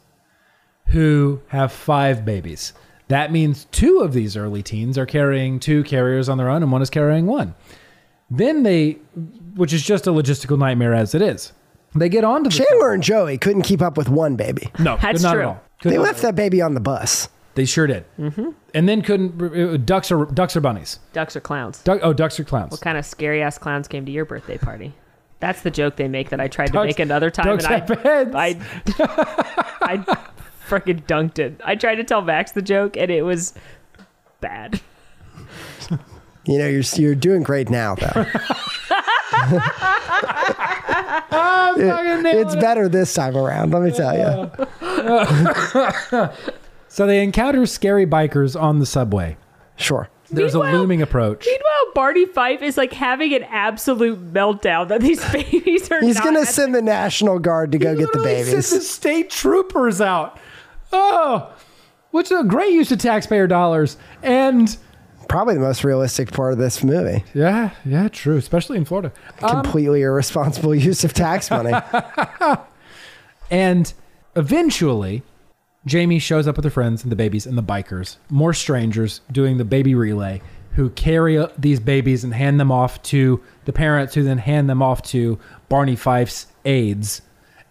[0.86, 2.72] who have five babies.
[3.08, 6.70] That means two of these early teens are carrying two carriers on their own and
[6.70, 7.54] one is carrying one.
[8.30, 8.92] Then they
[9.56, 11.52] which is just a logistical nightmare as it is.
[11.94, 14.70] They get onto the Chandler and Joey couldn't keep up with one baby.
[14.78, 15.42] No, That's not true.
[15.42, 15.60] at all.
[15.82, 17.28] They Couldn't- left that baby on the bus.
[17.56, 18.04] They sure did.
[18.16, 18.50] Mm-hmm.
[18.74, 21.00] And then couldn't ducks or ducks or bunnies.
[21.12, 21.82] Ducks are clowns.
[21.82, 22.70] Duck, oh, ducks or clowns.
[22.70, 24.94] What kind of scary ass clowns came to your birthday party?
[25.40, 28.00] That's the joke they make that I tried to make another time ducks and have
[28.02, 28.34] heads.
[28.36, 28.60] I
[29.00, 29.96] I, I
[30.68, 31.60] freaking dunked it.
[31.64, 33.52] I tried to tell Max the joke and it was
[34.40, 34.80] bad.
[36.46, 38.24] You know, you're, you're doing great now, though.
[41.30, 42.60] Fucking nailed it's it.
[42.60, 44.50] better this time around, let me tell you.
[46.92, 49.36] So they encounter scary bikers on the subway.
[49.76, 50.08] Sure.
[50.28, 51.46] There's a looming approach.
[51.46, 56.24] Meanwhile, Barney Fife is like having an absolute meltdown that these babies are He's not
[56.24, 58.70] going to at send the National Guard to go get the Literally sent babies.
[58.70, 60.36] the state troopers out.
[60.92, 61.54] Oh,
[62.10, 63.96] which is a great use of taxpayer dollars.
[64.24, 64.76] And
[65.30, 67.24] Probably the most realistic part of this movie.
[67.34, 69.12] yeah, yeah, true, especially in Florida.
[69.42, 71.72] Um, Completely irresponsible use of tax money.
[73.50, 73.92] And
[74.36, 75.22] eventually,
[75.86, 79.56] Jamie shows up with her friends and the babies and the bikers, more strangers doing
[79.58, 80.40] the baby relay,
[80.74, 84.70] who carry uh, these babies and hand them off to the parents, who then hand
[84.70, 85.38] them off to
[85.68, 87.22] Barney Fife's aides.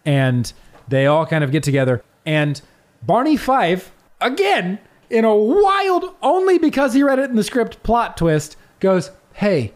[0.05, 0.51] And
[0.87, 2.03] they all kind of get together.
[2.25, 2.61] And
[3.03, 4.79] Barney Fife, again,
[5.09, 9.73] in a wild, only because he read it in the script plot twist, goes, Hey,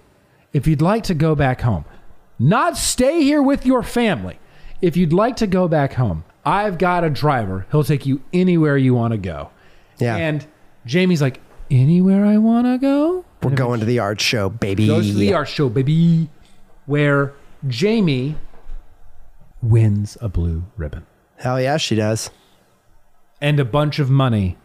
[0.52, 1.86] if you'd like to go back home,
[2.40, 4.40] not stay here with your family.
[4.82, 7.66] If you'd like to go back home, I've got a driver.
[7.72, 9.50] He'll take you anywhere you want to go.
[10.00, 10.18] Yeah.
[10.18, 10.46] And
[10.86, 11.40] Jamie's like,
[11.72, 13.26] anywhere I want to go?
[13.42, 14.88] We're going to the art show, baby.
[14.88, 16.30] Goes to the art show, baby,
[16.86, 17.34] where
[17.68, 18.36] Jamie
[19.62, 21.06] wins a blue ribbon
[21.38, 22.30] Hell yeah, she does.
[23.42, 24.58] and a bunch of money.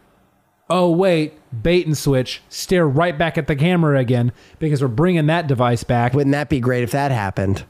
[0.69, 1.33] Oh, wait,
[1.63, 2.41] bait and switch.
[2.49, 6.13] Stare right back at the camera again because we're bringing that device back.
[6.13, 7.65] Wouldn't that be great if that happened?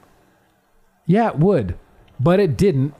[1.06, 1.78] Yeah, it would,
[2.20, 2.94] but it didn't.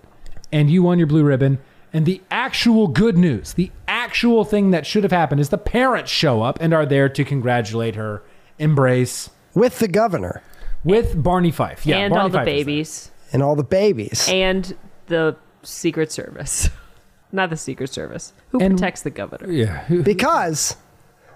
[0.52, 1.60] And you won your blue ribbon.
[1.92, 6.12] And the actual good news, the actual thing that should have happened is the parents
[6.12, 8.24] show up and are there to congratulate her,
[8.58, 10.44] embrace With the governor
[10.84, 11.86] with Barney Fife.
[11.86, 14.30] Yeah, and Barney all the Fife babies and all the babies.
[14.30, 14.76] and
[15.08, 16.70] the Secret Service.
[17.32, 18.34] Not the Secret Service.
[18.50, 19.52] Who And- protects the governor?
[19.52, 19.84] Yeah.
[20.04, 20.76] Because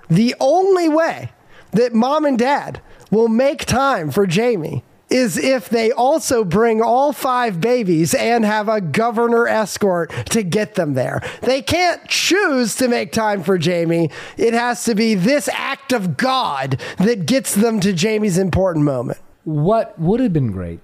[0.09, 1.31] the only way
[1.71, 7.13] that mom and dad will make time for Jamie is if they also bring all
[7.13, 11.21] five babies and have a governor escort to get them there.
[11.41, 14.09] They can't choose to make time for Jamie.
[14.37, 19.19] It has to be this act of God that gets them to Jamie's important moment.
[19.43, 20.79] What would have been great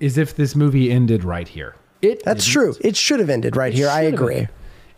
[0.00, 1.76] is if this movie ended right here.
[2.02, 2.52] It That's didn't.
[2.52, 2.76] true.
[2.80, 3.88] It should have ended right here.
[3.88, 4.34] I agree.
[4.36, 4.48] been.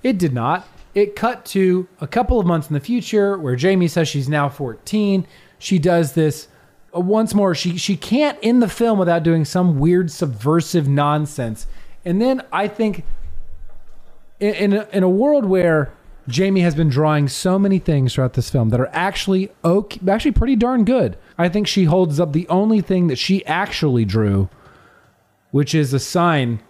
[0.03, 0.67] It did not.
[0.95, 4.49] it cut to a couple of months in the future where Jamie says she's now
[4.49, 5.27] 14.
[5.59, 6.49] She does this
[6.95, 7.55] uh, once more.
[7.55, 11.67] She she can't end the film without doing some weird subversive nonsense.
[12.05, 13.05] And then I think
[14.41, 15.93] in in a, in a world where
[16.29, 20.33] Jamie has been drawing so many things throughout this film that are actually okay, actually
[20.33, 21.17] pretty darn good.
[21.39, 24.49] I think she holds up the only thing that she actually drew,
[25.53, 26.61] which is a sign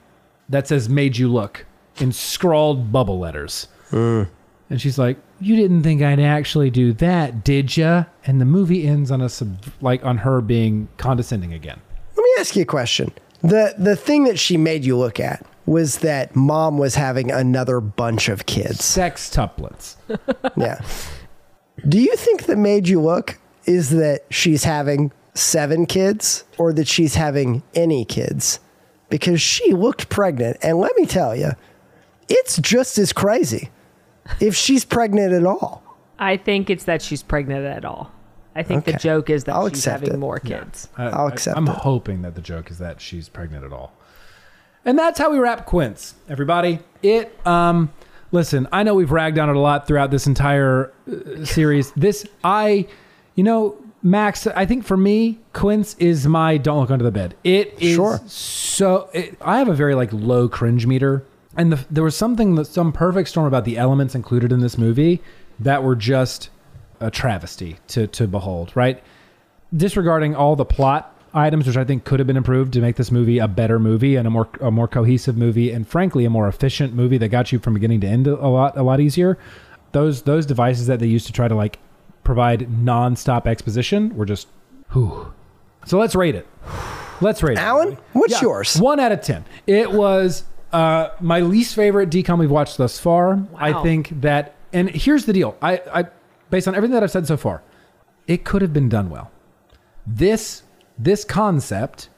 [0.52, 1.66] that says "Made you look"
[1.98, 3.66] in scrawled bubble letters.
[3.90, 8.86] And she's like, "You didn't think I'd actually do that, did ya?" And the movie
[8.86, 11.78] ends on a sub, like on her being condescending again.
[12.16, 13.12] Let me ask you a question.
[13.42, 17.80] The the thing that she made you look at was that mom was having another
[17.80, 18.84] bunch of kids.
[18.84, 19.96] sex Sextuplets.
[20.56, 20.80] Yeah.
[21.88, 26.86] Do you think that made you look is that she's having seven kids or that
[26.88, 28.60] she's having any kids?
[29.12, 31.50] Because she looked pregnant, and let me tell you,
[32.30, 33.68] it's just as crazy
[34.40, 35.82] if she's pregnant at all.
[36.18, 38.10] I think it's that she's pregnant at all.
[38.56, 40.18] I think the joke is that I'll she's having it.
[40.18, 40.88] more kids.
[40.96, 41.76] I- I'll I- accept I'm it.
[41.76, 43.92] hoping that the joke is that she's pregnant at all.
[44.86, 46.78] And that's how we wrap Quints, everybody.
[47.02, 47.92] It, um,
[48.30, 51.92] listen, I know we've ragged on it a lot throughout this entire uh, series.
[51.92, 52.86] This, I,
[53.34, 57.34] you know, Max, I think for me, Quints is my don't look under the bed.
[57.44, 58.20] It is Sure.
[58.26, 61.24] so, it, I have a very like low cringe meter.
[61.56, 64.76] And the, there was something, that, some perfect storm about the elements included in this
[64.78, 65.22] movie
[65.60, 66.50] that were just
[66.98, 69.02] a travesty to, to behold, right?
[69.74, 73.10] disregarding all the plot items, which I think could have been improved to make this
[73.10, 76.46] movie a better movie and a more a more cohesive movie, and frankly a more
[76.48, 79.38] efficient movie that got you from beginning to end a lot a lot easier.
[79.92, 81.78] Those those devices that they used to try to like
[82.24, 84.48] provide nonstop exposition We're just
[84.92, 85.32] whew.
[85.86, 86.46] So let's rate it.
[87.20, 87.60] Let's rate it.
[87.60, 88.08] Alan, everybody.
[88.12, 88.76] what's yours?
[88.76, 89.44] One out of ten.
[89.66, 93.46] It was uh, my least favorite DCOM we've watched thus far.
[93.56, 95.56] I think that, and here's the deal.
[95.60, 96.04] I, I,
[96.50, 97.62] based on everything that I've said so far,
[98.26, 99.30] it could have been done well.
[100.06, 100.62] This,
[100.98, 102.08] this concept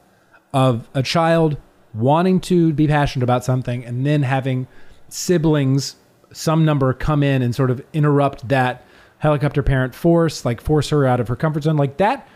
[0.53, 1.57] of a child
[1.93, 4.67] wanting to be passionate about something and then having
[5.09, 5.97] siblings,
[6.33, 8.85] some number, come in and sort of interrupt that
[9.19, 12.29] helicopter parent force, like force her out of her comfort zone, like that.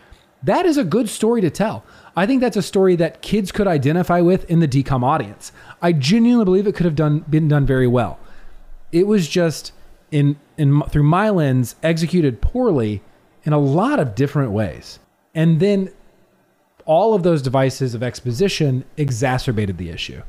[0.43, 1.83] That is a good story to tell.
[2.15, 5.51] I think that's a story that kids could identify with in the DCOM audience.
[5.81, 8.19] I genuinely believe it could have done been done very well.
[8.91, 9.73] It was just
[10.11, 13.01] in in through my lens executed poorly
[13.43, 14.99] in a lot of different ways.
[15.35, 15.91] And then
[16.85, 20.21] all of those devices of exposition exacerbated the issue.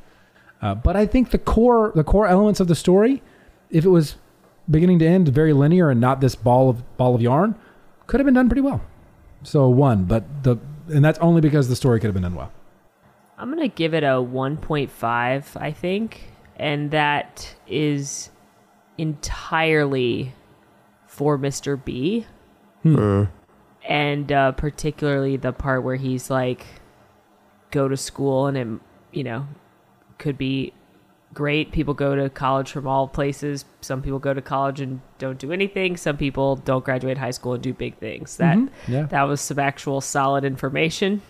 [0.61, 3.23] Uh, but I think the core the core elements of the story,
[3.71, 4.17] if it was
[4.71, 7.57] beginning to end very linear and not this ball of ball of yarn,
[8.07, 8.81] could have been done pretty well.
[9.43, 12.53] So one, but the and that's only because the story could have been done well.
[13.39, 18.31] I'm gonna give it a 1.5, I think, and that is
[18.99, 20.35] entirely
[21.07, 21.83] for Mr.
[21.83, 22.27] B,
[23.89, 26.67] and uh, particularly the part where he's like,
[27.71, 28.69] go to school, and it,
[29.13, 29.49] you know,
[30.19, 30.75] could be
[31.33, 31.71] great.
[31.73, 33.65] People go to college from all places.
[33.81, 35.97] Some people go to college and don't do anything.
[35.97, 38.37] Some people don't graduate high school and do big things.
[38.37, 38.59] That
[38.89, 39.03] Yeah.
[39.05, 41.23] that was some actual solid information.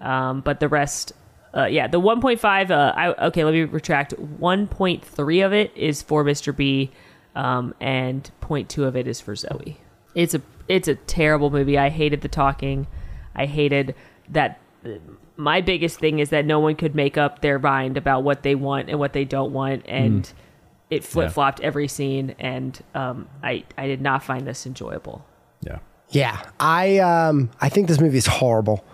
[0.00, 1.12] Um, but the rest,
[1.56, 2.70] uh, yeah, the 1.5.
[2.70, 4.12] Uh, I, okay, let me retract.
[4.18, 6.54] 1.3 of it is for Mr.
[6.54, 6.90] B,
[7.34, 9.78] um, and 0.2 of it is for Zoe.
[10.14, 11.76] It's a it's a terrible movie.
[11.78, 12.86] I hated the talking.
[13.34, 13.94] I hated
[14.28, 14.60] that.
[15.36, 18.54] My biggest thing is that no one could make up their mind about what they
[18.54, 20.30] want and what they don't want, and
[20.90, 22.34] it flip flopped every scene.
[22.38, 25.24] And um, I I did not find this enjoyable.
[25.62, 25.78] Yeah.
[26.10, 28.84] Yeah, I um I think this movie is horrible.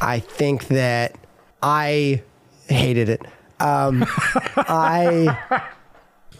[0.00, 1.16] I think that
[1.62, 2.22] I
[2.68, 3.22] hated it.
[3.60, 4.04] Um,
[4.56, 5.62] I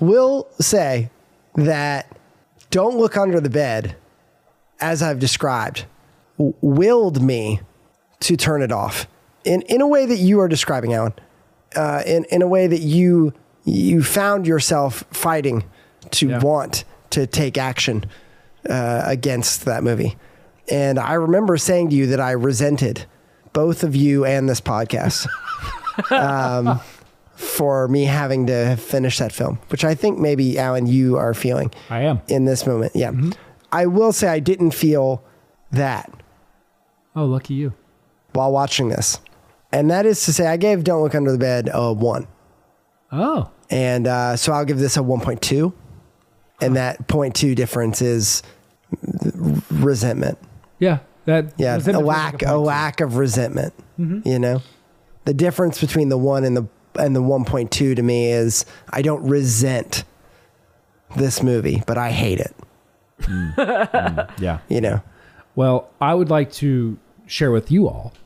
[0.01, 1.11] will say
[1.55, 2.17] that
[2.71, 3.97] "Don't Look Under the Bed,"
[4.81, 5.85] as I've described,
[6.37, 7.61] willed me
[8.21, 9.07] to turn it off
[9.45, 11.15] in in a way that you are describing, Alan.
[11.77, 13.33] Uh, in in a way that you
[13.65, 15.65] you found yourself fighting
[16.11, 16.41] to Yeah.
[16.41, 18.05] want to take action
[18.69, 20.17] uh, against that movie.
[20.71, 23.05] And I remember saying to you that I resented
[23.53, 25.27] both of you and this podcast
[26.11, 26.81] um,
[27.35, 31.71] for me having to finish that film, which I think maybe, Alan, you are feeling
[31.91, 32.21] I am.
[32.29, 32.93] in this moment.
[32.95, 33.13] Yeah.
[33.73, 35.23] I will say I didn't feel
[35.73, 36.11] that
[37.17, 37.73] Oh, lucky you.
[38.39, 39.19] While watching this.
[39.73, 42.27] And that is to say, I gave Don't Look Under the Bed a one.
[43.13, 43.51] Oh.
[43.69, 45.73] And uh, so I'll give this a 1.2.
[46.61, 48.43] And that 0.2 difference is
[49.71, 50.39] resentment.
[50.79, 50.99] Yeah.
[51.27, 52.57] That Yeah, a lack like a point two.
[52.57, 53.75] lack of resentment.
[53.99, 54.27] Mm-hmm.
[54.27, 54.63] You know,
[55.27, 56.67] the difference between the one and the
[56.99, 60.05] and the one point two to me is I don't resent
[61.17, 62.55] this movie, but I hate it.
[63.21, 63.55] Mm.
[63.57, 64.31] Mm.
[64.41, 64.59] Yeah.
[64.69, 65.03] You know,
[65.55, 66.97] Well, I would like to
[67.27, 68.19] share with you all s-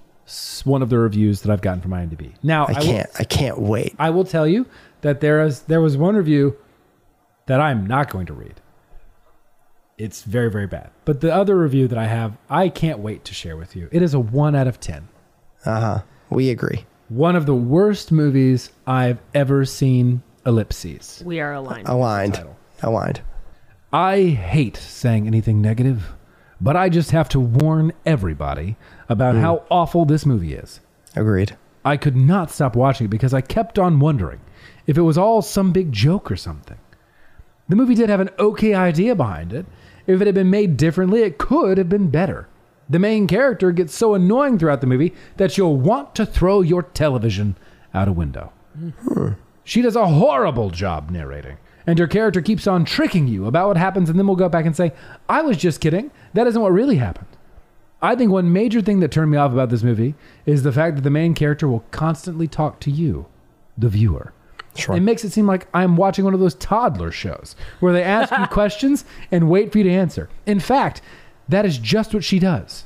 [0.64, 2.32] one of the reviews that I've gotten from IMDb.
[2.42, 3.10] Now, I will- can't.
[3.18, 3.94] I can't wait.
[3.98, 4.66] I will tell you
[5.02, 6.56] that there is there was one review
[7.46, 8.54] that I'm not going to read.
[9.98, 10.90] It's very very bad.
[11.04, 13.88] But the other review that I have, I can't wait to share with you.
[13.92, 15.08] It is a 1 out of 10.
[15.64, 16.02] Uh huh.
[16.30, 16.86] We agree.
[17.08, 21.22] One of the worst movies I've ever seen, ellipses.
[21.26, 21.88] We are aligned.
[21.88, 22.42] Aligned.
[22.82, 23.20] Aligned.
[23.92, 26.14] I hate saying anything negative,
[26.60, 28.76] but I just have to warn everybody
[29.12, 29.40] about hmm.
[29.40, 30.80] how awful this movie is.
[31.14, 31.56] Agreed.
[31.84, 34.40] I could not stop watching it because I kept on wondering
[34.86, 36.78] if it was all some big joke or something.
[37.68, 39.66] The movie did have an okay idea behind it.
[40.06, 42.48] If it had been made differently, it could have been better.
[42.88, 46.82] The main character gets so annoying throughout the movie that you'll want to throw your
[46.82, 47.56] television
[47.94, 48.52] out a window.
[48.76, 49.28] Hmm.
[49.64, 51.56] She does a horrible job narrating,
[51.86, 54.66] and her character keeps on tricking you about what happens, and then we'll go back
[54.66, 54.92] and say,
[55.28, 56.10] I was just kidding.
[56.34, 57.28] That isn't what really happened.
[58.02, 60.14] I think one major thing that turned me off about this movie
[60.44, 63.26] is the fact that the main character will constantly talk to you,
[63.78, 64.32] the viewer.
[64.74, 64.96] Sure.
[64.96, 68.36] It makes it seem like I'm watching one of those toddler shows where they ask
[68.36, 70.28] you questions and wait for you to answer.
[70.46, 71.00] In fact,
[71.48, 72.84] that is just what she does.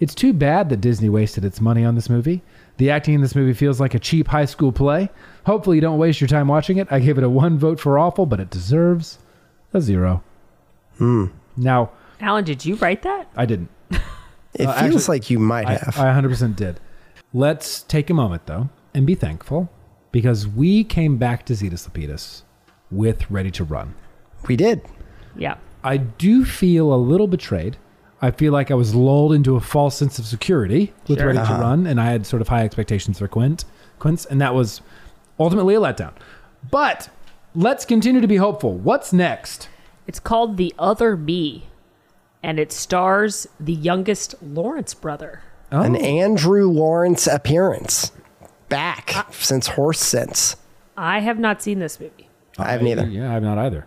[0.00, 2.42] It's too bad that Disney wasted its money on this movie.
[2.78, 5.10] The acting in this movie feels like a cheap high school play.
[5.46, 6.88] Hopefully, you don't waste your time watching it.
[6.90, 9.18] I gave it a one vote for awful, but it deserves
[9.72, 10.24] a zero.
[10.98, 11.26] Hmm.
[11.56, 13.28] Now, Alan, did you write that?
[13.36, 13.68] I didn't.
[14.54, 15.98] It Uh, feels actually, like you might I, have.
[15.98, 16.80] I 100% did.
[17.32, 19.70] Let's take a moment, though, and be thankful
[20.10, 22.42] because we came back to Zetus Lapidus
[22.90, 23.94] with Ready to Run.
[24.48, 24.82] we did.
[25.36, 25.54] Yeah.
[25.84, 27.76] I do feel a little betrayed.
[28.20, 31.28] I feel like I was lulled into a false sense of security with Sure.
[31.28, 31.56] Ready Uh-huh.
[31.56, 33.64] to Run, and I had sort of high expectations for Quint,
[33.98, 34.80] Quints, and that was
[35.40, 36.12] ultimately a letdown.
[36.70, 37.08] But
[37.54, 38.74] let's continue to be hopeful.
[38.74, 39.68] What's next?
[40.06, 41.66] It's called The Other Me,
[42.42, 45.42] and it stars the youngest Lawrence brother.
[45.70, 48.12] Oh, An Andrew Lawrence appearance.
[48.68, 50.56] Back since Horse Sense.
[50.96, 52.28] I have not seen this movie.
[52.58, 53.06] I have neither.
[53.06, 53.86] Yeah, I'm not either.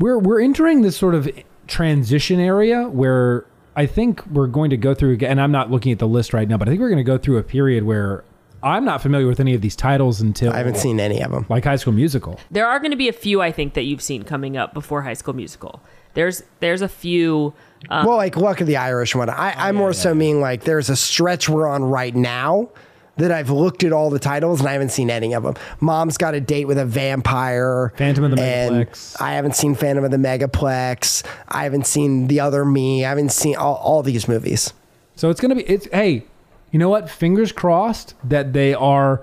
[0.00, 1.28] We're we're entering this sort of
[1.66, 3.46] transition area where
[3.76, 6.48] I think we're going to go through, and I'm not looking at the list right
[6.48, 8.24] now, but I think we're going to go through a period where
[8.62, 11.46] I'm not familiar with any of these titles until I haven't seen any of them.
[11.48, 12.40] like High School Musical.
[12.50, 15.02] There are going to be a few I think that you've seen coming up before
[15.02, 15.80] High School Musical.
[16.14, 17.54] There's there's a few.
[17.88, 19.28] Um, well, like Luck of the Irish one.
[19.30, 22.68] I, Oh, I more so mean like there's a stretch we're on right now
[23.16, 25.54] that I've looked at all the titles and I haven't seen any of them.
[25.80, 27.92] Mom's got a date with a vampire.
[27.96, 29.20] Phantom of the and Megaplex.
[29.20, 31.24] I haven't seen Phantom of the Megaplex.
[31.48, 33.04] I haven't seen The Other Me.
[33.04, 34.72] I haven't seen all, all these movies.
[35.14, 36.24] So it's going to be it's hey,
[36.72, 37.08] you know what?
[37.08, 39.22] Fingers crossed that they are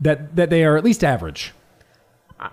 [0.00, 1.52] that that they are at least average.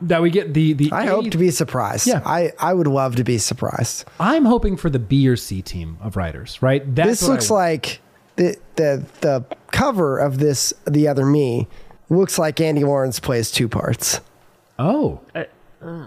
[0.01, 2.07] That we get the the I A- hope to be surprised.
[2.07, 2.21] Yeah.
[2.25, 4.05] I, I would love to be surprised.
[4.19, 6.83] I'm hoping for the B or C team of writers, right?
[6.95, 8.01] That's this looks like
[8.35, 11.67] the, the the cover of this The Other Me
[12.09, 14.21] looks like Andy Lawrence plays two parts.
[14.79, 15.21] Oh.
[15.35, 15.43] Uh,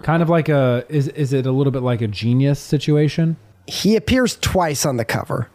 [0.03, 3.37] kind of like a is is it a little bit like a genius situation?
[3.65, 5.49] He appears twice on the cover,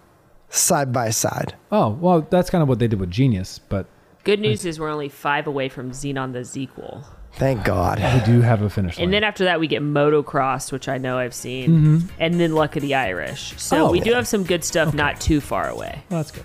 [0.49, 1.55] side by side.
[1.71, 3.87] Oh, well, that's kind of what they did with Genius, but
[4.23, 7.05] good news is we're only five away from Zenon the sequel.
[7.37, 7.99] Thank God.
[7.99, 9.05] we do have a finish line.
[9.05, 12.07] And then after that, we get Motocross, which I know I've seen, mm-hmm.
[12.21, 13.55] and then Luck of the Irish.
[13.61, 13.91] So Oh.
[13.91, 16.03] we do have some good stuff not too far away.
[16.11, 16.45] well, that's good.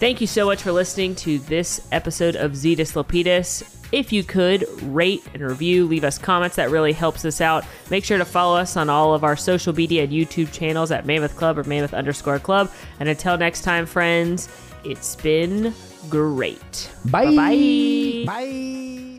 [0.00, 3.76] Thank you so much for listening to this episode of Zetus Lapidus.
[3.92, 7.64] If you could rate and review, leave us comments, that really helps us out.
[7.90, 11.06] Make sure to follow us on all of our social media and YouTube channels at
[11.06, 12.70] Mammoth Club or Mammoth underscore Club.
[12.98, 14.48] And until next time, friends,
[14.84, 15.74] it's been
[16.08, 16.90] great.
[17.06, 17.34] Bye.
[17.36, 18.24] Bye.
[18.26, 19.09] Bye.